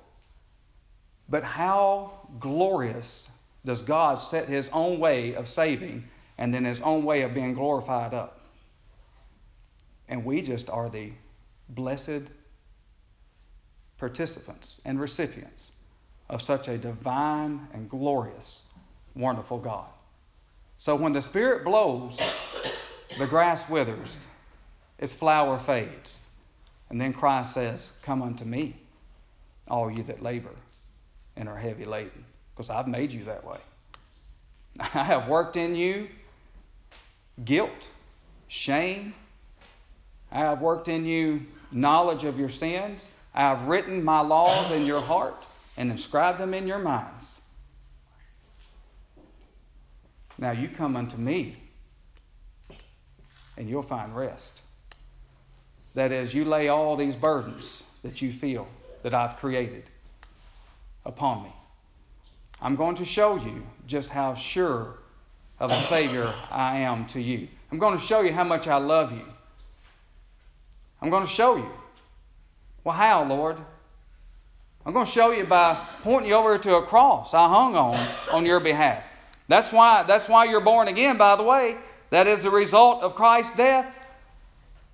But 1.32 1.46
how 1.46 2.12
glorious 2.42 3.30
does 3.64 3.82
God 3.82 4.16
set 4.16 4.50
his 4.50 4.68
own 4.74 5.00
way 5.00 5.34
of 5.34 5.48
saving 5.48 6.04
and 6.38 6.54
then 6.54 6.66
his 6.66 6.82
own 6.82 7.06
way 7.06 7.22
of 7.22 7.34
being 7.34 7.54
glorified 7.54 8.14
up? 8.14 8.42
And 10.10 10.26
we 10.26 10.42
just 10.42 10.70
are 10.70 10.90
the 10.90 11.14
blessed 11.70 12.24
participants 13.98 14.82
and 14.84 15.00
recipients 15.00 15.72
of 16.30 16.42
such 16.42 16.68
a 16.68 16.78
divine 16.78 17.66
and 17.74 17.90
glorious, 17.90 18.60
wonderful 19.16 19.58
God. 19.58 19.88
So 20.80 20.98
when 20.98 21.14
the 21.14 21.22
Spirit 21.22 21.64
blows, 21.64 22.20
the 23.18 23.26
grass 23.26 23.70
withers, 23.70 24.28
its 25.00 25.14
flower 25.14 25.58
fades. 25.60 26.28
And 26.90 27.00
then 27.00 27.14
Christ 27.14 27.54
says, 27.54 27.94
Come 28.02 28.22
unto 28.22 28.44
me, 28.44 28.76
all 29.70 29.90
you 29.90 30.04
that 30.04 30.22
labor 30.22 30.52
and 31.36 31.48
are 31.50 31.58
heavy 31.58 31.86
laden, 31.86 32.26
because 32.56 32.70
I've 32.70 32.88
made 32.88 33.12
you 33.12 33.24
that 33.26 33.46
way. 33.46 33.60
I 34.80 35.04
have 35.04 35.28
worked 35.28 35.56
in 35.56 35.76
you 35.76 36.08
guilt, 37.44 37.90
shame, 38.48 39.14
I 40.32 40.40
have 40.40 40.62
worked 40.62 40.88
in 40.88 41.06
you 41.06 41.46
knowledge 41.72 42.24
of 42.24 42.40
your 42.40 42.50
sins. 42.50 43.12
I 43.34 43.42
have 43.42 43.68
written 43.68 44.04
my 44.04 44.22
laws 44.22 44.72
in 44.72 44.86
your 44.86 45.02
heart 45.02 45.46
and 45.78 45.92
inscribed 45.92 46.40
them 46.40 46.54
in 46.54 46.68
your 46.68 46.80
minds. 46.80 47.40
Now 50.38 50.52
you 50.52 50.70
come 50.70 50.96
unto 50.96 51.18
me 51.18 51.58
and 53.58 53.70
you'll 53.70 53.84
find 53.84 54.16
rest. 54.16 54.62
That 55.94 56.12
is, 56.12 56.34
you 56.34 56.46
lay 56.46 56.70
all 56.70 56.96
these 56.96 57.16
burdens 57.16 57.84
that 58.04 58.22
you 58.22 58.32
feel 58.32 58.68
that 59.04 59.14
I've 59.14 59.38
created 59.38 59.84
upon 61.06 61.44
me. 61.44 61.54
I'm 62.62 62.76
going 62.76 62.96
to 62.96 63.06
show 63.06 63.38
you 63.38 63.64
just 63.88 64.10
how 64.10 64.36
sure 64.36 64.96
of 65.60 65.72
a 65.72 65.82
Savior 65.84 66.32
I 66.50 66.80
am 66.80 67.06
to 67.08 67.22
you. 67.22 67.48
I'm 67.72 67.80
going 67.80 67.98
to 67.98 68.04
show 68.04 68.22
you 68.22 68.32
how 68.32 68.44
much 68.44 68.68
I 68.68 68.78
love 68.78 69.12
you. 69.12 69.26
I'm 71.02 71.10
going 71.10 71.26
to 71.26 71.30
show 71.30 71.56
you. 71.56 71.72
Well, 72.84 72.96
how, 72.96 73.24
Lord? 73.24 73.58
I'm 74.86 74.94
going 74.94 75.06
to 75.06 75.12
show 75.12 75.32
you 75.32 75.46
by 75.46 75.76
pointing 76.04 76.30
you 76.30 76.36
over 76.36 76.58
to 76.58 76.76
a 76.76 76.86
cross 76.86 77.34
I 77.34 77.48
hung 77.48 77.76
on 77.76 77.98
on 78.32 78.46
your 78.46 78.60
behalf. 78.60 79.04
That's 79.48 79.72
why, 79.72 80.04
that's 80.04 80.28
why 80.28 80.46
you're 80.46 80.62
born 80.62 80.88
again, 80.88 81.18
by 81.18 81.36
the 81.36 81.44
way. 81.44 81.78
That 82.10 82.28
is 82.28 82.44
the 82.44 82.50
result 82.50 83.04
of 83.04 83.16
Christ's 83.16 83.56
death, 83.56 83.86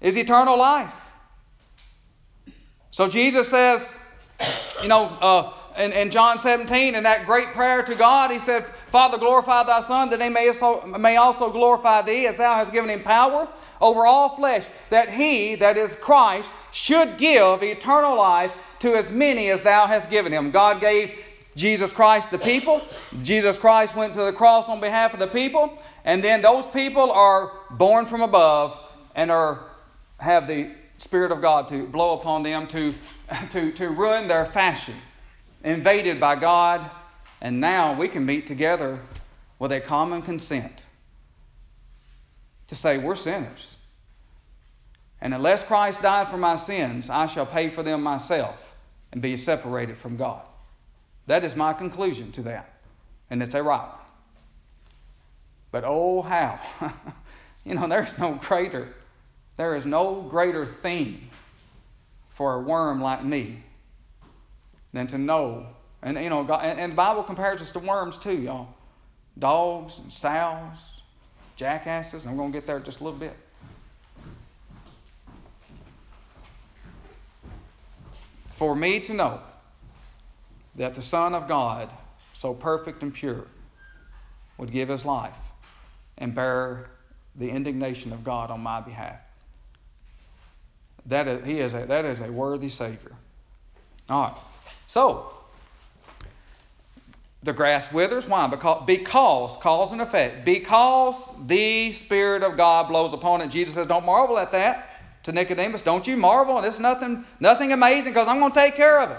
is 0.02 0.18
eternal 0.18 0.58
life. 0.58 0.94
So 2.92 3.08
Jesus 3.08 3.50
says, 3.50 3.88
you 4.82 4.88
know, 4.88 5.06
uh, 5.22 5.54
in, 5.78 5.94
in 5.94 6.12
John 6.12 6.38
17, 6.38 6.96
in 6.96 7.04
that 7.04 7.26
great 7.26 7.54
prayer 7.54 7.84
to 7.84 7.96
God, 7.96 8.32
he 8.32 8.40
said, 8.40 8.66
Father, 8.92 9.18
glorify 9.18 9.64
thy 9.64 9.82
Son, 9.82 10.10
that 10.10 10.22
he 10.22 10.30
may 10.30 10.48
also, 10.48 10.86
may 10.86 11.18
also 11.18 11.52
glorify 11.52 12.02
thee, 12.02 12.28
as 12.28 12.38
thou 12.38 12.56
hast 12.56 12.72
given 12.72 12.90
him 12.90 13.04
power 13.04 13.48
over 13.82 14.06
all 14.06 14.36
flesh, 14.36 14.66
that 14.90 15.10
he, 15.10 15.56
that 15.56 15.78
is 15.78 15.96
Christ, 15.96 16.50
should 16.72 17.18
give 17.18 17.64
eternal 17.64 18.16
life 18.16 18.54
to 18.80 18.96
as 18.96 19.12
many 19.12 19.50
as 19.50 19.62
thou 19.62 19.88
hast 19.88 20.10
given 20.10 20.32
him. 20.32 20.52
God 20.52 20.82
gave 20.82 21.14
Jesus 21.56 21.92
Christ 21.92 22.30
the 22.32 22.38
people. 22.38 22.82
Jesus 23.20 23.58
Christ 23.58 23.96
went 23.96 24.14
to 24.14 24.24
the 24.24 24.34
cross 24.34 24.70
on 24.70 24.80
behalf 24.80 25.14
of 25.14 25.20
the 25.20 25.28
people, 25.28 25.78
and 26.06 26.24
then 26.24 26.42
those 26.42 26.68
people 26.68 27.12
are 27.12 27.52
born 27.72 28.06
from 28.06 28.22
above 28.22 28.80
and 29.16 29.32
are 29.32 29.66
have 30.20 30.48
the 30.48 30.70
Spirit 30.98 31.32
of 31.32 31.42
God 31.42 31.68
to 31.68 31.86
blow 31.86 32.20
upon 32.20 32.44
them 32.44 32.68
to, 32.68 32.94
to, 33.52 33.72
to 33.74 33.90
ruin 33.90 34.28
their 34.28 34.46
fashion, 34.46 34.96
invaded 35.64 36.20
by 36.20 36.36
God, 36.36 36.90
and 37.42 37.60
now 37.60 37.98
we 37.98 38.08
can 38.08 38.26
meet 38.26 38.48
together 38.48 39.00
with 39.60 39.72
a 39.72 39.80
common 39.80 40.22
consent 40.22 40.86
to 42.68 42.76
say 42.76 42.98
we're 42.98 43.16
sinners. 43.16 43.76
And 45.22 45.34
unless 45.34 45.64
Christ 45.64 46.02
died 46.02 46.30
for 46.30 46.38
my 46.38 46.58
sins, 46.58 47.10
I 47.10 47.26
shall 47.26 47.46
pay 47.46 47.70
for 47.70 47.82
them 47.82 48.04
myself 48.04 48.56
and 49.12 49.22
be 49.22 49.36
separated 49.38 49.98
from 49.98 50.18
God. 50.18 50.42
That 51.26 51.44
is 51.44 51.56
my 51.56 51.74
conclusion 51.74 52.32
to 52.34 52.44
that. 52.44 52.74
And 53.30 53.42
it's 53.42 53.56
a 53.56 53.64
right 53.64 53.88
one. 53.88 53.98
But 55.72 55.84
oh, 55.86 56.22
how. 56.22 56.60
you 57.66 57.76
know, 57.76 57.88
there's 57.88 58.18
no 58.18 58.36
greater, 58.36 58.94
there 59.58 59.76
is 59.76 59.86
no 59.86 60.22
greater 60.22 60.66
thing 60.66 61.30
for 62.30 62.56
a 62.56 62.62
worm 62.62 63.02
like 63.02 63.24
me 63.24 63.64
than 64.98 65.08
to 65.08 65.18
know 65.18 65.68
And 66.02 66.18
you 66.18 66.30
know, 66.30 66.44
God, 66.44 66.64
and, 66.64 66.80
and 66.80 66.92
the 66.92 66.96
Bible 66.96 67.24
compares 67.24 67.62
us 67.62 67.72
to 67.72 67.80
worms 67.80 68.18
too, 68.18 68.38
y'all. 68.38 68.68
Dogs 69.38 70.00
and 70.00 70.12
sows, 70.12 71.02
jackasses. 71.56 72.26
I'm 72.26 72.38
going 72.38 72.52
to 72.52 72.58
get 72.58 72.68
there 72.68 72.80
just 72.80 73.00
a 73.00 73.04
little 73.04 73.20
bit. 73.20 73.36
For 78.52 78.76
me 78.76 79.00
to 79.02 79.14
know 79.14 79.42
that 80.76 80.96
the 80.96 81.02
Son 81.02 81.36
of 81.36 81.48
God, 81.48 81.92
so 82.34 82.54
perfect 82.54 83.04
and 83.04 83.14
pure, 83.14 83.48
would 84.58 84.72
give 84.72 84.90
his 84.90 85.06
life 85.06 85.36
and 86.18 86.34
bear 86.34 86.90
the 87.36 87.50
indignation 87.50 88.14
of 88.14 88.24
God 88.24 88.50
on 88.50 88.62
my 88.62 88.82
behalf. 88.82 89.20
That 91.06 91.28
is, 91.28 91.46
he 91.46 91.60
is 91.60 91.74
a, 91.74 91.86
that 91.86 92.06
is 92.06 92.22
a 92.22 92.32
worthy 92.32 92.70
Savior. 92.70 93.16
All 94.10 94.22
right. 94.22 94.38
So, 94.88 95.32
the 97.44 97.54
grass 97.54 97.92
withers. 97.92 98.28
Why? 98.28 98.48
Because, 98.48 98.86
because, 98.86 99.58
cause 99.58 99.92
and 99.92 100.02
effect. 100.02 100.44
Because 100.44 101.16
the 101.46 101.92
Spirit 101.92 102.44
of 102.44 102.58
God 102.58 102.88
blows 102.88 103.14
upon 103.14 103.42
it. 103.42 103.50
Jesus 103.50 103.76
says, 103.76 103.88
Don't 103.88 104.06
marvel 104.06 104.38
at 104.38 104.52
that. 104.52 104.94
To 105.24 105.32
Nicodemus, 105.34 105.82
don't 105.82 106.08
you 106.08 106.16
marvel? 106.16 106.64
It's 106.64 106.80
nothing, 106.80 107.26
nothing 107.42 107.74
amazing 107.74 108.14
because 108.14 108.30
I'm 108.30 108.40
going 108.40 108.54
to 108.54 108.60
take 108.60 108.76
care 108.76 109.00
of 109.02 109.12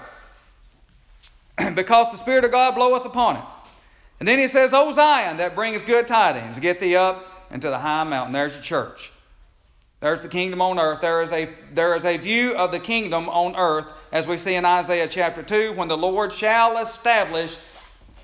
it. 1.58 1.74
because 1.74 2.10
the 2.12 2.16
Spirit 2.16 2.44
of 2.44 2.50
God 2.50 2.74
bloweth 2.74 3.04
upon 3.04 3.36
it. 3.36 3.44
And 4.18 4.26
then 4.26 4.38
he 4.38 4.48
says, 4.48 4.70
O 4.72 4.90
Zion, 4.92 5.36
that 5.36 5.54
brings 5.54 5.82
good 5.82 6.08
tidings, 6.08 6.58
get 6.58 6.80
thee 6.80 6.96
up 6.96 7.46
into 7.50 7.68
the 7.68 7.78
high 7.78 8.04
mountain. 8.04 8.32
There's 8.32 8.56
the 8.56 8.62
church. 8.62 9.12
There's 10.00 10.22
the 10.22 10.28
kingdom 10.28 10.60
on 10.60 10.78
earth. 10.78 11.00
There 11.00 11.22
is 11.22 11.32
a 11.32 11.48
there 11.72 11.96
is 11.96 12.04
a 12.04 12.16
view 12.16 12.54
of 12.54 12.70
the 12.70 12.78
kingdom 12.78 13.28
on 13.28 13.56
earth, 13.56 13.86
as 14.12 14.26
we 14.26 14.38
see 14.38 14.54
in 14.54 14.64
Isaiah 14.64 15.08
chapter 15.08 15.42
2, 15.42 15.72
when 15.72 15.88
the 15.88 15.96
Lord 15.96 16.32
shall 16.32 16.78
establish 16.78 17.56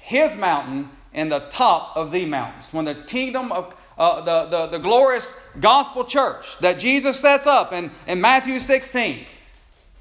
his 0.00 0.34
mountain 0.36 0.90
in 1.12 1.28
the 1.28 1.40
top 1.40 1.96
of 1.96 2.12
the 2.12 2.26
mountains. 2.26 2.68
When 2.72 2.84
the 2.84 2.94
kingdom 2.94 3.52
of 3.52 3.74
uh, 3.96 4.20
the, 4.22 4.46
the, 4.50 4.66
the 4.66 4.78
glorious 4.78 5.36
gospel 5.60 6.04
church 6.04 6.58
that 6.58 6.78
Jesus 6.78 7.20
sets 7.20 7.46
up 7.46 7.72
in, 7.72 7.90
in 8.06 8.20
Matthew 8.20 8.58
16. 8.58 9.24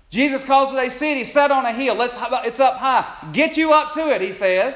Jesus 0.10 0.44
calls 0.44 0.74
it 0.74 0.78
a 0.78 0.90
city 0.90 1.24
set 1.24 1.52
on 1.52 1.66
a 1.66 1.72
hill. 1.72 2.02
It's, 2.02 2.18
it's 2.20 2.60
up 2.60 2.76
high. 2.76 3.30
Get 3.34 3.58
you 3.58 3.74
up 3.74 3.94
to 3.94 4.10
it, 4.14 4.22
he 4.22 4.32
says. 4.32 4.76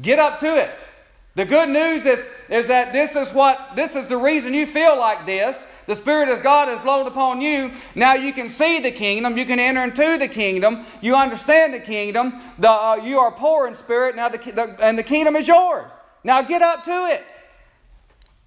Get 0.00 0.18
up 0.18 0.40
to 0.40 0.56
it. 0.56 0.88
The 1.34 1.44
good 1.44 1.68
news 1.68 2.04
is, 2.04 2.20
is 2.48 2.66
that 2.66 2.92
this 2.92 3.14
is 3.14 3.32
what 3.32 3.76
this 3.76 3.94
is 3.94 4.06
the 4.08 4.16
reason 4.16 4.54
you 4.54 4.66
feel 4.66 4.98
like 4.98 5.26
this. 5.26 5.56
The 5.90 5.96
Spirit 5.96 6.28
of 6.28 6.44
God 6.44 6.68
has 6.68 6.78
blown 6.78 7.08
upon 7.08 7.40
you. 7.40 7.72
Now 7.96 8.14
you 8.14 8.32
can 8.32 8.48
see 8.48 8.78
the 8.78 8.92
kingdom. 8.92 9.36
You 9.36 9.44
can 9.44 9.58
enter 9.58 9.82
into 9.82 10.18
the 10.18 10.28
kingdom. 10.28 10.86
You 11.00 11.16
understand 11.16 11.74
the 11.74 11.80
kingdom. 11.80 12.40
The, 12.60 12.70
uh, 12.70 13.00
you 13.02 13.18
are 13.18 13.32
poor 13.32 13.66
in 13.66 13.74
spirit 13.74 14.14
now, 14.14 14.28
the, 14.28 14.38
the, 14.38 14.76
and 14.80 14.96
the 14.96 15.02
kingdom 15.02 15.34
is 15.34 15.48
yours. 15.48 15.90
Now 16.22 16.42
get 16.42 16.62
up 16.62 16.84
to 16.84 17.06
it. 17.06 17.24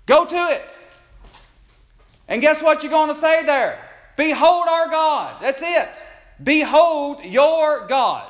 Go 0.05 0.23
to 0.23 0.51
it. 0.51 0.77
And 2.29 2.41
guess 2.41 2.63
what 2.63 2.81
you're 2.81 2.89
going 2.89 3.13
to 3.13 3.19
say 3.19 3.43
there? 3.43 3.77
Behold 4.15 4.69
our 4.69 4.87
God. 4.87 5.41
That's 5.41 5.61
it. 5.61 5.89
Behold 6.41 7.25
your 7.25 7.87
God. 7.87 8.25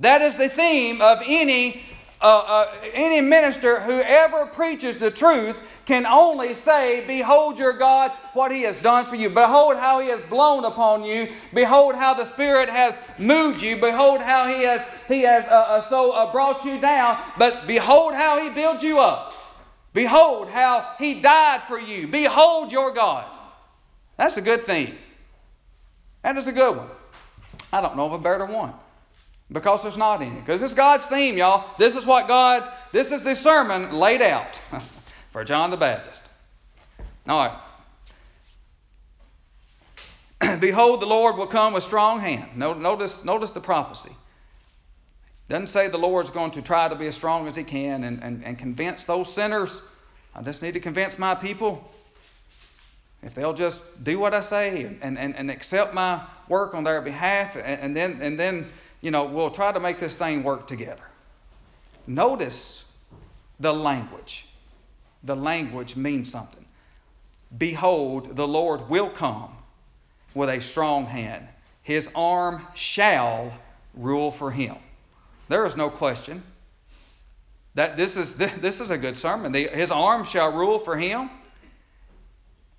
That 0.00 0.20
is 0.20 0.36
the 0.36 0.50
theme 0.50 1.00
of 1.00 1.22
any 1.24 1.82
uh, 2.20 2.44
uh, 2.46 2.74
any 2.94 3.20
minister 3.20 3.80
who 3.80 4.00
ever 4.00 4.46
preaches 4.46 4.96
the 4.96 5.10
truth 5.10 5.58
can 5.84 6.06
only 6.06 6.54
say, 6.54 7.06
Behold 7.06 7.58
your 7.58 7.74
God, 7.74 8.10
what 8.32 8.50
He 8.50 8.62
has 8.62 8.78
done 8.78 9.04
for 9.04 9.16
you. 9.16 9.28
Behold 9.28 9.76
how 9.76 10.00
He 10.00 10.08
has 10.08 10.20
blown 10.22 10.64
upon 10.64 11.04
you. 11.04 11.32
Behold 11.52 11.94
how 11.94 12.14
the 12.14 12.24
Spirit 12.24 12.70
has 12.70 12.98
moved 13.18 13.60
you. 13.60 13.76
Behold 13.76 14.20
how 14.20 14.48
He 14.48 14.62
has 14.62 14.80
He 15.08 15.22
has 15.22 15.44
uh, 15.46 15.50
uh 15.50 15.80
so 15.82 16.12
uh, 16.12 16.32
brought 16.32 16.64
you 16.64 16.80
down. 16.80 17.18
But 17.36 17.66
behold 17.66 18.14
how 18.14 18.40
He 18.40 18.48
builds 18.48 18.82
you 18.82 18.98
up. 18.98 19.34
Behold 19.96 20.48
how 20.48 20.94
he 20.98 21.14
died 21.14 21.62
for 21.62 21.78
you. 21.78 22.06
Behold 22.06 22.70
your 22.70 22.90
God. 22.92 23.24
That's 24.18 24.36
a 24.36 24.42
good 24.42 24.64
thing. 24.64 24.94
That 26.22 26.36
is 26.36 26.46
a 26.46 26.52
good 26.52 26.76
one. 26.76 26.88
I 27.72 27.80
don't 27.80 27.96
know 27.96 28.04
of 28.04 28.12
a 28.12 28.18
better 28.18 28.44
one 28.44 28.74
because 29.50 29.82
there's 29.82 29.96
not 29.96 30.22
any. 30.22 30.40
Because 30.40 30.62
it's 30.62 30.74
God's 30.74 31.06
theme, 31.06 31.36
y'all. 31.36 31.68
This 31.78 31.96
is 31.96 32.04
what 32.04 32.28
God, 32.28 32.68
this 32.92 33.12
is 33.12 33.22
the 33.22 33.34
sermon 33.34 33.92
laid 33.92 34.22
out 34.22 34.60
for 35.30 35.44
John 35.44 35.70
the 35.70 35.76
Baptist. 35.76 36.22
All 37.28 37.48
right. 40.40 40.58
Behold, 40.60 41.00
the 41.00 41.06
Lord 41.06 41.36
will 41.36 41.46
come 41.46 41.72
with 41.72 41.82
strong 41.82 42.20
hand. 42.20 42.56
Notice, 42.56 43.24
notice 43.24 43.52
the 43.52 43.60
prophecy. 43.60 44.14
Doesn't 45.48 45.68
say 45.68 45.88
the 45.88 45.98
Lord's 45.98 46.30
going 46.30 46.50
to 46.52 46.62
try 46.62 46.88
to 46.88 46.96
be 46.96 47.06
as 47.06 47.14
strong 47.14 47.46
as 47.46 47.54
he 47.54 47.62
can 47.62 48.02
and, 48.02 48.22
and, 48.22 48.44
and 48.44 48.58
convince 48.58 49.04
those 49.04 49.32
sinners. 49.32 49.80
I 50.34 50.42
just 50.42 50.60
need 50.60 50.74
to 50.74 50.80
convince 50.80 51.18
my 51.18 51.36
people. 51.36 51.88
If 53.22 53.34
they'll 53.34 53.54
just 53.54 53.82
do 54.02 54.18
what 54.18 54.34
I 54.34 54.40
say 54.40 54.84
and, 55.00 55.18
and, 55.18 55.36
and 55.36 55.50
accept 55.50 55.94
my 55.94 56.22
work 56.48 56.74
on 56.74 56.84
their 56.84 57.00
behalf, 57.00 57.56
and, 57.56 57.80
and 57.80 57.96
then 57.96 58.18
and 58.20 58.38
then 58.38 58.68
you 59.06 59.12
know 59.12 59.22
we'll 59.22 59.50
try 59.50 59.70
to 59.70 59.78
make 59.78 60.00
this 60.00 60.18
thing 60.18 60.42
work 60.42 60.66
together. 60.66 61.04
Notice 62.08 62.84
the 63.60 63.72
language. 63.72 64.44
The 65.22 65.36
language 65.36 65.94
means 65.94 66.28
something. 66.28 66.64
Behold, 67.56 68.34
the 68.34 68.48
Lord 68.48 68.90
will 68.90 69.08
come 69.08 69.50
with 70.34 70.48
a 70.48 70.60
strong 70.60 71.06
hand. 71.06 71.46
His 71.84 72.10
arm 72.16 72.66
shall 72.74 73.52
rule 73.94 74.32
for 74.32 74.50
him. 74.50 74.74
There 75.48 75.64
is 75.66 75.76
no 75.76 75.88
question 75.88 76.42
that 77.76 77.96
this 77.96 78.16
is 78.16 78.34
this 78.66 78.80
is 78.80 78.90
a 78.90 78.98
good 78.98 79.16
sermon. 79.16 79.52
The, 79.52 79.68
his 79.68 79.92
arm 79.92 80.24
shall 80.24 80.50
rule 80.52 80.80
for 80.80 80.96
him. 80.96 81.30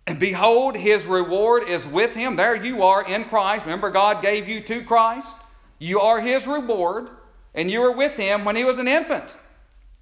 And 0.05 0.19
behold, 0.19 0.75
his 0.75 1.05
reward 1.05 1.69
is 1.69 1.87
with 1.87 2.13
him. 2.13 2.35
There 2.35 2.61
you 2.61 2.83
are 2.83 3.07
in 3.07 3.23
Christ. 3.23 3.63
Remember, 3.63 3.91
God 3.91 4.21
gave 4.21 4.49
you 4.49 4.59
to 4.59 4.83
Christ. 4.83 5.29
You 5.79 5.99
are 5.99 6.19
his 6.19 6.47
reward, 6.47 7.09
and 7.53 7.69
you 7.69 7.81
were 7.81 7.91
with 7.91 8.15
him 8.15 8.45
when 8.45 8.55
he 8.55 8.63
was 8.63 8.79
an 8.79 8.87
infant. 8.87 9.35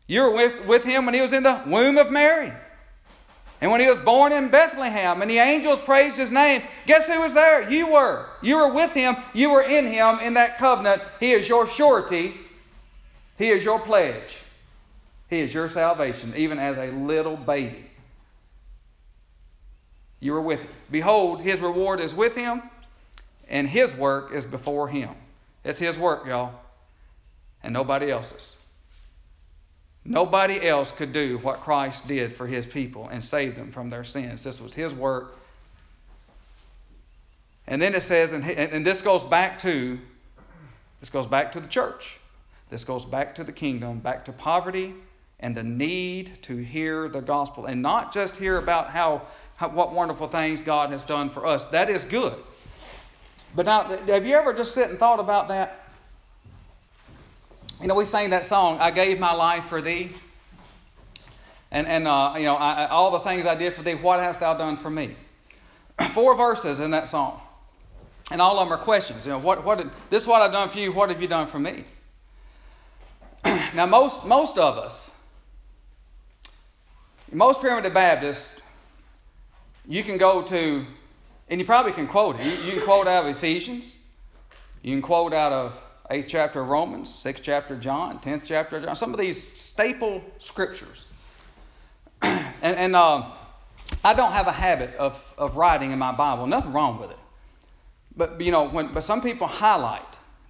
You 0.07 0.21
were 0.21 0.32
with, 0.32 0.65
with 0.65 0.84
him 0.84 1.05
when 1.05 1.13
he 1.13 1.21
was 1.21 1.34
in 1.34 1.43
the 1.43 1.61
womb 1.65 1.97
of 1.97 2.11
Mary. 2.11 2.51
And 3.61 3.71
when 3.71 3.82
he 3.82 3.88
was 3.88 3.99
born 3.99 4.32
in 4.32 4.49
Bethlehem 4.49 5.21
and 5.21 5.32
the 5.32 5.39
angels 5.39 5.80
praised 5.80 6.17
his 6.17 6.32
name, 6.32 6.61
guess 6.86 7.07
who 7.07 7.19
was 7.21 7.34
there? 7.34 7.69
You 7.69 7.88
were. 7.88 8.28
You 8.41 8.57
were 8.57 8.71
with 8.71 8.91
him. 8.91 9.15
You 9.34 9.49
were 9.49 9.63
in 9.63 9.88
him 9.88 10.19
in 10.19 10.36
that 10.36 10.57
covenant. 10.57 11.01
He 11.19 11.32
is 11.32 11.47
your 11.47 11.67
surety 11.67 12.36
he 13.38 13.49
is 13.49 13.63
your 13.63 13.80
pledge. 13.80 14.38
He 15.30 15.41
is 15.41 15.53
your 15.53 15.69
salvation, 15.69 16.34
even 16.36 16.59
as 16.59 16.78
a 16.78 16.91
little 16.91 17.36
baby. 17.36 17.89
You 20.19 20.34
were 20.34 20.41
with 20.41 20.61
him. 20.61 20.69
Behold, 20.89 21.41
his 21.41 21.59
reward 21.59 21.99
is 21.99 22.15
with 22.15 22.36
him, 22.36 22.61
and 23.49 23.67
his 23.67 23.93
work 23.95 24.32
is 24.32 24.45
before 24.45 24.88
him. 24.88 25.09
It's 25.66 25.80
his 25.80 25.97
work, 25.97 26.26
y'all, 26.28 26.53
and 27.63 27.74
nobody 27.74 28.11
else's. 28.11 28.55
Nobody 30.05 30.66
else 30.66 30.91
could 30.91 31.11
do 31.11 31.39
what 31.39 31.61
Christ 31.61 32.07
did 32.07 32.32
for 32.34 32.45
his 32.45 32.68
people 32.68 33.09
and 33.09 33.24
save 33.24 33.55
them 33.55 33.72
from 33.72 33.89
their 33.89 34.03
sins. 34.03 34.43
This 34.43 34.61
was 34.61 34.76
his 34.76 34.93
work. 34.93 35.36
And 37.66 37.82
then 37.82 37.95
it 37.95 38.01
says, 38.01 38.32
and, 38.32 38.47
and 38.47 38.86
this 38.86 39.01
goes 39.01 39.24
back 39.24 39.57
to 39.59 39.99
this 40.99 41.09
goes 41.09 41.28
back 41.28 41.51
to 41.53 41.59
the 41.59 41.68
church. 41.68 42.18
This 42.70 42.84
goes 42.84 43.03
back 43.03 43.36
to 43.36 43.43
the 43.43 43.51
kingdom, 43.51 43.99
back 43.99 44.26
to 44.26 44.32
poverty 44.32 44.93
and 45.39 45.55
the 45.55 45.63
need 45.63 46.32
to 46.43 46.55
hear 46.55 47.09
the 47.09 47.22
gospel 47.22 47.66
and 47.66 47.82
not 47.82 48.13
just 48.13 48.36
hear 48.36 48.57
about 48.57 48.89
how, 48.89 49.24
how 49.55 49.70
what 49.70 49.93
wonderful 49.93 50.28
things 50.28 50.61
God 50.61 50.91
has 50.91 51.03
done 51.03 51.30
for 51.30 51.45
us. 51.45 51.66
That 51.66 51.89
is 51.89 52.05
good. 52.05 52.36
But 53.56 53.66
now, 53.66 53.84
have 53.84 54.26
you 54.26 54.36
ever 54.36 54.53
just 54.53 54.74
sit 54.74 54.89
and 54.89 54.99
thought 54.99 55.20
about 55.20 55.47
that? 55.47 55.86
You 57.82 57.88
know, 57.88 57.95
we 57.95 58.06
sang 58.06 58.32
that 58.32 58.45
song, 58.45 58.80
I 58.80 58.91
gave 58.91 59.20
my 59.20 59.34
life 59.34 59.66
for 59.66 59.82
thee. 59.82 60.12
And, 61.72 61.88
and 61.88 62.08
uh, 62.08 62.36
you 62.38 62.45
know, 62.45 62.56
I, 62.56 62.88
all 62.88 63.12
the 63.12 63.20
things 63.20 63.45
I 63.45 63.56
did 63.56 63.74
for 63.74 63.84
thee, 63.84 63.95
what 63.95 64.22
hast 64.22 64.39
thou 64.39 64.53
done 64.53 64.78
for 64.78 64.89
me? 64.89 65.16
Four 66.14 66.36
verses 66.36 66.80
in 66.80 66.91
that 66.91 67.10
song. 67.10 67.41
And 68.32 68.41
all 68.41 68.60
of 68.60 68.68
them 68.68 68.78
are 68.78 68.82
questions. 68.82 69.26
You 69.26 69.34
know, 69.34 69.39
what, 69.39 69.64
what 69.64 69.78
did, 69.78 69.89
this 70.10 70.24
is 70.24 70.28
what 70.28 70.41
I've 70.41 70.51
done 70.51 70.70
for 70.70 70.80
you, 70.80 70.91
what 70.91 71.10
have 71.10 71.22
you 71.22 71.28
done 71.28 71.47
for 71.47 71.60
me? 71.60 71.84
now, 73.74 73.86
most, 73.86 74.26
most 74.26 74.58
of 74.58 74.78
us, 74.78 75.12
most 77.32 77.60
primitive 77.60 77.93
Baptists, 77.93 78.51
you 79.88 80.03
can 80.03 80.18
go 80.18 80.41
to, 80.43 80.86
and 81.50 81.60
you 81.60 81.66
probably 81.66 81.91
can 81.91 82.08
quote 82.08 82.39
it. 82.39 82.46
You, 82.46 82.52
you, 82.52 82.72
can 82.74 82.82
quote 82.82 83.08
out 83.08 83.26
of 83.26 83.36
Ephesians. 83.36 83.96
You 84.82 84.96
can 84.96 85.02
quote 85.02 85.34
out 85.34 85.52
of 85.52 85.80
8th 86.10 86.28
chapter 86.28 86.62
of 86.62 86.68
Romans, 86.68 87.10
6th 87.10 87.41
chapter 87.41 87.76
of 87.76 87.80
John, 87.80 88.20
10th 88.20 88.43
chapter 88.46 88.78
of 88.78 88.84
John, 88.84 88.96
some 88.96 89.14
of 89.14 89.20
these 89.20 89.54
staple 89.60 90.24
scriptures. 90.39 91.06
and 92.22 92.46
and 92.62 92.96
uh, 92.96 93.32
I 94.04 94.14
don't 94.14 94.32
have 94.32 94.48
a 94.48 94.52
habit 94.52 94.96
of, 94.96 95.34
of 95.38 95.56
writing 95.56 95.91
in 95.91 96.00
my 96.00 96.12
Bible. 96.12 96.48
Nothing 96.48 96.74
wrong 96.74 97.00
with 97.00 97.12
it. 97.12 97.20
But, 98.16 98.39
you 98.41 98.52
know, 98.52 98.70
when, 98.70 98.93
but 98.93 99.04
some 99.04 99.22
people 99.22 99.48
highlight. 99.48 100.02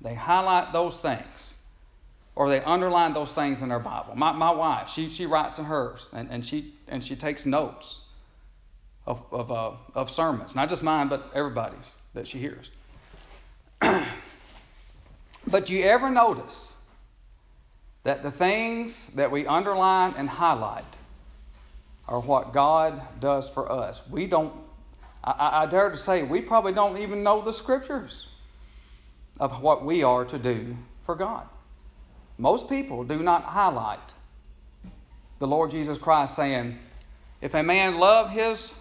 They 0.01 0.13
highlight 0.13 0.71
those 0.71 0.99
things. 0.99 1.55
or 2.35 2.49
they 2.49 2.61
underline 2.61 3.13
those 3.13 3.33
things 3.33 3.61
in 3.61 3.69
their 3.69 3.79
Bible. 3.79 4.15
My, 4.15 4.31
my 4.31 4.51
wife, 4.51 4.89
she, 4.89 5.09
she 5.09 5.25
writes 5.25 5.57
in 5.57 5.65
hers, 5.65 6.07
and, 6.13 6.29
and, 6.29 6.45
she, 6.45 6.73
and 6.87 7.03
she 7.03 7.15
takes 7.15 7.45
notes 7.45 8.01
of, 9.05 9.23
of, 9.31 9.51
uh, 9.51 9.71
of 9.93 10.09
sermons, 10.09 10.55
not 10.55 10.69
just 10.69 10.83
mine, 10.83 11.07
but 11.07 11.29
everybody's 11.33 11.93
that 12.13 12.27
she 12.27 12.39
hears. 12.39 12.71
but 15.47 15.65
do 15.65 15.73
you 15.73 15.83
ever 15.83 16.09
notice 16.09 16.73
that 18.03 18.23
the 18.23 18.31
things 18.31 19.07
that 19.15 19.29
we 19.29 19.45
underline 19.45 20.13
and 20.17 20.29
highlight 20.29 20.83
are 22.07 22.19
what 22.19 22.53
God 22.53 23.01
does 23.19 23.49
for 23.49 23.71
us? 23.71 24.01
We 24.09 24.27
don't, 24.27 24.53
I, 25.23 25.63
I 25.63 25.65
dare 25.67 25.89
to 25.89 25.97
say, 25.97 26.23
we 26.23 26.41
probably 26.41 26.73
don't 26.73 26.97
even 26.97 27.21
know 27.21 27.41
the 27.41 27.53
scriptures 27.53 28.27
of 29.39 29.61
what 29.61 29.85
we 29.85 30.03
are 30.03 30.25
to 30.25 30.39
do 30.39 30.75
for 31.05 31.15
God. 31.15 31.47
Most 32.37 32.69
people 32.69 33.03
do 33.03 33.21
not 33.21 33.43
highlight 33.43 34.13
the 35.39 35.47
Lord 35.47 35.71
Jesus 35.71 35.97
Christ 35.97 36.35
saying, 36.35 36.77
if 37.41 37.53
a 37.53 37.63
man 37.63 37.99
love 37.99 38.31
his 38.31 38.73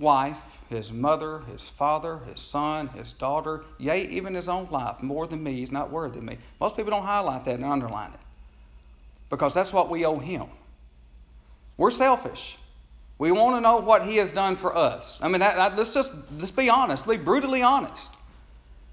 wife, 0.00 0.40
his 0.68 0.90
mother, 0.90 1.40
his 1.52 1.68
father, 1.68 2.18
his 2.30 2.40
son, 2.40 2.88
his 2.88 3.12
daughter, 3.12 3.64
yea, 3.78 4.06
even 4.08 4.34
his 4.34 4.48
own 4.48 4.68
life, 4.70 5.02
more 5.02 5.26
than 5.26 5.42
me, 5.42 5.56
he's 5.56 5.70
not 5.70 5.90
worthy 5.90 6.18
of 6.18 6.24
me. 6.24 6.38
Most 6.60 6.76
people 6.76 6.90
don't 6.90 7.04
highlight 7.04 7.44
that 7.44 7.56
and 7.56 7.64
underline 7.64 8.12
it 8.12 8.20
because 9.28 9.54
that's 9.54 9.72
what 9.72 9.90
we 9.90 10.04
owe 10.04 10.18
him. 10.18 10.46
We're 11.76 11.90
selfish. 11.90 12.56
We 13.18 13.32
want 13.32 13.56
to 13.56 13.60
know 13.60 13.78
what 13.78 14.02
he 14.02 14.16
has 14.16 14.32
done 14.32 14.56
for 14.56 14.76
us. 14.76 15.18
I 15.22 15.28
mean, 15.28 15.40
that, 15.40 15.56
that, 15.56 15.76
let's 15.76 15.94
just 15.94 16.10
let's 16.38 16.50
be 16.50 16.70
honest, 16.70 17.06
be 17.06 17.16
brutally 17.16 17.62
honest. 17.62 18.10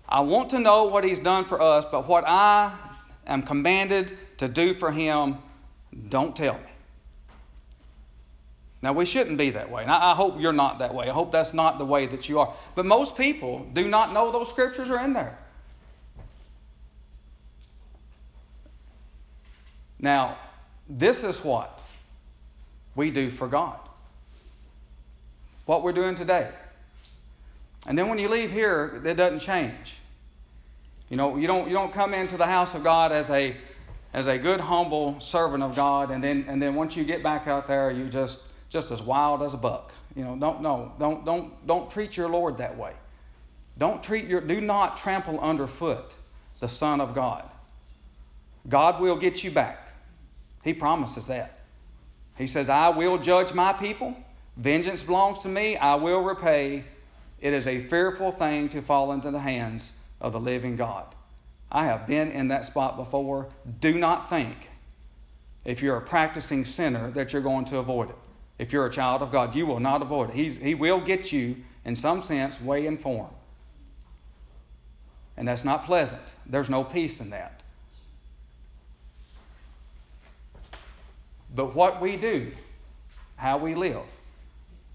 I 0.08 0.22
want 0.22 0.52
to 0.52 0.60
know 0.60 0.86
what 0.86 1.04
he's 1.04 1.20
done 1.20 1.46
for 1.46 1.62
us, 1.62 1.86
but 1.90 2.08
what 2.08 2.24
I 2.28 2.74
am 3.26 3.44
commanded 3.44 4.18
to 4.38 4.48
do 4.48 4.74
for 4.74 4.92
him, 4.92 5.38
don't 6.10 6.36
tell 6.36 6.54
me. 6.54 6.77
Now, 8.82 8.94
we 8.94 9.06
shouldn't 9.06 9.38
be 9.38 9.52
that 9.52 9.72
way. 9.72 9.82
And 9.82 9.92
I, 9.92 10.12
I 10.12 10.16
hope 10.16 10.40
you're 10.40 10.54
not 10.54 10.80
that 10.80 10.94
way. 10.94 11.10
I 11.10 11.14
hope 11.14 11.32
that's 11.32 11.54
not 11.54 11.80
the 11.80 11.86
way 11.86 12.06
that 12.06 12.30
you 12.30 12.40
are. 12.40 12.54
But 12.76 12.86
most 12.86 13.18
people 13.18 13.66
do 13.74 13.88
not 13.88 14.14
know 14.14 14.32
those 14.32 14.50
scriptures 14.50 14.90
are 14.90 15.04
in 15.04 15.14
there. 15.14 15.38
Now, 20.00 20.38
this 20.88 21.24
is 21.24 21.44
what 21.44 21.84
we 22.96 23.10
do 23.10 23.32
for 23.32 23.48
God. 23.48 23.80
What 25.66 25.82
we're 25.84 25.94
doing 25.94 26.16
today. 26.16 26.50
And 27.88 27.98
then 27.98 28.10
when 28.10 28.20
you 28.20 28.30
leave 28.30 28.52
here, 28.52 29.02
it 29.04 29.16
doesn't 29.16 29.40
change. 29.40 29.98
You 31.10 31.18
know, 31.18 31.38
you 31.38 31.48
don't 31.48 31.68
you 31.68 31.74
don't 31.74 31.94
come 31.94 32.14
into 32.14 32.38
the 32.38 32.46
house 32.46 32.74
of 32.74 32.84
God 32.84 33.12
as 33.12 33.30
a 33.30 33.56
as 34.14 34.28
a 34.28 34.38
good 34.38 34.60
humble 34.60 35.20
servant 35.20 35.64
of 35.64 35.76
God 35.76 36.12
and 36.12 36.24
then 36.24 36.46
and 36.48 36.62
then 36.62 36.76
once 36.76 36.96
you 36.96 37.04
get 37.04 37.24
back 37.24 37.48
out 37.48 37.68
there 37.68 37.92
you 37.92 38.10
just 38.10 38.40
just 38.70 38.92
as 38.92 39.02
wild 39.02 39.44
as 39.44 39.54
a 39.54 39.58
buck. 39.58 39.94
You 40.16 40.24
know, 40.24 40.36
don't 40.36 40.62
no, 40.62 40.94
don't 41.00 41.24
don't 41.26 41.68
don't 41.68 41.90
treat 41.92 42.18
your 42.18 42.30
Lord 42.30 42.58
that 42.58 42.78
way. 42.78 42.94
Don't 43.78 44.02
treat 44.02 44.26
your 44.26 44.42
do 44.42 44.60
not 44.62 44.98
trample 44.98 45.40
underfoot 45.40 46.14
the 46.60 46.68
Son 46.68 47.00
of 47.02 47.14
God. 47.14 47.44
God 48.68 49.00
will 49.00 49.16
get 49.16 49.44
you 49.44 49.52
back. 49.52 49.92
He 50.64 50.74
promises 50.74 51.28
that. 51.28 51.60
He 52.38 52.48
says, 52.48 52.70
I 52.70 52.90
will 52.90 53.18
judge 53.18 53.54
my 53.54 53.74
people. 53.74 54.16
Vengeance 54.58 55.04
belongs 55.04 55.40
to 55.40 55.48
me. 55.48 55.78
I 55.78 55.96
will 55.96 56.22
repay. 56.22 56.84
It 57.40 57.54
is 57.54 57.68
a 57.68 57.84
fearful 57.84 58.32
thing 58.32 58.70
to 58.70 58.82
fall 58.82 59.12
into 59.14 59.32
the 59.32 59.40
hands 59.40 59.92
of 60.20 60.34
the 60.34 60.40
living 60.40 60.76
God. 60.76 61.06
I 61.72 61.86
have 61.86 62.08
been 62.08 62.32
in 62.32 62.48
that 62.50 62.66
spot 62.66 62.98
before. 62.98 63.48
Do 63.80 63.98
not 63.98 64.30
think, 64.30 64.56
if 65.66 65.82
you're 65.82 65.98
a 65.98 66.02
practicing 66.02 66.66
sinner, 66.66 67.12
that 67.12 67.34
you're 67.34 67.42
going 67.42 67.66
to 67.66 67.78
avoid 67.78 68.10
it. 68.10 68.16
If 68.60 68.74
you're 68.74 68.86
a 68.86 68.92
child 68.92 69.22
of 69.22 69.32
God, 69.32 69.56
you 69.56 69.66
will 69.66 69.80
not 69.80 70.02
avoid 70.02 70.30
it. 70.30 70.36
He's, 70.36 70.58
he 70.58 70.76
will 70.76 71.00
get 71.00 71.32
you, 71.32 71.58
in 71.86 71.96
some 71.96 72.24
sense, 72.24 72.60
way 72.60 72.88
in 72.88 72.98
form. 72.98 73.30
And 75.38 75.48
that's 75.48 75.64
not 75.64 75.86
pleasant. 75.86 76.22
There's 76.48 76.70
no 76.70 76.84
peace 76.84 77.22
in 77.22 77.30
that. 77.30 77.62
But 81.56 81.76
what 81.76 82.02
we 82.02 82.18
do, 82.18 82.52
how 83.36 83.58
we 83.58 83.76
live, 83.76 84.02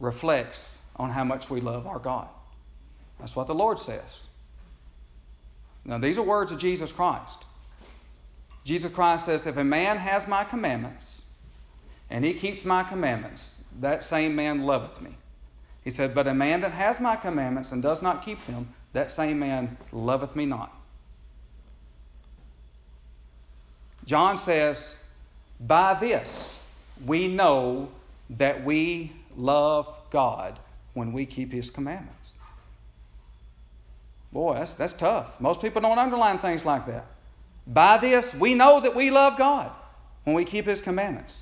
reflects 0.01 0.79
on 0.97 1.11
how 1.11 1.25
much 1.25 1.49
we 1.49 1.61
love 1.61 1.87
our 1.87 1.99
God. 1.99 2.29
That's 3.19 3.37
what 3.37 3.47
the 3.47 3.55
Lord 3.55 3.79
says. 3.79 4.27
Now, 5.85 5.99
these 5.99 6.19
are 6.19 6.23
words 6.23 6.53
of 6.53 6.59
Jesus 6.59 6.93
Christ. 6.93 7.45
Jesus 8.65 8.93
Christ 8.93 9.25
says, 9.25 9.47
If 9.47 9.57
a 9.57 9.65
man 9.65 9.97
has 9.97 10.29
my 10.29 10.45
commandments 10.45 11.23
and 12.11 12.25
he 12.25 12.35
keeps 12.35 12.65
my 12.65 12.83
commandments, 12.83 13.52
that 13.81 14.03
same 14.03 14.35
man 14.37 14.63
loveth 14.63 15.01
me. 15.01 15.11
He 15.85 15.91
said, 15.91 16.15
But 16.15 16.27
a 16.27 16.35
man 16.35 16.61
that 16.61 16.73
has 16.73 17.01
my 17.01 17.17
commandments 17.17 17.73
and 17.73 17.83
does 17.83 18.03
not 18.03 18.25
keep 18.25 18.45
them, 18.47 18.69
that 18.93 19.11
same 19.11 19.39
man 19.39 19.77
loveth 19.93 20.37
me 20.37 20.47
not. 20.47 20.73
John 24.05 24.37
says, 24.37 24.99
By 25.61 25.95
this 25.95 26.59
we 27.05 27.29
know 27.29 27.89
that 28.31 28.65
we 28.65 29.13
love 29.37 29.95
God 30.11 30.59
when 30.95 31.13
we 31.13 31.27
keep 31.27 31.53
his 31.53 31.71
commandments. 31.71 32.35
Boy, 34.33 34.55
that's, 34.55 34.73
that's 34.75 34.93
tough. 34.93 35.41
Most 35.41 35.61
people 35.61 35.83
don't 35.83 35.99
underline 35.99 36.39
things 36.39 36.65
like 36.65 36.87
that. 36.87 37.07
By 37.67 37.99
this 37.99 38.35
we 38.35 38.55
know 38.55 38.81
that 38.81 38.95
we 38.95 39.11
love 39.11 39.37
God 39.37 39.71
when 40.25 40.35
we 40.35 40.45
keep 40.45 40.65
his 40.65 40.81
commandments. 40.81 41.42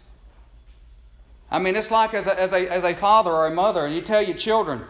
I 1.51 1.59
mean, 1.59 1.74
it's 1.74 1.90
like 1.90 2.14
as 2.14 2.26
a, 2.26 2.40
as 2.40 2.53
a, 2.53 2.70
as 2.70 2.84
a 2.84 2.94
father 2.94 3.30
or 3.30 3.46
a 3.46 3.51
mother, 3.51 3.84
and 3.84 3.94
you 3.94 4.03
tell 4.03 4.22
your 4.22 4.36
children, 4.36 4.82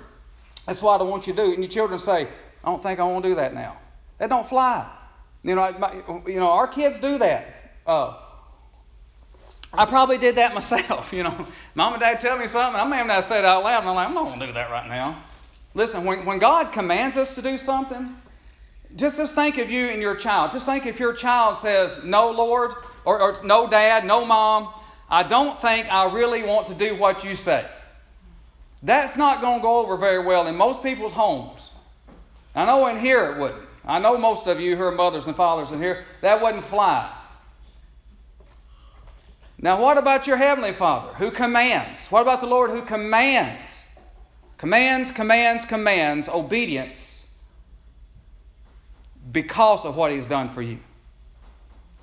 that's 0.67 0.83
what 0.83 1.01
I 1.01 1.05
want 1.05 1.27
you 1.27 1.33
to 1.33 1.45
do, 1.45 1.53
and 1.53 1.63
your 1.63 1.71
children 1.71 1.99
say, 1.99 2.29
I 2.63 2.71
don't 2.71 2.83
think 2.83 3.01
I 3.01 3.05
want 3.05 3.25
to 3.25 3.31
do 3.31 3.35
that 3.37 3.55
now. 3.55 3.79
That 4.19 4.29
don't 4.29 4.47
fly. 4.47 4.89
You 5.43 5.55
know, 5.55 5.73
my, 5.79 6.03
you 6.27 6.39
know, 6.39 6.51
our 6.51 6.69
kids 6.69 6.99
do 6.99 7.19
that. 7.19 7.47
Uh, 7.87 8.19
I 9.73 9.87
probably 9.87 10.19
did 10.19 10.37
that 10.37 10.53
myself. 10.55 11.13
You 11.13 11.23
know, 11.23 11.47
mom 11.75 11.95
and 11.95 12.01
dad 12.01 12.21
tell 12.21 12.39
me 12.39 12.47
something, 12.47 12.81
I 12.81 12.85
may 12.85 13.07
not 13.07 13.25
said 13.25 13.41
it 13.41 13.45
out 13.47 13.65
loud, 13.65 13.81
and 13.81 13.89
I'm 13.89 13.95
like, 13.95 14.09
I'm 14.09 14.15
not 14.15 14.25
going 14.25 14.41
to 14.41 14.47
do 14.47 14.53
that 14.53 14.71
right 14.71 14.89
now. 14.89 15.25
Listen, 15.75 16.05
when, 16.05 16.27
when 16.27 16.39
God 16.39 16.73
commands 16.73 17.17
us 17.17 17.35
to 17.37 17.43
do 17.43 17.57
something, 17.57 18.15
just, 18.97 19.17
just 19.17 19.35
think 19.35 19.59
of 19.59 19.71
you 19.71 19.87
and 19.87 20.03
your 20.03 20.17
child. 20.17 20.53
Just 20.53 20.67
think 20.67 20.85
if 20.85 20.99
your 20.99 21.13
child 21.13 21.59
says, 21.59 22.03
No, 22.05 22.31
Lord, 22.33 22.73
or, 23.05 23.21
or 23.21 23.37
no, 23.45 23.69
Dad, 23.69 24.05
no, 24.05 24.25
Mom, 24.27 24.75
I 25.11 25.25
don't 25.25 25.61
think 25.61 25.93
I 25.93 26.13
really 26.13 26.43
want 26.43 26.69
to 26.69 26.75
do 26.75 26.95
what 26.95 27.25
you 27.25 27.35
say. 27.35 27.67
That's 28.83 29.17
not 29.17 29.41
going 29.41 29.59
to 29.59 29.63
go 29.63 29.79
over 29.79 29.97
very 29.97 30.25
well 30.25 30.47
in 30.47 30.57
most 30.57 30.83
people's 30.83 31.13
homes. 31.13 31.73
I 32.55 32.65
know 32.65 32.87
in 32.87 32.99
here 32.99 33.33
it 33.33 33.39
wouldn't. 33.39 33.63
I 33.85 33.99
know 33.99 34.17
most 34.17 34.47
of 34.47 34.61
you 34.61 34.77
who 34.77 34.85
are 34.85 34.93
mothers 34.93 35.27
and 35.27 35.37
fathers 35.37 35.73
in 35.73 35.81
here, 35.81 36.05
that 36.21 36.41
wouldn't 36.43 36.65
fly. 36.65 37.13
Now, 39.59 39.81
what 39.81 39.99
about 39.99 40.27
your 40.27 40.37
Heavenly 40.37 40.73
Father 40.73 41.13
who 41.15 41.31
commands? 41.31 42.07
What 42.07 42.23
about 42.23 42.41
the 42.41 42.47
Lord 42.47 42.71
who 42.71 42.83
commands? 42.83 43.85
Commands, 44.57 45.11
commands, 45.11 45.65
commands 45.65 46.29
obedience 46.29 47.23
because 49.33 49.85
of 49.85 49.97
what 49.97 50.13
He's 50.13 50.27
done 50.27 50.49
for 50.49 50.63
you. 50.63 50.79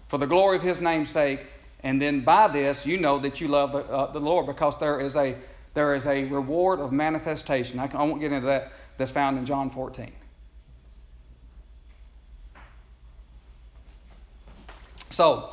For 0.08 0.18
the 0.18 0.28
glory 0.28 0.58
of 0.58 0.64
His 0.64 0.82
name's 0.82 1.10
sake, 1.10 1.42
and 1.82 2.02
then 2.02 2.22
by 2.22 2.48
this, 2.48 2.86
you 2.86 2.98
know 2.98 3.20
that 3.20 3.40
you 3.40 3.48
love 3.48 3.72
the, 3.72 3.80
uh, 3.80 4.12
the 4.12 4.20
Lord 4.20 4.48
because 4.48 4.78
there 4.80 5.00
is 5.00 5.16
a 5.16 5.36
there 5.74 5.94
is 5.94 6.08
a 6.08 6.24
reward 6.24 6.80
of 6.80 6.92
manifestation. 6.92 7.80
I, 7.80 7.86
can, 7.86 8.00
I 8.00 8.04
won't 8.04 8.20
get 8.20 8.32
into 8.32 8.48
that. 8.48 8.72
That's 8.98 9.12
found 9.12 9.38
in 9.38 9.46
John 9.46 9.70
14. 9.70 10.12
So 15.12 15.50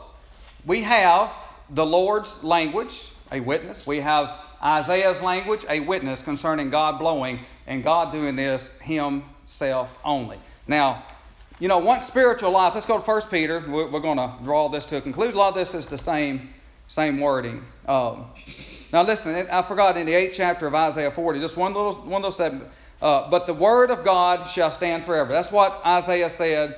we 0.65 0.81
have 0.83 1.31
the 1.69 1.85
Lord's 1.85 2.43
language, 2.43 3.11
a 3.33 3.41
witness. 3.41 3.87
We 3.87 4.01
have 4.01 4.31
Isaiah's 4.63 5.21
language, 5.21 5.67
a 5.69 5.81
witness 5.81 6.23
concerning 6.23 6.71
God 6.71 6.99
blowing 6.99 7.41
and 7.67 7.85
God 7.85 8.11
doing 8.11 8.35
this 8.35 8.73
Himself 8.81 9.91
only. 10.05 10.39
Now, 10.67 11.05
you 11.61 11.69
know, 11.69 11.79
once 11.79 12.07
spiritual 12.07 12.51
life, 12.51 12.75
let's 12.75 12.87
go 12.87 12.99
to 12.99 13.05
1 13.05 13.23
Peter. 13.31 13.65
We're, 13.69 13.87
we're 13.87 14.01
going 14.01 14.19
to 14.19 14.33
draw 14.43 14.69
this 14.69 14.85
to 14.87 14.97
a 14.97 15.01
conclusion. 15.01 15.35
A 15.35 15.39
lot 15.39 15.49
of 15.49 15.55
this 15.55 15.75
is 15.75 15.87
the 15.87 15.99
same, 15.99 16.49
same 16.89 17.21
wording. 17.21 17.65
Um, 17.87 18.27
now, 18.93 19.03
listen, 19.03 19.35
I 19.51 19.63
forgot 19.63 19.97
in 19.97 20.07
the 20.07 20.13
8th 20.13 20.33
chapter 20.33 20.67
of 20.67 20.75
Isaiah 20.75 21.11
40, 21.11 21.41
just 21.41 21.57
one 21.57 21.73
little, 21.73 21.95
one 21.95 22.23
little 22.23 22.33
segment. 22.33 22.69
Uh, 23.01 23.29
but 23.31 23.47
the 23.47 23.55
word 23.55 23.91
of 23.91 24.05
God 24.05 24.49
shall 24.49 24.71
stand 24.71 25.05
forever. 25.05 25.33
That's 25.33 25.53
what 25.53 25.81
Isaiah 25.85 26.31
said. 26.31 26.77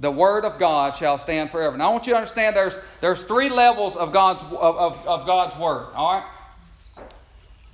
The 0.00 0.10
word 0.10 0.44
of 0.44 0.58
God 0.58 0.94
shall 0.94 1.18
stand 1.18 1.50
forever. 1.50 1.76
Now, 1.76 1.88
I 1.88 1.92
want 1.92 2.06
you 2.06 2.12
to 2.12 2.18
understand 2.18 2.54
there's, 2.54 2.78
there's 3.00 3.22
three 3.24 3.48
levels 3.48 3.96
of 3.96 4.12
God's, 4.12 4.42
of, 4.42 4.54
of, 4.54 5.06
of 5.06 5.26
God's 5.26 5.56
word, 5.56 5.88
all 5.94 6.14
right? 6.14 6.24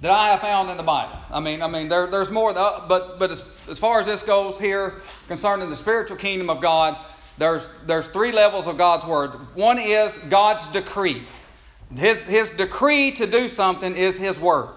That 0.05 0.13
I 0.13 0.33
have 0.33 0.43
found 0.43 0.69
in 0.69 0.77
the 0.77 0.83
Bible. 0.83 1.17
I 1.31 1.41
mean, 1.41 1.63
I 1.63 1.67
mean, 1.67 1.89
there, 1.89 2.07
there's 2.07 2.31
more, 2.31 2.53
but 2.53 3.19
but 3.19 3.31
as, 3.31 3.43
as 3.71 3.79
far 3.79 4.01
as 4.01 4.07
this 4.07 4.23
goes 4.23 4.59
here 4.59 5.01
concerning 5.29 5.71
the 5.71 5.77
spiritual 5.77 6.19
kingdom 6.19 6.51
of 6.51 6.61
God, 6.61 6.99
there's 7.39 7.71
there's 7.87 8.09
three 8.09 8.31
levels 8.31 8.67
of 8.67 8.77
God's 8.77 9.07
word. 9.07 9.31
One 9.57 9.79
is 9.79 10.13
God's 10.29 10.67
decree. 10.67 11.23
His 11.97 12.23
his 12.25 12.51
decree 12.51 13.13
to 13.13 13.27
do 13.27 13.49
something 13.49 13.97
is 13.97 14.19
his 14.19 14.39
word. 14.39 14.69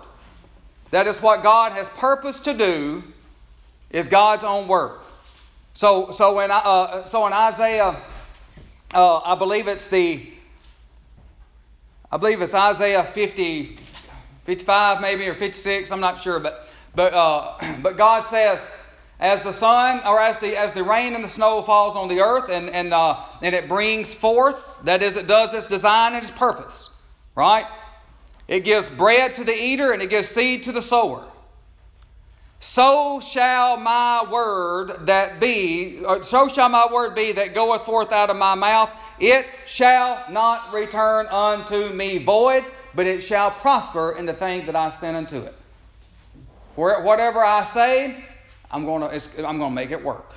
That 0.91 1.07
is 1.07 1.21
what 1.21 1.43
God 1.43 1.73
has 1.73 1.89
purposed 1.89 2.45
to 2.45 2.53
do 2.53 3.03
is 3.89 4.07
God's 4.07 4.45
own 4.45 4.69
word. 4.69 4.97
So 5.73 6.11
so 6.11 6.35
when 6.35 6.51
uh, 6.51 7.03
so 7.03 7.27
in 7.27 7.33
Isaiah 7.33 8.01
uh, 8.93 9.17
I 9.17 9.35
believe 9.35 9.67
it's 9.67 9.89
the 9.89 10.25
I 12.09 12.15
believe 12.15 12.41
it's 12.41 12.53
Isaiah 12.53 13.03
50 13.03 13.79
55 14.47 15.01
maybe 15.01 15.27
or 15.27 15.35
56, 15.35 15.91
I'm 15.91 15.99
not 15.99 16.19
sure, 16.19 16.39
but 16.39 16.67
but 16.95 17.13
uh, 17.13 17.77
but 17.83 17.97
God 17.97 18.25
says 18.25 18.59
as 19.19 19.43
the 19.43 19.53
sun 19.53 20.01
or 20.07 20.19
as 20.19 20.39
the 20.39 20.57
as 20.57 20.73
the 20.73 20.83
rain 20.83 21.13
and 21.13 21.23
the 21.23 21.29
snow 21.29 21.61
falls 21.61 21.95
on 21.95 22.07
the 22.07 22.21
earth 22.21 22.49
and 22.49 22.71
and 22.71 22.93
uh, 22.93 23.23
and 23.43 23.53
it 23.53 23.69
brings 23.69 24.11
forth 24.11 24.57
that 24.85 25.03
is 25.03 25.15
it 25.15 25.27
does 25.27 25.53
its 25.53 25.67
design 25.67 26.15
and 26.15 26.23
its 26.23 26.31
purpose 26.31 26.89
right? 27.37 27.67
It 28.47 28.61
gives 28.61 28.89
bread 28.89 29.35
to 29.35 29.43
the 29.43 29.53
eater 29.53 29.91
and 29.91 30.01
it 30.01 30.09
gives 30.09 30.27
seed 30.27 30.63
to 30.63 30.71
the 30.71 30.81
sower. 30.81 31.23
So 32.59 33.19
shall 33.19 33.77
my 33.77 34.25
word 34.31 35.05
that 35.05 35.39
be 35.39 36.01
so 36.23 36.47
shall 36.47 36.69
my 36.69 36.87
word 36.91 37.13
be 37.13 37.33
that 37.33 37.53
goeth 37.53 37.83
forth 37.83 38.11
out 38.11 38.31
of 38.31 38.37
my 38.37 38.55
mouth. 38.55 38.89
It 39.19 39.45
shall 39.67 40.25
not 40.31 40.73
return 40.73 41.27
unto 41.27 41.89
me 41.89 42.17
void 42.17 42.65
but 42.97 43.05
it 43.05 43.21
shall 43.21 43.51
prosper 43.51 44.13
in 44.13 44.25
the 44.25 44.33
thing 44.33 44.65
that 44.65 44.75
I 44.75 44.89
send 44.89 45.15
unto 45.15 45.37
it 45.37 45.53
for 46.75 46.99
whatever 47.03 47.45
I 47.45 47.63
say 47.63 48.25
I'm 48.71 48.85
going 48.85 49.07
to 49.07 49.47
I'm 49.47 49.59
going 49.59 49.69
to 49.69 49.75
make 49.75 49.91
it 49.91 50.03
work. 50.03 50.31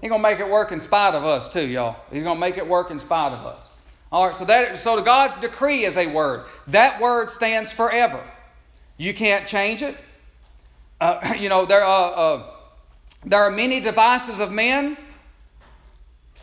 He's 0.00 0.10
going 0.10 0.22
to 0.22 0.28
make 0.28 0.40
it 0.40 0.48
work 0.48 0.72
in 0.72 0.78
spite 0.78 1.14
of 1.14 1.24
us 1.24 1.48
too, 1.48 1.66
y'all. 1.66 1.96
He's 2.12 2.22
going 2.22 2.36
to 2.36 2.40
make 2.40 2.58
it 2.58 2.68
work 2.68 2.90
in 2.90 2.98
spite 2.98 3.32
of 3.32 3.46
us. 3.46 3.66
All 4.12 4.26
right, 4.26 4.36
so 4.36 4.44
that 4.44 4.76
so 4.76 5.00
God's 5.00 5.32
decree 5.40 5.86
is 5.86 5.96
a 5.96 6.06
word. 6.06 6.44
That 6.66 7.00
word 7.00 7.30
stands 7.30 7.72
forever. 7.72 8.22
You 8.98 9.14
can't 9.14 9.46
change 9.46 9.80
it. 9.80 9.96
Uh, 11.00 11.34
you 11.38 11.48
know 11.48 11.64
there 11.64 11.82
are 11.82 12.12
uh, 12.14 12.42
there 13.24 13.40
are 13.40 13.50
many 13.50 13.80
devices 13.80 14.38
of 14.38 14.52
men, 14.52 14.98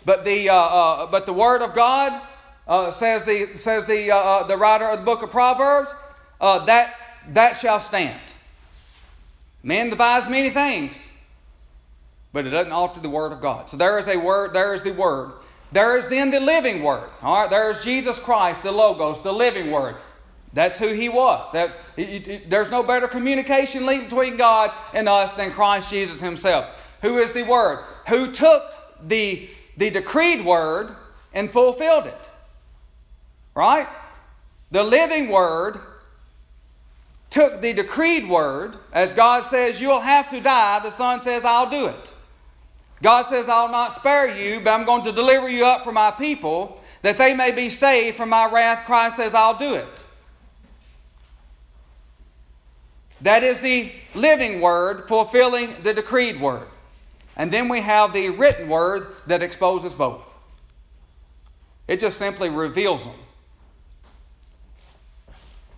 but 0.04 0.26
the 0.26 0.50
uh, 0.50 0.56
uh 0.56 1.06
but 1.06 1.28
the 1.28 1.34
word 1.34 1.62
of 1.62 1.76
God 1.76 2.20
uh, 2.72 2.92
says 2.92 3.26
the 3.26 3.58
says 3.58 3.86
the 3.86 4.12
uh, 4.12 4.44
the 4.44 4.58
writer 4.58 4.86
of 4.86 5.00
the 5.00 5.06
book 5.06 5.22
of 5.22 5.32
Proverbs 5.32 5.94
that 6.40 6.96
that 7.30 7.58
shall 7.58 7.80
stand. 7.80 8.20
Man 9.64 9.90
devise 9.90 10.28
many 10.28 10.50
things, 10.50 10.98
but 12.34 12.48
it 12.48 12.50
doesn't 12.50 12.72
alter 12.72 13.00
the 13.00 13.10
word 13.10 13.32
of 13.32 13.42
God. 13.42 13.70
So 13.70 13.78
there 13.78 14.00
is 14.00 14.08
a 14.08 14.18
word, 14.18 14.54
there 14.54 14.74
is 14.74 14.82
the 14.82 14.94
word. 14.94 15.34
There 15.72 15.98
is 15.98 16.08
then 16.08 16.32
the 16.32 16.40
living 16.40 16.84
word. 16.84 17.10
All 17.22 17.42
right, 17.42 17.50
there 17.50 17.72
is 17.72 17.84
Jesus 17.84 18.20
Christ, 18.20 18.62
the 18.64 18.72
Logos, 18.72 19.22
the 19.22 19.32
living 19.32 19.72
word. 19.72 19.96
That's 20.54 20.78
who 20.78 20.90
he 20.90 21.08
was. 21.08 21.50
That, 21.54 21.74
there's 22.50 22.72
no 22.72 22.84
better 22.84 23.08
communication 23.08 23.86
link 23.86 24.06
between 24.06 24.36
God 24.36 24.72
and 24.94 25.08
us 25.08 25.32
than 25.34 25.52
Christ 25.52 25.90
Jesus 25.90 26.20
himself. 26.20 26.66
Who 27.02 27.20
is 27.20 27.32
the 27.32 27.44
word? 27.44 27.86
Who 28.10 28.32
took 28.32 28.64
the, 29.08 29.50
the 29.78 29.90
decreed 29.90 30.44
word 30.44 30.94
and 31.34 31.50
fulfilled 31.50 32.08
it. 32.08 32.30
Right? 33.54 33.88
The 34.72 34.84
living 34.84 35.30
word 35.30 35.80
took 37.30 37.62
the 37.62 37.74
decreed 37.74 38.30
word, 38.30 38.76
as 38.92 39.14
God 39.14 39.46
says, 39.46 39.80
you'll 39.80 40.00
have 40.00 40.30
to 40.30 40.42
die, 40.42 40.80
the 40.80 40.92
Son 40.92 41.22
says, 41.22 41.44
I'll 41.44 41.70
do 41.70 41.88
it. 41.88 42.14
God 43.02 43.26
says, 43.26 43.50
I'll 43.50 43.72
not 43.72 43.94
spare 43.94 44.36
you, 44.36 44.60
but 44.60 44.72
I'm 44.72 44.86
going 44.86 45.04
to 45.04 45.12
deliver 45.12 45.50
you 45.50 45.66
up 45.66 45.84
for 45.84 45.92
my 45.92 46.12
people, 46.12 46.82
that 47.02 47.18
they 47.18 47.34
may 47.34 47.52
be 47.52 47.70
saved 47.70 48.18
from 48.18 48.30
my 48.30 48.50
wrath. 48.52 48.86
Christ 48.86 49.16
says, 49.16 49.34
I'll 49.34 49.58
do 49.58 49.76
it. 49.76 50.06
That 53.22 53.44
is 53.44 53.60
the 53.60 53.92
living 54.14 54.62
word 54.62 55.08
fulfilling 55.08 55.76
the 55.84 55.94
decreed 55.94 56.40
word. 56.40 56.68
And 57.36 57.52
then 57.52 57.70
we 57.70 57.80
have 57.80 58.14
the 58.14 58.30
written 58.30 58.68
word 58.68 59.08
that 59.28 59.42
exposes 59.42 59.96
both. 59.96 60.28
It 61.88 62.00
just 62.00 62.18
simply 62.18 62.50
reveals 62.50 63.06
them 63.06 63.16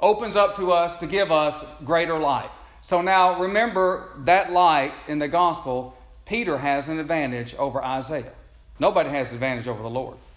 opens 0.03 0.35
up 0.35 0.57
to 0.57 0.71
us 0.71 0.97
to 0.97 1.07
give 1.07 1.31
us 1.31 1.63
greater 1.85 2.19
light. 2.19 2.51
So 2.81 3.01
now 3.01 3.39
remember 3.39 4.09
that 4.25 4.51
light 4.51 5.01
in 5.07 5.17
the 5.17 5.29
gospel, 5.29 5.97
Peter 6.25 6.57
has 6.57 6.89
an 6.89 6.99
advantage 6.99 7.55
over 7.55 7.81
Isaiah. 7.81 8.33
Nobody 8.79 9.09
has 9.09 9.29
an 9.29 9.35
advantage 9.35 9.67
over 9.67 9.81
the 9.81 9.89
Lord. 9.89 10.17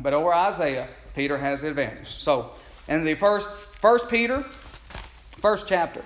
But 0.00 0.12
over 0.12 0.34
Isaiah, 0.34 0.86
Peter 1.14 1.38
has 1.38 1.62
the 1.62 1.68
advantage. 1.68 2.22
So 2.22 2.54
in 2.86 3.04
the 3.04 3.14
first 3.14 3.50
first 3.80 4.08
Peter, 4.08 4.44
first 5.40 5.66
chapter, 5.66 6.04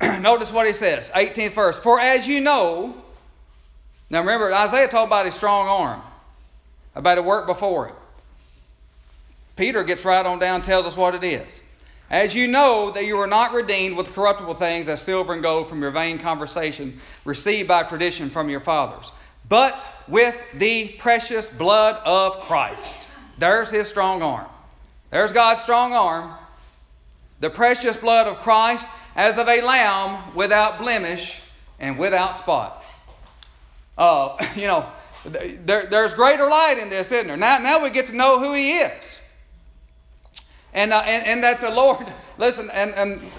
notice 0.20 0.50
what 0.50 0.66
he 0.66 0.72
says, 0.72 1.10
18th 1.10 1.52
verse. 1.52 1.78
For 1.78 2.00
as 2.00 2.26
you 2.26 2.40
know, 2.40 2.94
now 4.08 4.20
remember, 4.20 4.52
Isaiah 4.52 4.88
talked 4.88 5.08
about 5.08 5.26
his 5.26 5.34
strong 5.34 5.68
arm, 5.68 6.02
about 6.94 7.16
the 7.16 7.22
work 7.22 7.46
before 7.46 7.88
him. 7.88 7.95
Peter 9.56 9.84
gets 9.84 10.04
right 10.04 10.24
on 10.24 10.38
down, 10.38 10.56
and 10.56 10.64
tells 10.64 10.86
us 10.86 10.96
what 10.96 11.14
it 11.14 11.24
is. 11.24 11.60
As 12.08 12.34
you 12.34 12.46
know 12.46 12.90
that 12.92 13.04
you 13.04 13.16
were 13.16 13.26
not 13.26 13.52
redeemed 13.52 13.96
with 13.96 14.12
corruptible 14.12 14.54
things 14.54 14.86
as 14.86 15.02
silver 15.02 15.32
and 15.32 15.42
gold 15.42 15.68
from 15.68 15.82
your 15.82 15.90
vain 15.90 16.18
conversation 16.18 17.00
received 17.24 17.66
by 17.66 17.82
tradition 17.82 18.30
from 18.30 18.48
your 18.48 18.60
fathers, 18.60 19.10
but 19.48 19.84
with 20.06 20.36
the 20.54 20.88
precious 20.98 21.48
blood 21.48 22.00
of 22.04 22.40
Christ. 22.40 22.98
There's 23.38 23.70
his 23.70 23.88
strong 23.88 24.22
arm. 24.22 24.46
There's 25.10 25.32
God's 25.32 25.62
strong 25.62 25.92
arm. 25.94 26.32
The 27.40 27.50
precious 27.50 27.96
blood 27.96 28.26
of 28.28 28.38
Christ 28.38 28.86
as 29.16 29.38
of 29.38 29.48
a 29.48 29.60
lamb 29.62 30.34
without 30.34 30.78
blemish 30.78 31.40
and 31.78 31.98
without 31.98 32.36
spot. 32.36 32.84
Uh, 33.98 34.36
you 34.56 34.66
know, 34.66 34.86
there, 35.24 35.86
there's 35.86 36.14
greater 36.14 36.48
light 36.48 36.78
in 36.78 36.88
this, 36.88 37.10
isn't 37.10 37.26
there? 37.26 37.36
Now, 37.36 37.58
now 37.58 37.82
we 37.82 37.90
get 37.90 38.06
to 38.06 38.16
know 38.16 38.38
who 38.38 38.52
he 38.52 38.78
is. 38.78 39.05
And, 40.76 40.92
uh, 40.92 41.02
and, 41.06 41.26
and 41.26 41.42
that 41.42 41.62
the 41.62 41.70
Lord, 41.70 42.06
listen, 42.38 42.70
and, 42.70 42.94
and 42.94 43.30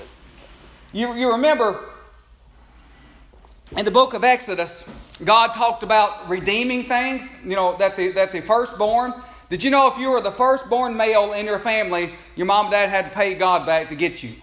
you, 0.91 1.13
you 1.13 1.31
remember 1.31 1.85
in 3.77 3.85
the 3.85 3.91
book 3.91 4.15
of 4.15 4.23
Exodus, 4.23 4.83
God 5.23 5.53
talked 5.53 5.83
about 5.83 6.27
redeeming 6.29 6.85
things, 6.85 7.29
you 7.43 7.55
know, 7.55 7.77
that 7.77 7.95
the, 7.95 8.09
that 8.13 8.31
the 8.31 8.41
firstborn, 8.41 9.13
did 9.49 9.63
you 9.63 9.69
know 9.69 9.88
if 9.88 9.99
you 9.99 10.09
were 10.09 10.19
the 10.19 10.31
firstborn 10.31 10.97
male 10.97 11.33
in 11.33 11.45
your 11.45 11.59
family, 11.59 12.15
your 12.35 12.47
mom 12.47 12.65
and 12.65 12.71
dad 12.71 12.89
had 12.89 13.05
to 13.05 13.11
pay 13.11 13.35
God 13.35 13.67
back 13.67 13.89
to 13.89 13.95
get 13.95 14.23
you? 14.23 14.33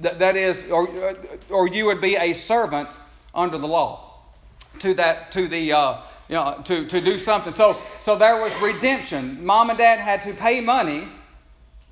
That, 0.00 0.18
that 0.20 0.36
is, 0.36 0.64
or, 0.70 1.14
or 1.50 1.68
you 1.68 1.84
would 1.86 2.00
be 2.00 2.16
a 2.16 2.32
servant 2.32 2.88
under 3.34 3.58
the 3.58 3.68
law 3.68 4.14
to 4.78 4.94
that, 4.94 5.30
to 5.32 5.46
the, 5.46 5.72
uh, 5.74 5.98
you 6.30 6.36
know, 6.36 6.62
to, 6.64 6.86
to 6.86 7.00
do 7.02 7.18
something. 7.18 7.52
So, 7.52 7.76
so 7.98 8.16
there 8.16 8.40
was 8.42 8.54
redemption. 8.62 9.44
Mom 9.44 9.68
and 9.68 9.78
dad 9.78 9.98
had 9.98 10.22
to 10.22 10.32
pay 10.32 10.60
money 10.60 11.06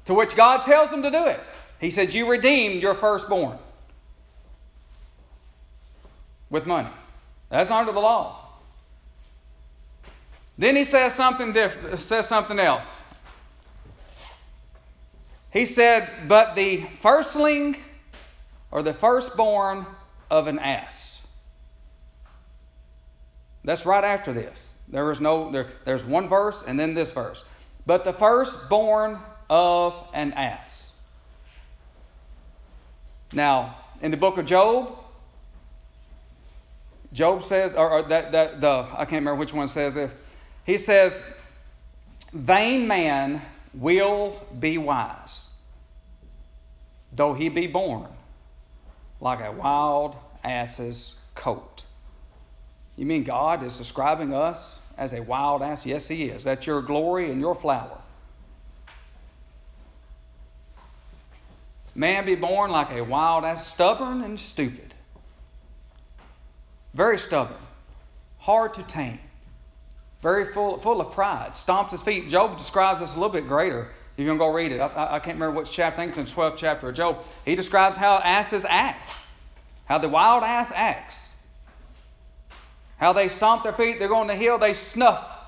to 0.07 0.14
which 0.14 0.34
God 0.34 0.64
tells 0.64 0.90
them 0.90 1.02
to 1.02 1.11
do 1.11 1.26
it. 1.26 1.40
He 1.80 1.90
said, 1.90 2.12
You 2.12 2.28
redeemed 2.28 2.82
your 2.82 2.94
firstborn 2.94 3.59
with 6.50 6.66
money. 6.66 6.88
That's 7.50 7.70
under 7.70 7.92
the 7.92 8.00
law. 8.00 8.42
Then 10.59 10.74
he 10.74 10.84
says 10.84 11.14
something 11.14 11.52
different, 11.52 11.98
says 11.98 12.26
something 12.26 12.59
else. 12.59 12.96
He 15.52 15.64
said, 15.64 16.09
But 16.28 16.54
the 16.54 16.82
firstling 17.00 17.76
or 18.70 18.82
the 18.82 18.94
firstborn 18.94 19.86
of 20.30 20.48
an 20.48 20.59
ass. 20.59 21.22
That's 23.64 23.84
right 23.84 24.04
after 24.04 24.32
this. 24.32 24.70
There 24.88 25.11
is 25.11 25.20
no 25.20 25.50
there, 25.50 25.66
there's 25.84 26.04
one 26.04 26.28
verse 26.28 26.62
and 26.66 26.78
then 26.78 26.94
this 26.94 27.12
verse. 27.12 27.44
But 27.84 28.04
the 28.04 28.12
firstborn 28.12 29.18
of 29.49 30.03
an 30.12 30.32
ass. 30.32 30.90
Now, 33.32 33.76
in 34.01 34.11
the 34.11 34.16
book 34.16 34.38
of 34.38 34.47
Job, 34.47 34.97
Job 37.12 37.42
says, 37.42 37.74
or, 37.74 37.90
or 37.90 38.03
that, 38.03 38.32
that 38.32 38.61
the 38.61 38.86
I 38.92 39.05
can't 39.05 39.22
remember 39.22 39.36
which 39.36 39.53
one 39.53 39.68
says 39.68 39.97
if 39.97 40.14
he 40.64 40.78
says, 40.78 41.22
vain 42.32 42.86
man 42.86 43.42
will 43.72 44.40
be 44.59 44.78
wise, 44.78 45.49
though 47.12 47.34
he 47.34 47.49
be 47.49 47.66
born 47.66 48.09
like 49.20 49.40
a 49.40 49.53
wild 49.53 50.16
ass's 50.44 51.14
coat. 51.34 51.84
You 52.97 53.07
mean 53.07 53.24
God 53.24 53.62
is 53.62 53.76
describing 53.76 54.32
us 54.32 54.78
as 54.97 55.12
a 55.12 55.20
wild 55.20 55.62
ass? 55.62 55.84
Yes, 55.84 56.09
He 56.09 56.24
is. 56.24 56.44
That's 56.44 56.66
your 56.66 56.82
glory 56.82 57.30
and 57.30 57.40
your 57.40 57.55
flower. 57.55 58.01
Man 61.97 62.26
be 62.26 62.34
born 62.34 62.70
like 62.70 62.92
a 62.92 63.01
wild 63.01 63.44
ass, 63.44 63.66
stubborn 63.66 64.22
and 64.22 64.38
stupid. 64.38 64.94
Very 66.92 67.18
stubborn. 67.18 67.57
hard 68.38 68.74
to 68.74 68.82
tame, 68.82 69.18
very 70.20 70.53
full, 70.53 70.78
full 70.78 71.01
of 71.01 71.12
pride, 71.12 71.55
stomps 71.55 71.92
his 71.92 72.03
feet. 72.03 72.28
Job 72.28 72.59
describes 72.59 73.01
this 73.01 73.14
a 73.14 73.16
little 73.16 73.32
bit 73.32 73.49
greater. 73.49 73.88
You're 74.16 74.26
going 74.26 74.38
to 74.38 74.44
go 74.44 74.53
read 74.53 74.72
it. 74.72 74.78
I, 74.78 75.14
I 75.14 75.18
can't 75.20 75.36
remember 75.36 75.59
which 75.59 75.72
chapter. 75.72 75.94
I 75.94 76.05
think 76.05 76.11
it's 76.11 76.18
in 76.18 76.36
the 76.36 76.42
12th 76.42 76.59
chapter 76.59 76.90
of 76.90 76.94
Job. 76.94 77.24
He 77.47 77.57
describes 77.57 77.97
how 77.97 78.16
asses 78.18 78.66
act, 78.68 79.16
how 79.86 79.97
the 79.97 80.09
wild 80.09 80.44
ass 80.44 80.70
acts, 80.74 81.34
how 82.99 83.14
they 83.14 83.28
stomp 83.28 83.62
their 83.62 83.72
feet. 83.72 83.99
They're 83.99 84.09
going 84.09 84.28
to 84.28 84.34
hill. 84.34 84.59
They 84.59 84.74
snuff 84.74 85.38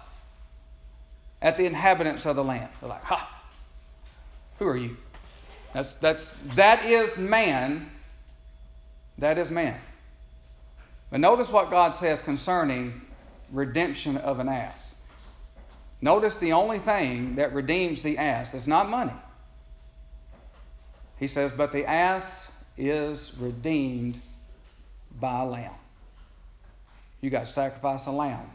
at 1.43 1.59
the 1.59 1.67
inhabitants 1.67 2.25
of 2.25 2.37
the 2.37 2.45
land. 2.45 2.71
They're 2.81 2.89
like, 2.89 3.05
ha, 3.05 3.43
who 4.59 4.67
are 4.67 4.77
you? 4.77 4.97
That's, 5.73 5.95
that's, 5.95 6.33
that 6.55 6.85
is 6.87 7.17
man. 7.17 7.91
That 9.19 9.39
is 9.39 9.51
man. 9.51 9.79
But 11.11 11.21
notice 11.21 11.51
what 11.51 11.71
God 11.71 11.91
says 11.91 12.23
concerning 12.23 13.01
redemption 13.51 14.17
of 14.17 14.41
an 14.41 14.49
ass. 14.49 14.95
Notice 16.01 16.37
the 16.37 16.53
only 16.53 16.79
thing 16.79 17.37
that 17.37 17.53
redeems 17.53 18.03
the 18.03 18.19
ass 18.19 18.55
is 18.55 18.69
not 18.69 18.89
money. 18.89 19.15
He 21.19 21.27
says, 21.27 21.51
but 21.51 21.73
the 21.73 21.87
ass 21.87 22.49
is 22.77 23.33
redeemed 23.39 24.21
by 25.19 25.41
a 25.41 25.47
lamb. 25.47 25.73
You 27.21 27.31
got 27.31 27.47
to 27.47 27.53
sacrifice 27.53 28.07
a 28.07 28.13
lamb 28.13 28.49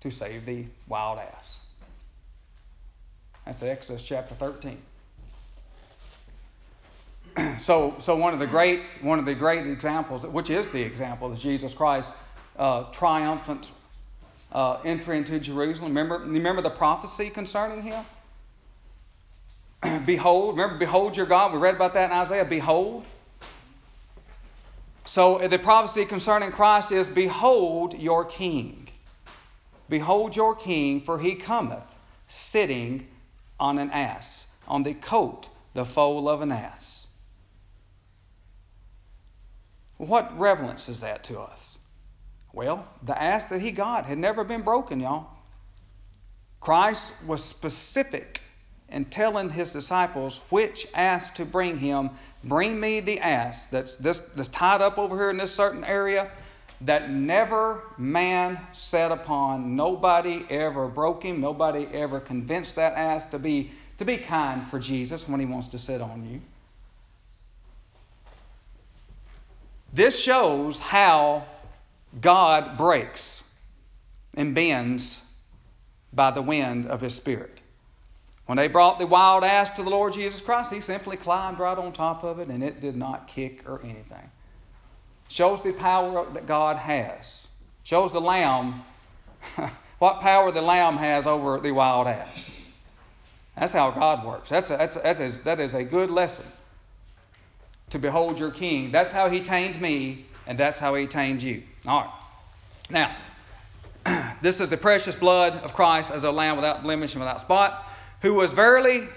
to 0.00 0.10
save 0.10 0.46
the 0.46 0.66
wild 0.86 1.18
ass. 1.18 1.56
That's 3.44 3.62
Exodus 3.62 4.02
chapter 4.02 4.34
13. 4.36 4.78
so, 7.58 7.96
so 7.98 8.16
one 8.16 8.32
of 8.32 8.40
the 8.40 8.46
great 8.46 8.92
one 9.00 9.18
of 9.18 9.26
the 9.26 9.34
great 9.34 9.66
examples, 9.66 10.24
which 10.24 10.50
is 10.50 10.68
the 10.70 10.82
example 10.82 11.32
of 11.32 11.38
Jesus 11.38 11.74
Christ 11.74 12.12
uh, 12.58 12.84
triumphant 12.84 13.70
uh, 14.52 14.78
entry 14.84 15.18
into 15.18 15.38
Jerusalem. 15.38 15.90
Remember, 15.90 16.18
remember 16.18 16.62
the 16.62 16.70
prophecy 16.70 17.30
concerning 17.30 17.82
him. 17.82 18.04
behold, 20.06 20.56
remember, 20.56 20.78
behold 20.78 21.16
your 21.16 21.26
God. 21.26 21.52
We 21.52 21.58
read 21.58 21.74
about 21.74 21.94
that 21.94 22.10
in 22.10 22.16
Isaiah. 22.16 22.44
Behold. 22.44 23.04
So 25.04 25.38
the 25.38 25.58
prophecy 25.58 26.04
concerning 26.04 26.50
Christ 26.50 26.92
is, 26.92 27.08
behold 27.08 27.98
your 27.98 28.24
King. 28.24 28.88
Behold 29.88 30.36
your 30.36 30.54
King, 30.54 31.00
for 31.00 31.18
he 31.18 31.34
cometh 31.34 31.82
sitting 32.28 33.08
on 33.58 33.78
an 33.78 33.90
ass, 33.90 34.46
on 34.66 34.82
the 34.82 34.92
coat, 34.92 35.48
the 35.72 35.86
foal 35.86 36.28
of 36.28 36.42
an 36.42 36.52
ass. 36.52 36.97
What 39.98 40.38
relevance 40.38 40.88
is 40.88 41.00
that 41.00 41.24
to 41.24 41.40
us? 41.40 41.76
Well, 42.52 42.86
the 43.02 43.20
ass 43.20 43.46
that 43.46 43.60
he 43.60 43.72
got 43.72 44.06
had 44.06 44.18
never 44.18 44.44
been 44.44 44.62
broken, 44.62 45.00
y'all. 45.00 45.26
Christ 46.60 47.14
was 47.26 47.44
specific 47.44 48.40
in 48.88 49.04
telling 49.04 49.50
his 49.50 49.72
disciples 49.72 50.40
which 50.48 50.86
ass 50.94 51.30
to 51.30 51.44
bring 51.44 51.78
him. 51.78 52.10
Bring 52.42 52.78
me 52.80 53.00
the 53.00 53.20
ass 53.20 53.66
that's, 53.66 53.96
this, 53.96 54.20
that's 54.34 54.48
tied 54.48 54.80
up 54.80 54.98
over 54.98 55.16
here 55.16 55.30
in 55.30 55.36
this 55.36 55.54
certain 55.54 55.84
area 55.84 56.30
that 56.82 57.10
never 57.10 57.82
man 57.98 58.58
sat 58.72 59.10
upon. 59.10 59.76
Nobody 59.76 60.46
ever 60.48 60.86
broke 60.88 61.24
him. 61.24 61.40
Nobody 61.40 61.86
ever 61.92 62.20
convinced 62.20 62.76
that 62.76 62.94
ass 62.94 63.24
to 63.26 63.38
be, 63.38 63.72
to 63.98 64.04
be 64.04 64.16
kind 64.16 64.64
for 64.64 64.78
Jesus 64.78 65.28
when 65.28 65.40
he 65.40 65.46
wants 65.46 65.66
to 65.68 65.78
sit 65.78 66.00
on 66.00 66.24
you. 66.28 66.40
This 69.92 70.20
shows 70.20 70.78
how 70.78 71.44
God 72.20 72.76
breaks 72.76 73.42
and 74.34 74.54
bends 74.54 75.20
by 76.12 76.30
the 76.30 76.42
wind 76.42 76.86
of 76.86 77.00
his 77.00 77.14
spirit. 77.14 77.58
When 78.46 78.56
they 78.56 78.68
brought 78.68 78.98
the 78.98 79.06
wild 79.06 79.44
ass 79.44 79.70
to 79.70 79.82
the 79.82 79.90
Lord 79.90 80.14
Jesus 80.14 80.40
Christ, 80.40 80.72
he 80.72 80.80
simply 80.80 81.16
climbed 81.16 81.58
right 81.58 81.76
on 81.76 81.92
top 81.92 82.24
of 82.24 82.38
it 82.38 82.48
and 82.48 82.62
it 82.62 82.80
did 82.80 82.96
not 82.96 83.28
kick 83.28 83.68
or 83.68 83.80
anything. 83.82 84.30
Shows 85.28 85.62
the 85.62 85.72
power 85.72 86.26
that 86.32 86.46
God 86.46 86.76
has. 86.76 87.46
Shows 87.82 88.12
the 88.12 88.20
lamb 88.20 88.82
what 89.98 90.20
power 90.20 90.50
the 90.50 90.62
lamb 90.62 90.96
has 90.96 91.26
over 91.26 91.60
the 91.60 91.72
wild 91.72 92.06
ass. 92.06 92.50
That's 93.56 93.72
how 93.72 93.90
God 93.90 94.24
works. 94.24 94.48
That's 94.48 94.70
a, 94.70 94.76
that's 94.76 94.96
a, 94.96 95.00
that's 95.00 95.20
a, 95.20 95.44
that 95.44 95.60
is 95.60 95.74
a 95.74 95.84
good 95.84 96.10
lesson 96.10 96.44
to 97.90 97.98
behold 97.98 98.38
your 98.38 98.50
king. 98.50 98.90
That's 98.90 99.10
how 99.10 99.28
he 99.28 99.40
tamed 99.40 99.80
me, 99.80 100.26
and 100.46 100.58
that's 100.58 100.78
how 100.78 100.94
he 100.94 101.06
tamed 101.06 101.42
you. 101.42 101.62
All 101.86 102.00
right. 102.02 102.10
Now, 102.90 103.16
this 104.42 104.60
is 104.60 104.68
the 104.68 104.76
precious 104.76 105.14
blood 105.14 105.54
of 105.54 105.74
Christ 105.74 106.10
as 106.10 106.24
a 106.24 106.30
lamb 106.30 106.56
without 106.56 106.82
blemish 106.82 107.14
and 107.14 107.20
without 107.20 107.40
spot, 107.40 107.86
who 108.22 108.34
was 108.34 108.52
verily 108.52 109.08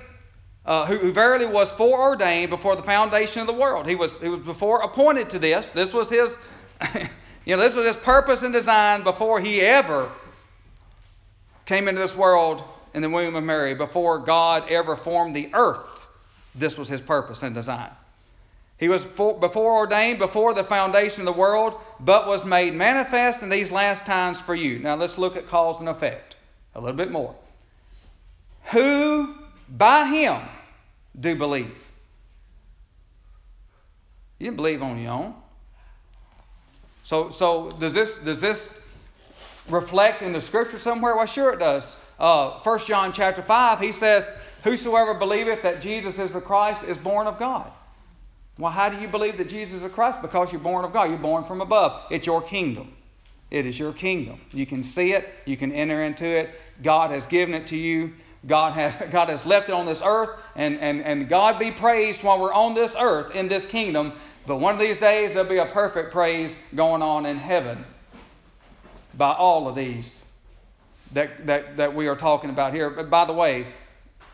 uh, 0.66 0.86
who, 0.86 0.98
who, 0.98 1.12
verily 1.12 1.46
was 1.46 1.72
foreordained 1.72 2.50
before 2.50 2.76
the 2.76 2.84
foundation 2.84 3.42
of 3.42 3.48
the 3.48 3.54
world. 3.54 3.88
He 3.88 3.96
was, 3.96 4.18
he 4.20 4.30
was 4.30 4.42
before 4.42 4.84
appointed 4.84 5.30
to 5.32 5.40
this. 5.40 5.72
This 5.72 5.92
was 5.92 6.10
his, 6.10 6.38
you 7.46 7.56
know, 7.56 7.58
this 7.58 7.74
was 7.74 7.88
his 7.88 7.98
purpose 7.98 8.44
and 8.44 8.54
design 8.54 9.04
before 9.04 9.40
he 9.40 9.62
ever 9.62 10.12
came 11.66 11.88
into 11.88 12.00
this 12.00 12.16
world 12.16 12.64
in 12.94 13.02
the 13.02 13.10
womb 13.10 13.36
of 13.36 13.44
Mary. 13.44 13.74
Before 13.74 14.20
God 14.20 14.70
ever 14.70 14.96
formed 14.96 15.36
the 15.36 15.50
earth, 15.54 16.00
this 16.54 16.78
was 16.78 16.88
his 16.88 17.02
purpose 17.02 17.42
and 17.44 17.56
design. 17.56 17.90
He 18.82 18.90
was 18.90 19.06
before 19.06 19.76
ordained 19.76 20.18
before 20.18 20.56
the 20.56 20.64
foundation 20.64 21.22
of 21.22 21.26
the 21.28 21.40
world, 21.40 21.80
but 22.00 22.26
was 22.26 22.44
made 22.44 22.74
manifest 22.74 23.44
in 23.44 23.50
these 23.50 23.72
last 23.72 24.08
times 24.08 24.42
for 24.42 24.56
you. 24.56 24.80
Now 24.80 24.96
let's 24.96 25.20
look 25.20 25.38
at 25.38 25.48
cause 25.48 25.80
and 25.80 25.88
effect 25.88 26.36
a 26.74 26.82
little 26.82 26.98
bit 26.98 27.12
more. 27.12 27.36
Who 28.72 29.36
by 29.70 30.08
him 30.08 30.42
do 31.20 31.36
believe. 31.36 31.76
You 34.40 34.46
didn't 34.48 34.58
believe 34.58 34.82
on 34.82 35.00
your 35.00 35.12
own. 35.12 35.36
So, 37.04 37.30
so 37.30 37.70
does 37.70 37.94
this 37.94 38.16
does 38.16 38.42
this 38.42 38.68
reflect 39.70 40.24
in 40.24 40.34
the 40.34 40.42
scripture 40.42 40.80
somewhere? 40.80 41.16
Well, 41.16 41.28
sure 41.28 41.54
it 41.54 41.60
does. 41.60 41.98
Uh, 42.18 42.60
1 42.64 42.80
John 42.80 43.14
chapter 43.14 43.44
5, 43.44 43.80
he 43.80 43.92
says, 43.92 44.28
Whosoever 44.64 45.14
believeth 45.14 45.62
that 45.62 45.82
Jesus 45.82 46.18
is 46.18 46.32
the 46.32 46.42
Christ 46.42 46.84
is 46.84 46.98
born 46.98 47.28
of 47.28 47.38
God. 47.38 47.72
Well, 48.58 48.72
how 48.72 48.90
do 48.90 49.00
you 49.00 49.08
believe 49.08 49.38
that 49.38 49.50
Jesus 49.50 49.82
is 49.82 49.92
Christ? 49.92 50.22
Because 50.22 50.52
you're 50.52 50.62
born 50.62 50.86
of 50.86 50.94
God. 50.94 51.10
You're 51.10 51.18
born 51.18 51.44
from 51.44 51.62
above. 51.62 52.04
It's 52.12 52.28
your 52.28 52.42
kingdom. 52.42 52.94
It 53.50 53.66
is 53.66 53.78
your 53.78 53.94
kingdom. 53.94 54.40
You 54.52 54.66
can 54.66 54.84
see 54.84 55.14
it. 55.14 55.28
You 55.46 55.58
can 55.58 55.72
enter 55.72 56.04
into 56.04 56.26
it. 56.26 56.50
God 56.82 57.12
has 57.12 57.26
given 57.26 57.54
it 57.54 57.68
to 57.68 57.78
you. 57.78 58.14
God 58.48 58.74
has, 58.74 58.96
God 59.12 59.30
has 59.30 59.46
left 59.46 59.70
it 59.70 59.74
on 59.74 59.86
this 59.86 60.02
earth, 60.04 60.30
and, 60.56 60.80
and, 60.80 61.02
and 61.02 61.30
God 61.30 61.60
be 61.60 61.72
praised 61.72 62.24
while 62.24 62.40
we're 62.40 62.54
on 62.54 62.74
this 62.74 62.96
earth 62.98 63.36
in 63.36 63.48
this 63.48 63.66
kingdom. 63.66 64.14
But 64.48 64.58
one 64.58 64.74
of 64.74 64.80
these 64.80 64.98
days, 64.98 65.34
there'll 65.34 65.50
be 65.50 65.58
a 65.58 65.66
perfect 65.66 66.12
praise 66.12 66.58
going 66.74 67.02
on 67.02 67.26
in 67.26 67.38
heaven 67.38 67.86
by 69.14 69.34
all 69.34 69.68
of 69.68 69.76
these 69.76 70.24
that, 71.14 71.46
that, 71.46 71.78
that 71.78 71.94
we 71.94 72.08
are 72.08 72.16
talking 72.16 72.50
about 72.50 72.74
here. 72.74 72.90
But 72.90 73.10
by 73.10 73.26
the 73.26 73.34
way, 73.34 73.68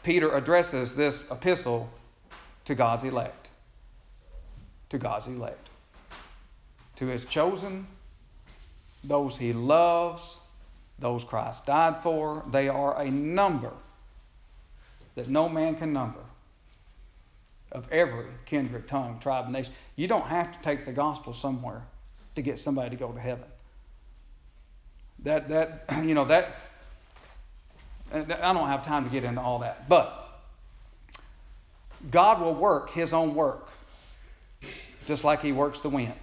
Peter 0.03 0.34
addresses 0.34 0.95
this 0.95 1.24
epistle 1.32 1.89
to 2.65 2.76
God's 2.76 3.03
elect. 3.03 3.47
To 4.90 4.98
God's 4.98 5.28
elect. 5.28 5.70
To 6.98 7.06
his 7.06 7.26
chosen, 7.26 7.86
those 9.04 9.38
he 9.38 9.54
loves, 9.54 10.40
those 11.00 11.24
Christ 11.24 11.66
died 11.66 12.02
for. 12.02 12.44
They 12.52 12.70
are 12.70 13.00
a 13.00 13.10
number 13.10 13.72
that 15.16 15.30
no 15.30 15.50
man 15.50 15.76
can 15.76 15.94
number 15.94 16.20
of 17.72 17.92
every 17.92 18.26
kindred, 18.46 18.88
tongue, 18.88 19.20
tribe, 19.20 19.46
and 19.46 19.54
nation. 19.54 19.74
You 19.96 20.08
don't 20.08 20.26
have 20.26 20.52
to 20.52 20.60
take 20.62 20.86
the 20.86 20.92
gospel 20.94 21.34
somewhere 21.34 21.84
to 22.36 22.42
get 22.42 22.58
somebody 22.58 22.92
to 22.92 22.96
go 22.96 23.12
to 23.12 23.20
heaven. 23.20 23.46
That 25.24 25.50
that 25.50 25.86
you 26.04 26.14
know 26.14 26.26
that 26.26 26.56
I 28.14 28.54
don't 28.54 28.68
have 28.68 28.86
time 28.86 29.04
to 29.04 29.10
get 29.10 29.24
into 29.24 29.42
all 29.42 29.60
that, 29.60 29.90
but 29.90 30.42
God 32.10 32.42
will 32.42 32.56
work 32.56 32.92
His 32.92 33.14
own 33.14 33.36
work, 33.36 33.70
just 35.08 35.24
like 35.24 35.41
He 35.41 35.51
works 35.51 35.80
the 35.80 35.89
wind. 35.89 36.14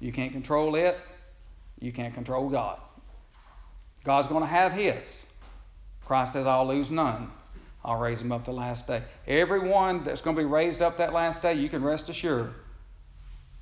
You 0.00 0.12
can't 0.12 0.32
control 0.32 0.74
it. 0.74 0.98
You 1.80 1.92
can't 1.92 2.14
control 2.14 2.48
God. 2.48 2.80
God's 4.04 4.26
going 4.26 4.42
to 4.42 4.48
have 4.48 4.72
His. 4.72 5.22
Christ 6.04 6.32
says, 6.32 6.46
"I'll 6.46 6.66
lose 6.66 6.90
none." 6.90 7.30
I'll 7.84 7.98
raise 7.98 8.20
him 8.20 8.32
up 8.32 8.44
the 8.44 8.52
last 8.52 8.86
day. 8.86 9.02
Everyone 9.26 10.04
that's 10.04 10.20
going 10.20 10.36
to 10.36 10.42
be 10.42 10.46
raised 10.46 10.82
up 10.82 10.98
that 10.98 11.12
last 11.12 11.42
day, 11.42 11.54
you 11.54 11.68
can 11.68 11.82
rest 11.82 12.08
assured. 12.08 12.52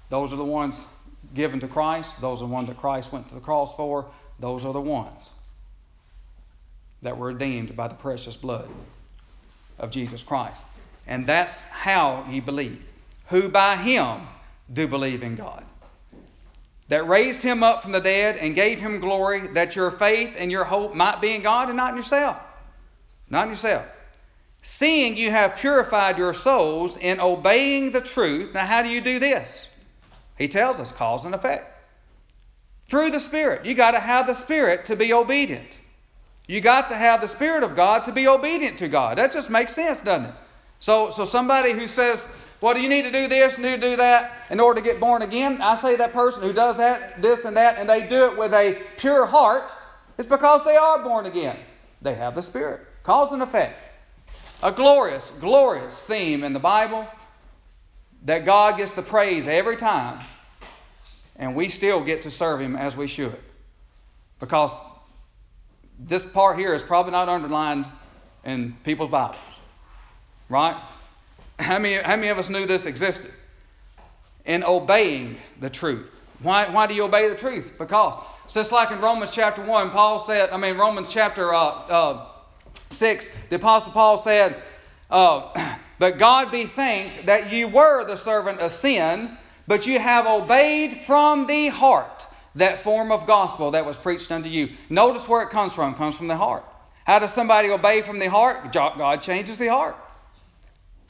Those 0.08 0.32
are 0.32 0.36
the 0.36 0.44
ones 0.44 0.86
given 1.34 1.60
to 1.60 1.68
Christ. 1.68 2.20
Those 2.20 2.38
are 2.38 2.48
the 2.48 2.52
ones 2.52 2.68
that 2.68 2.76
Christ 2.76 3.12
went 3.12 3.28
to 3.28 3.34
the 3.34 3.40
cross 3.40 3.74
for. 3.76 4.06
Those 4.40 4.64
are 4.64 4.72
the 4.72 4.80
ones 4.80 5.32
that 7.02 7.16
were 7.16 7.28
redeemed 7.28 7.76
by 7.76 7.88
the 7.88 7.94
precious 7.94 8.36
blood 8.36 8.68
of 9.78 9.90
Jesus 9.90 10.22
Christ. 10.22 10.62
And 11.06 11.26
that's 11.26 11.60
how 11.60 12.26
ye 12.30 12.40
believe. 12.40 12.82
Who 13.28 13.48
by 13.48 13.76
him 13.76 14.20
do 14.72 14.86
believe 14.86 15.22
in 15.22 15.36
God. 15.36 15.64
that 16.88 17.08
raised 17.08 17.42
him 17.42 17.62
up 17.62 17.82
from 17.82 17.92
the 17.92 18.00
dead 18.00 18.36
and 18.36 18.54
gave 18.54 18.78
him 18.78 19.00
glory, 19.00 19.40
that 19.48 19.74
your 19.74 19.90
faith 19.90 20.36
and 20.38 20.52
your 20.52 20.64
hope 20.64 20.94
might 20.94 21.20
be 21.20 21.34
in 21.34 21.42
God 21.42 21.68
and 21.68 21.76
not 21.76 21.90
in 21.90 21.96
yourself. 21.96 22.36
Not 23.28 23.44
in 23.44 23.50
yourself. 23.50 23.84
Seeing 24.62 25.16
you 25.16 25.30
have 25.30 25.56
purified 25.56 26.18
your 26.18 26.34
souls 26.34 26.96
in 26.96 27.20
obeying 27.20 27.92
the 27.92 28.00
truth. 28.00 28.54
Now, 28.54 28.66
how 28.66 28.82
do 28.82 28.88
you 28.88 29.00
do 29.00 29.18
this? 29.18 29.68
He 30.38 30.48
tells 30.48 30.78
us 30.78 30.92
cause 30.92 31.24
and 31.24 31.34
effect. 31.34 31.72
Through 32.88 33.10
the 33.10 33.20
Spirit. 33.20 33.66
You 33.66 33.74
got 33.74 33.92
to 33.92 34.00
have 34.00 34.26
the 34.26 34.34
Spirit 34.34 34.86
to 34.86 34.96
be 34.96 35.12
obedient. 35.12 35.80
You 36.46 36.60
got 36.60 36.90
to 36.90 36.94
have 36.94 37.20
the 37.20 37.28
Spirit 37.28 37.64
of 37.64 37.74
God 37.74 38.04
to 38.04 38.12
be 38.12 38.28
obedient 38.28 38.78
to 38.78 38.88
God. 38.88 39.18
That 39.18 39.32
just 39.32 39.50
makes 39.50 39.74
sense, 39.74 40.00
doesn't 40.00 40.26
it? 40.26 40.34
So, 40.78 41.10
so 41.10 41.24
somebody 41.24 41.72
who 41.72 41.88
says, 41.88 42.28
well, 42.60 42.74
do 42.74 42.80
you 42.80 42.88
need 42.88 43.02
to 43.02 43.12
do 43.12 43.28
this 43.28 43.56
and 43.56 43.64
to 43.64 43.76
do 43.76 43.96
that 43.96 44.32
in 44.50 44.60
order 44.60 44.80
to 44.80 44.84
get 44.84 44.98
born 44.98 45.22
again? 45.22 45.60
I 45.60 45.76
say 45.76 45.96
that 45.96 46.12
person 46.12 46.42
who 46.42 46.52
does 46.52 46.78
that, 46.78 47.20
this 47.20 47.44
and 47.44 47.56
that, 47.56 47.78
and 47.78 47.88
they 47.88 48.06
do 48.06 48.26
it 48.26 48.38
with 48.38 48.54
a 48.54 48.82
pure 48.96 49.26
heart, 49.26 49.70
it's 50.16 50.26
because 50.26 50.64
they 50.64 50.76
are 50.76 51.02
born 51.02 51.26
again. 51.26 51.58
They 52.00 52.14
have 52.14 52.34
the 52.34 52.42
Spirit. 52.42 52.80
Cause 53.02 53.32
and 53.32 53.42
effect. 53.42 53.78
A 54.62 54.72
glorious, 54.72 55.30
glorious 55.40 55.94
theme 55.94 56.42
in 56.42 56.52
the 56.54 56.58
Bible 56.58 57.06
that 58.24 58.44
God 58.44 58.78
gets 58.78 58.92
the 58.92 59.02
praise 59.02 59.46
every 59.46 59.76
time, 59.76 60.24
and 61.36 61.54
we 61.54 61.68
still 61.68 62.02
get 62.02 62.22
to 62.22 62.30
serve 62.30 62.60
Him 62.60 62.74
as 62.74 62.96
we 62.96 63.06
should. 63.06 63.38
Because 64.40 64.72
this 65.98 66.24
part 66.24 66.58
here 66.58 66.74
is 66.74 66.82
probably 66.82 67.12
not 67.12 67.28
underlined 67.28 67.86
in 68.44 68.76
people's 68.82 69.10
Bibles. 69.10 69.36
Right? 70.48 70.76
How 71.58 71.78
many, 71.78 71.94
how 71.94 72.16
many 72.16 72.28
of 72.28 72.38
us 72.38 72.48
knew 72.48 72.66
this 72.66 72.86
existed? 72.86 73.32
In 74.44 74.62
obeying 74.62 75.38
the 75.60 75.70
truth. 75.70 76.10
Why, 76.42 76.68
why 76.68 76.86
do 76.86 76.94
you 76.94 77.04
obey 77.04 77.28
the 77.28 77.34
truth? 77.34 77.72
Because 77.78 78.14
just 78.52 78.72
like 78.72 78.90
in 78.90 79.00
Romans 79.00 79.30
chapter 79.30 79.62
1, 79.62 79.90
Paul 79.90 80.18
said, 80.18 80.50
I 80.50 80.56
mean, 80.58 80.76
Romans 80.76 81.08
chapter 81.08 81.52
uh, 81.52 81.58
uh, 81.58 82.26
6, 82.90 83.28
the 83.48 83.56
Apostle 83.56 83.92
Paul 83.92 84.18
said, 84.18 84.62
uh, 85.10 85.76
But 85.98 86.18
God 86.18 86.52
be 86.52 86.66
thanked 86.66 87.26
that 87.26 87.52
you 87.52 87.68
were 87.68 88.04
the 88.04 88.16
servant 88.16 88.60
of 88.60 88.72
sin, 88.72 89.36
but 89.66 89.86
you 89.86 89.98
have 89.98 90.26
obeyed 90.26 90.98
from 91.06 91.46
the 91.46 91.68
heart 91.68 92.26
that 92.56 92.80
form 92.80 93.10
of 93.10 93.26
gospel 93.26 93.70
that 93.72 93.86
was 93.86 93.96
preached 93.96 94.30
unto 94.30 94.48
you. 94.48 94.70
Notice 94.90 95.28
where 95.28 95.42
it 95.42 95.50
comes 95.50 95.72
from. 95.72 95.94
It 95.94 95.96
comes 95.96 96.16
from 96.16 96.28
the 96.28 96.36
heart. 96.36 96.64
How 97.04 97.18
does 97.18 97.32
somebody 97.32 97.70
obey 97.70 98.02
from 98.02 98.18
the 98.18 98.28
heart? 98.28 98.72
God 98.72 99.22
changes 99.22 99.56
the 99.58 99.68
heart. 99.68 99.96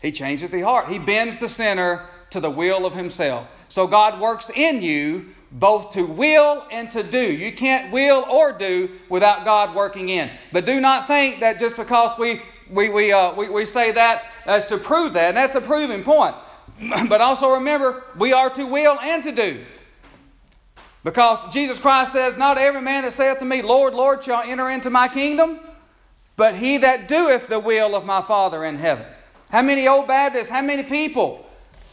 He 0.00 0.12
changes 0.12 0.50
the 0.50 0.60
heart. 0.60 0.88
He 0.88 0.98
bends 0.98 1.38
the 1.38 1.48
sinner 1.48 2.06
to 2.30 2.40
the 2.40 2.50
will 2.50 2.86
of 2.86 2.94
himself. 2.94 3.48
So 3.68 3.86
God 3.86 4.20
works 4.20 4.50
in 4.54 4.82
you 4.82 5.26
both 5.52 5.92
to 5.92 6.04
will 6.04 6.66
and 6.70 6.90
to 6.90 7.02
do. 7.02 7.32
You 7.32 7.52
can't 7.52 7.92
will 7.92 8.24
or 8.30 8.52
do 8.52 8.90
without 9.08 9.44
God 9.44 9.74
working 9.74 10.08
in. 10.08 10.30
But 10.52 10.66
do 10.66 10.80
not 10.80 11.06
think 11.06 11.40
that 11.40 11.58
just 11.58 11.76
because 11.76 12.18
we 12.18 12.42
we 12.70 12.88
we 12.88 13.12
uh, 13.12 13.32
we, 13.34 13.48
we 13.48 13.64
say 13.64 13.92
that 13.92 14.24
as 14.44 14.66
to 14.66 14.78
prove 14.78 15.12
that, 15.14 15.28
and 15.28 15.36
that's 15.36 15.54
a 15.54 15.60
proving 15.60 16.02
point. 16.02 16.34
But 17.08 17.20
also 17.20 17.54
remember, 17.54 18.04
we 18.18 18.32
are 18.32 18.50
to 18.50 18.66
will 18.66 18.98
and 19.00 19.22
to 19.22 19.32
do. 19.32 19.64
Because 21.04 21.38
Jesus 21.54 21.78
Christ 21.78 22.12
says, 22.12 22.36
Not 22.36 22.58
every 22.58 22.82
man 22.82 23.04
that 23.04 23.12
saith 23.12 23.38
to 23.38 23.44
me, 23.44 23.62
Lord, 23.62 23.94
Lord, 23.94 24.24
shall 24.24 24.42
enter 24.42 24.68
into 24.68 24.90
my 24.90 25.06
kingdom, 25.06 25.60
but 26.36 26.56
he 26.56 26.78
that 26.78 27.06
doeth 27.06 27.46
the 27.48 27.60
will 27.60 27.94
of 27.94 28.04
my 28.04 28.20
Father 28.22 28.64
in 28.64 28.76
heaven. 28.76 29.06
How 29.50 29.62
many 29.62 29.86
old 29.86 30.08
Baptists, 30.08 30.48
how 30.48 30.62
many 30.62 30.82
people 30.82 31.46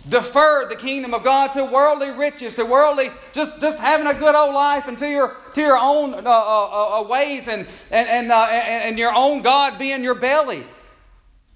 defer 0.10 0.68
the 0.68 0.76
kingdom 0.76 1.14
of 1.14 1.24
God 1.24 1.54
to 1.54 1.66
worldly 1.66 2.12
riches, 2.12 2.56
to 2.56 2.66
worldly, 2.66 3.10
just, 3.32 3.62
just 3.62 3.80
having 3.80 4.08
a 4.08 4.14
good 4.14 4.36
old 4.36 4.54
life 4.54 4.88
and 4.88 4.98
to 4.98 5.10
your, 5.10 5.38
to 5.54 5.62
your 5.62 5.78
own 5.78 6.14
uh, 6.14 6.18
uh, 6.18 6.22
uh, 6.26 7.00
uh 7.00 7.08
ways 7.08 7.48
and, 7.48 7.66
and, 7.92 8.10
and, 8.10 8.32
uh, 8.32 8.48
and, 8.52 8.84
and 8.84 9.00
your 9.00 9.14
own 9.14 9.42
God 9.42 9.80
being 9.80 10.04
your 10.04 10.16
belly. 10.16 10.66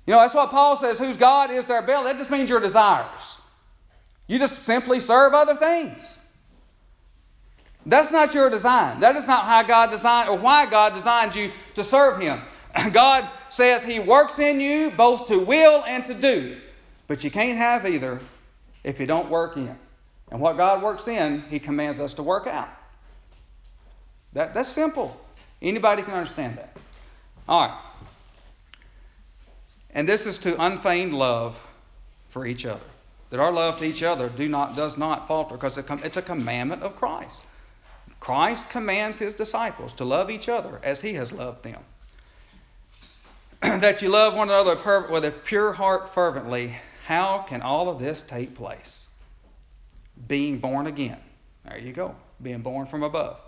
You 0.05 0.13
know, 0.13 0.21
that's 0.21 0.35
what 0.35 0.49
Paul 0.51 0.77
says, 0.77 0.97
whose 0.97 1.17
God 1.17 1.51
is 1.51 1.65
their 1.65 1.81
belly. 1.81 2.05
That 2.05 2.17
just 2.17 2.31
means 2.31 2.49
your 2.49 2.61
desires. 2.61 3.37
You 4.27 4.39
just 4.39 4.63
simply 4.63 5.01
serve 5.01 5.33
other 5.33 5.55
things. 5.55 6.17
That's 7.85 8.11
not 8.11 8.33
your 8.33 8.49
design. 8.49 8.99
That 8.99 9.15
is 9.15 9.27
not 9.27 9.45
how 9.45 9.63
God 9.63 9.91
designed 9.91 10.29
or 10.29 10.37
why 10.37 10.65
God 10.65 10.93
designed 10.93 11.35
you 11.35 11.51
to 11.75 11.83
serve 11.83 12.19
Him. 12.19 12.41
God 12.91 13.27
says 13.57 13.83
He 13.83 13.99
works 13.99 14.39
in 14.39 14.61
you 14.61 14.91
both 14.91 15.27
to 15.27 15.39
will 15.39 15.83
and 15.85 16.05
to 16.05 16.13
do. 16.13 16.57
But 17.07 17.23
you 17.23 17.31
can't 17.31 17.57
have 17.57 17.85
either 17.85 18.19
if 18.83 18.99
you 18.99 19.05
don't 19.05 19.29
work 19.29 19.57
in. 19.57 19.77
And 20.31 20.39
what 20.39 20.57
God 20.57 20.81
works 20.81 21.07
in, 21.07 21.41
He 21.49 21.59
commands 21.59 21.99
us 21.99 22.13
to 22.13 22.23
work 22.23 22.47
out. 22.47 22.69
That, 24.33 24.53
that's 24.53 24.69
simple. 24.69 25.19
Anybody 25.61 26.03
can 26.03 26.13
understand 26.13 26.57
that. 26.57 26.77
All 27.49 27.67
right. 27.67 27.81
And 29.89 30.07
this 30.07 30.27
is 30.27 30.37
to 30.39 30.61
unfeigned 30.61 31.13
love 31.13 31.59
for 32.29 32.45
each 32.45 32.65
other. 32.65 32.85
That 33.31 33.39
our 33.39 33.51
love 33.51 33.77
to 33.77 33.85
each 33.85 34.03
other 34.03 34.29
do 34.29 34.47
not, 34.47 34.75
does 34.75 34.97
not 34.97 35.27
falter 35.27 35.55
because 35.55 35.77
it's 35.77 36.17
a 36.17 36.21
commandment 36.21 36.83
of 36.83 36.95
Christ. 36.95 37.43
Christ 38.19 38.69
commands 38.69 39.17
his 39.17 39.33
disciples 39.33 39.93
to 39.93 40.05
love 40.05 40.29
each 40.29 40.47
other 40.47 40.79
as 40.83 41.01
he 41.01 41.13
has 41.13 41.31
loved 41.31 41.63
them. 41.63 41.81
that 43.61 44.01
you 44.01 44.09
love 44.09 44.35
one 44.35 44.49
another 44.49 45.07
with 45.09 45.25
a 45.25 45.31
pure 45.31 45.73
heart 45.73 46.13
fervently. 46.13 46.77
How 47.05 47.39
can 47.39 47.61
all 47.61 47.89
of 47.89 47.99
this 47.99 48.21
take 48.21 48.53
place? 48.53 49.07
Being 50.27 50.59
born 50.59 50.85
again. 50.85 51.17
There 51.65 51.79
you 51.79 51.93
go. 51.93 52.15
Being 52.41 52.61
born 52.61 52.85
from 52.85 53.03
above. 53.03 53.39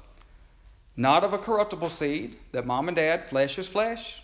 Not 0.95 1.23
of 1.23 1.33
a 1.33 1.37
corruptible 1.37 1.89
seed, 1.89 2.37
that 2.51 2.65
mom 2.65 2.87
and 2.87 2.95
dad, 2.95 3.29
flesh 3.29 3.59
is 3.59 3.67
flesh, 3.67 4.21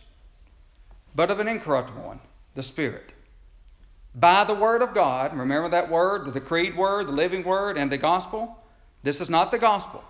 but 1.13 1.31
of 1.31 1.39
an 1.39 1.47
incorruptible 1.47 2.01
one, 2.01 2.19
the 2.55 2.63
Spirit. 2.63 3.13
By 4.15 4.43
the 4.43 4.55
Word 4.55 4.81
of 4.81 4.93
God, 4.93 5.37
remember 5.37 5.69
that 5.69 5.89
word, 5.89 6.25
the 6.25 6.31
decreed 6.31 6.75
word, 6.75 7.07
the 7.07 7.11
living 7.11 7.43
word, 7.43 7.77
and 7.77 7.91
the 7.91 7.97
gospel? 7.97 8.57
This 9.03 9.21
is 9.21 9.29
not 9.29 9.51
the 9.51 9.59
gospel. 9.59 10.03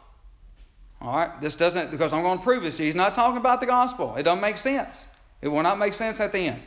All 1.01 1.15
right? 1.15 1.41
This 1.41 1.55
doesn't, 1.55 1.91
because 1.91 2.13
I'm 2.13 2.21
going 2.21 2.37
to 2.37 2.43
prove 2.43 2.63
this. 2.63 2.77
He's 2.77 2.95
not 2.95 3.13
talking 3.13 3.37
about 3.37 3.59
the 3.59 3.65
gospel. 3.65 4.15
It 4.15 4.23
doesn't 4.23 4.41
make 4.41 4.57
sense. 4.57 5.05
It 5.45 5.49
will 5.49 5.61
not 5.61 5.77
make 5.77 5.93
sense 5.93 6.19
at 6.19 6.31
the 6.31 6.39
end. 6.39 6.61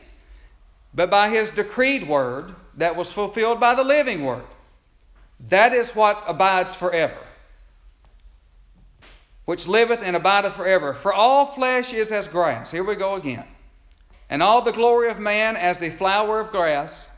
But 0.93 1.09
by 1.09 1.27
his 1.27 1.51
decreed 1.51 2.07
word 2.07 2.55
that 2.77 2.95
was 2.95 3.11
fulfilled 3.11 3.59
by 3.59 3.75
the 3.75 3.83
living 3.83 4.23
word. 4.23 4.45
That 5.49 5.73
is 5.73 5.93
what 5.93 6.23
abides 6.25 6.77
forever. 6.77 7.17
Which 9.43 9.67
liveth 9.67 10.01
and 10.01 10.15
abideth 10.15 10.53
forever. 10.53 10.93
For 10.93 11.13
all 11.13 11.47
flesh 11.47 11.91
is 11.91 12.09
as 12.13 12.29
grass. 12.29 12.71
Here 12.71 12.85
we 12.85 12.95
go 12.95 13.15
again. 13.15 13.43
And 14.29 14.41
all 14.41 14.61
the 14.61 14.71
glory 14.71 15.09
of 15.09 15.19
man 15.19 15.57
as 15.57 15.77
the 15.77 15.89
flower 15.89 16.39
of 16.39 16.51
grass. 16.51 17.11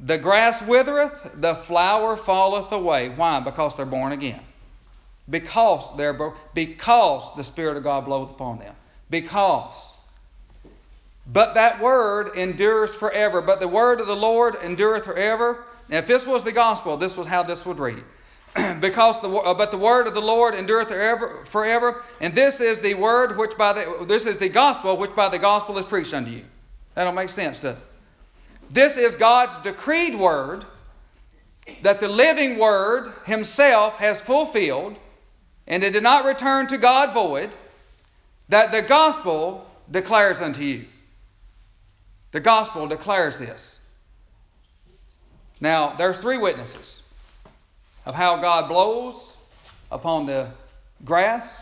The 0.00 0.18
grass 0.18 0.60
withereth, 0.62 1.40
the 1.40 1.54
flower 1.54 2.16
falleth 2.16 2.72
away. 2.72 3.10
Why? 3.10 3.38
Because 3.38 3.76
they're 3.76 3.86
born 3.86 4.10
again. 4.10 4.40
Because 5.30 5.96
they're 5.96 6.32
because 6.54 7.36
the 7.36 7.44
Spirit 7.44 7.76
of 7.76 7.84
God 7.84 8.04
bloweth 8.04 8.30
upon 8.30 8.58
them. 8.58 8.74
Because. 9.08 9.94
But 11.30 11.54
that 11.54 11.80
word 11.80 12.36
endures 12.36 12.94
forever. 12.94 13.42
But 13.42 13.60
the 13.60 13.68
word 13.68 14.00
of 14.00 14.06
the 14.06 14.16
Lord 14.16 14.56
endureth 14.56 15.04
forever. 15.04 15.64
Now, 15.88 15.98
if 15.98 16.06
this 16.06 16.26
was 16.26 16.42
the 16.42 16.52
gospel, 16.52 16.96
this 16.96 17.16
was 17.16 17.26
how 17.26 17.42
this 17.42 17.66
would 17.66 17.78
read. 17.78 18.02
because 18.80 19.20
the 19.20 19.28
uh, 19.28 19.52
but 19.54 19.70
the 19.70 19.78
word 19.78 20.06
of 20.06 20.14
the 20.14 20.22
Lord 20.22 20.54
endureth 20.54 20.88
forever, 20.88 21.44
forever, 21.44 22.02
and 22.20 22.34
this 22.34 22.60
is 22.60 22.80
the 22.80 22.94
word 22.94 23.36
which 23.36 23.56
by 23.58 23.74
the 23.74 24.06
this 24.06 24.24
is 24.24 24.38
the 24.38 24.48
gospel 24.48 24.96
which 24.96 25.14
by 25.14 25.28
the 25.28 25.38
gospel 25.38 25.76
is 25.78 25.84
preached 25.84 26.14
unto 26.14 26.30
you. 26.30 26.44
That 26.94 27.04
don't 27.04 27.14
make 27.14 27.28
sense, 27.28 27.58
does 27.58 27.78
it? 27.78 27.84
This 28.70 28.96
is 28.96 29.14
God's 29.14 29.56
decreed 29.58 30.18
word 30.18 30.64
that 31.82 32.00
the 32.00 32.08
living 32.08 32.58
word 32.58 33.12
himself 33.26 33.96
has 33.98 34.20
fulfilled, 34.20 34.96
and 35.66 35.84
it 35.84 35.92
did 35.92 36.02
not 36.02 36.24
return 36.24 36.66
to 36.68 36.78
God 36.78 37.12
void, 37.12 37.50
that 38.48 38.72
the 38.72 38.80
gospel 38.80 39.66
declares 39.90 40.40
unto 40.40 40.62
you. 40.62 40.86
The 42.32 42.40
gospel 42.40 42.86
declares 42.86 43.38
this. 43.38 43.80
Now, 45.60 45.94
there's 45.96 46.18
three 46.18 46.38
witnesses 46.38 47.02
of 48.06 48.14
how 48.14 48.36
God 48.36 48.68
blows 48.68 49.32
upon 49.90 50.26
the 50.26 50.50
grass, 51.04 51.60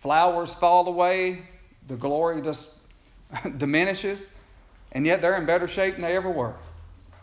flowers 0.00 0.54
fall 0.54 0.86
away, 0.88 1.42
the 1.88 1.96
glory 1.96 2.42
just 2.42 2.68
diminishes, 3.58 4.32
and 4.92 5.06
yet 5.06 5.22
they're 5.22 5.36
in 5.36 5.46
better 5.46 5.68
shape 5.68 5.94
than 5.94 6.02
they 6.02 6.16
ever 6.16 6.30
were. 6.30 6.54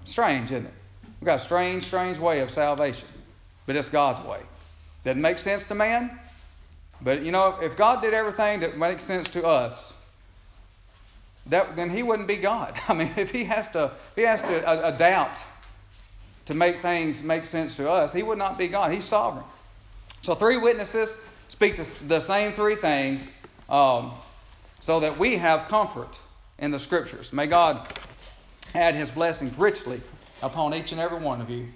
Strange, 0.06 0.52
isn't 0.52 0.66
it? 0.66 0.74
We've 1.20 1.26
got 1.26 1.40
a 1.40 1.44
strange, 1.44 1.84
strange 1.84 2.18
way 2.18 2.40
of 2.40 2.50
salvation, 2.50 3.08
but 3.66 3.76
it's 3.76 3.90
God's 3.90 4.22
way. 4.22 4.40
Doesn't 5.04 5.22
make 5.22 5.38
sense 5.38 5.66
to 5.66 5.76
man, 5.76 6.18
but 7.02 7.24
you 7.24 7.32
know, 7.32 7.58
if 7.62 7.78
God 7.78 8.02
did 8.02 8.14
everything 8.14 8.62
that 8.62 8.78
makes 8.78 9.04
sense 9.04 9.28
to 9.30 9.46
us, 9.46 9.94
that, 11.48 11.76
then 11.76 11.90
he 11.90 12.04
wouldn't 12.04 12.28
be 12.28 12.38
God. 12.38 12.80
I 12.88 12.94
mean, 12.94 13.12
if 13.18 13.32
he 13.32 13.44
has 13.46 13.68
to, 13.70 13.86
if 13.86 14.16
he 14.16 14.22
has 14.24 14.42
to 14.44 14.88
adapt 14.88 15.42
to 16.46 16.54
make 16.54 16.82
things 16.82 17.22
make 17.24 17.46
sense 17.46 17.76
to 17.76 17.90
us, 17.90 18.12
he 18.14 18.24
would 18.24 18.38
not 18.38 18.58
be 18.58 18.68
God. 18.68 18.92
He's 18.92 19.06
sovereign. 19.06 19.46
So, 20.22 20.36
three 20.36 20.58
witnesses 20.58 21.16
speak 21.48 21.80
the, 22.08 22.20
same 22.20 22.54
three 22.54 22.76
things 22.76 23.24
um, 23.70 24.12
so 24.80 25.00
that 25.00 25.18
we 25.18 25.38
have 25.38 25.68
comfort 25.68 26.20
in 26.58 26.72
the 26.72 26.80
Scriptures. 26.80 27.32
May 27.32 27.48
God 27.48 27.88
add 28.76 28.96
His 28.96 29.10
blessings 29.10 29.58
richly 29.58 30.02
upon 30.42 30.74
each 30.74 30.92
and 30.92 31.02
every 31.02 31.20
one 31.20 31.42
of 31.42 31.50
you. 31.50 31.68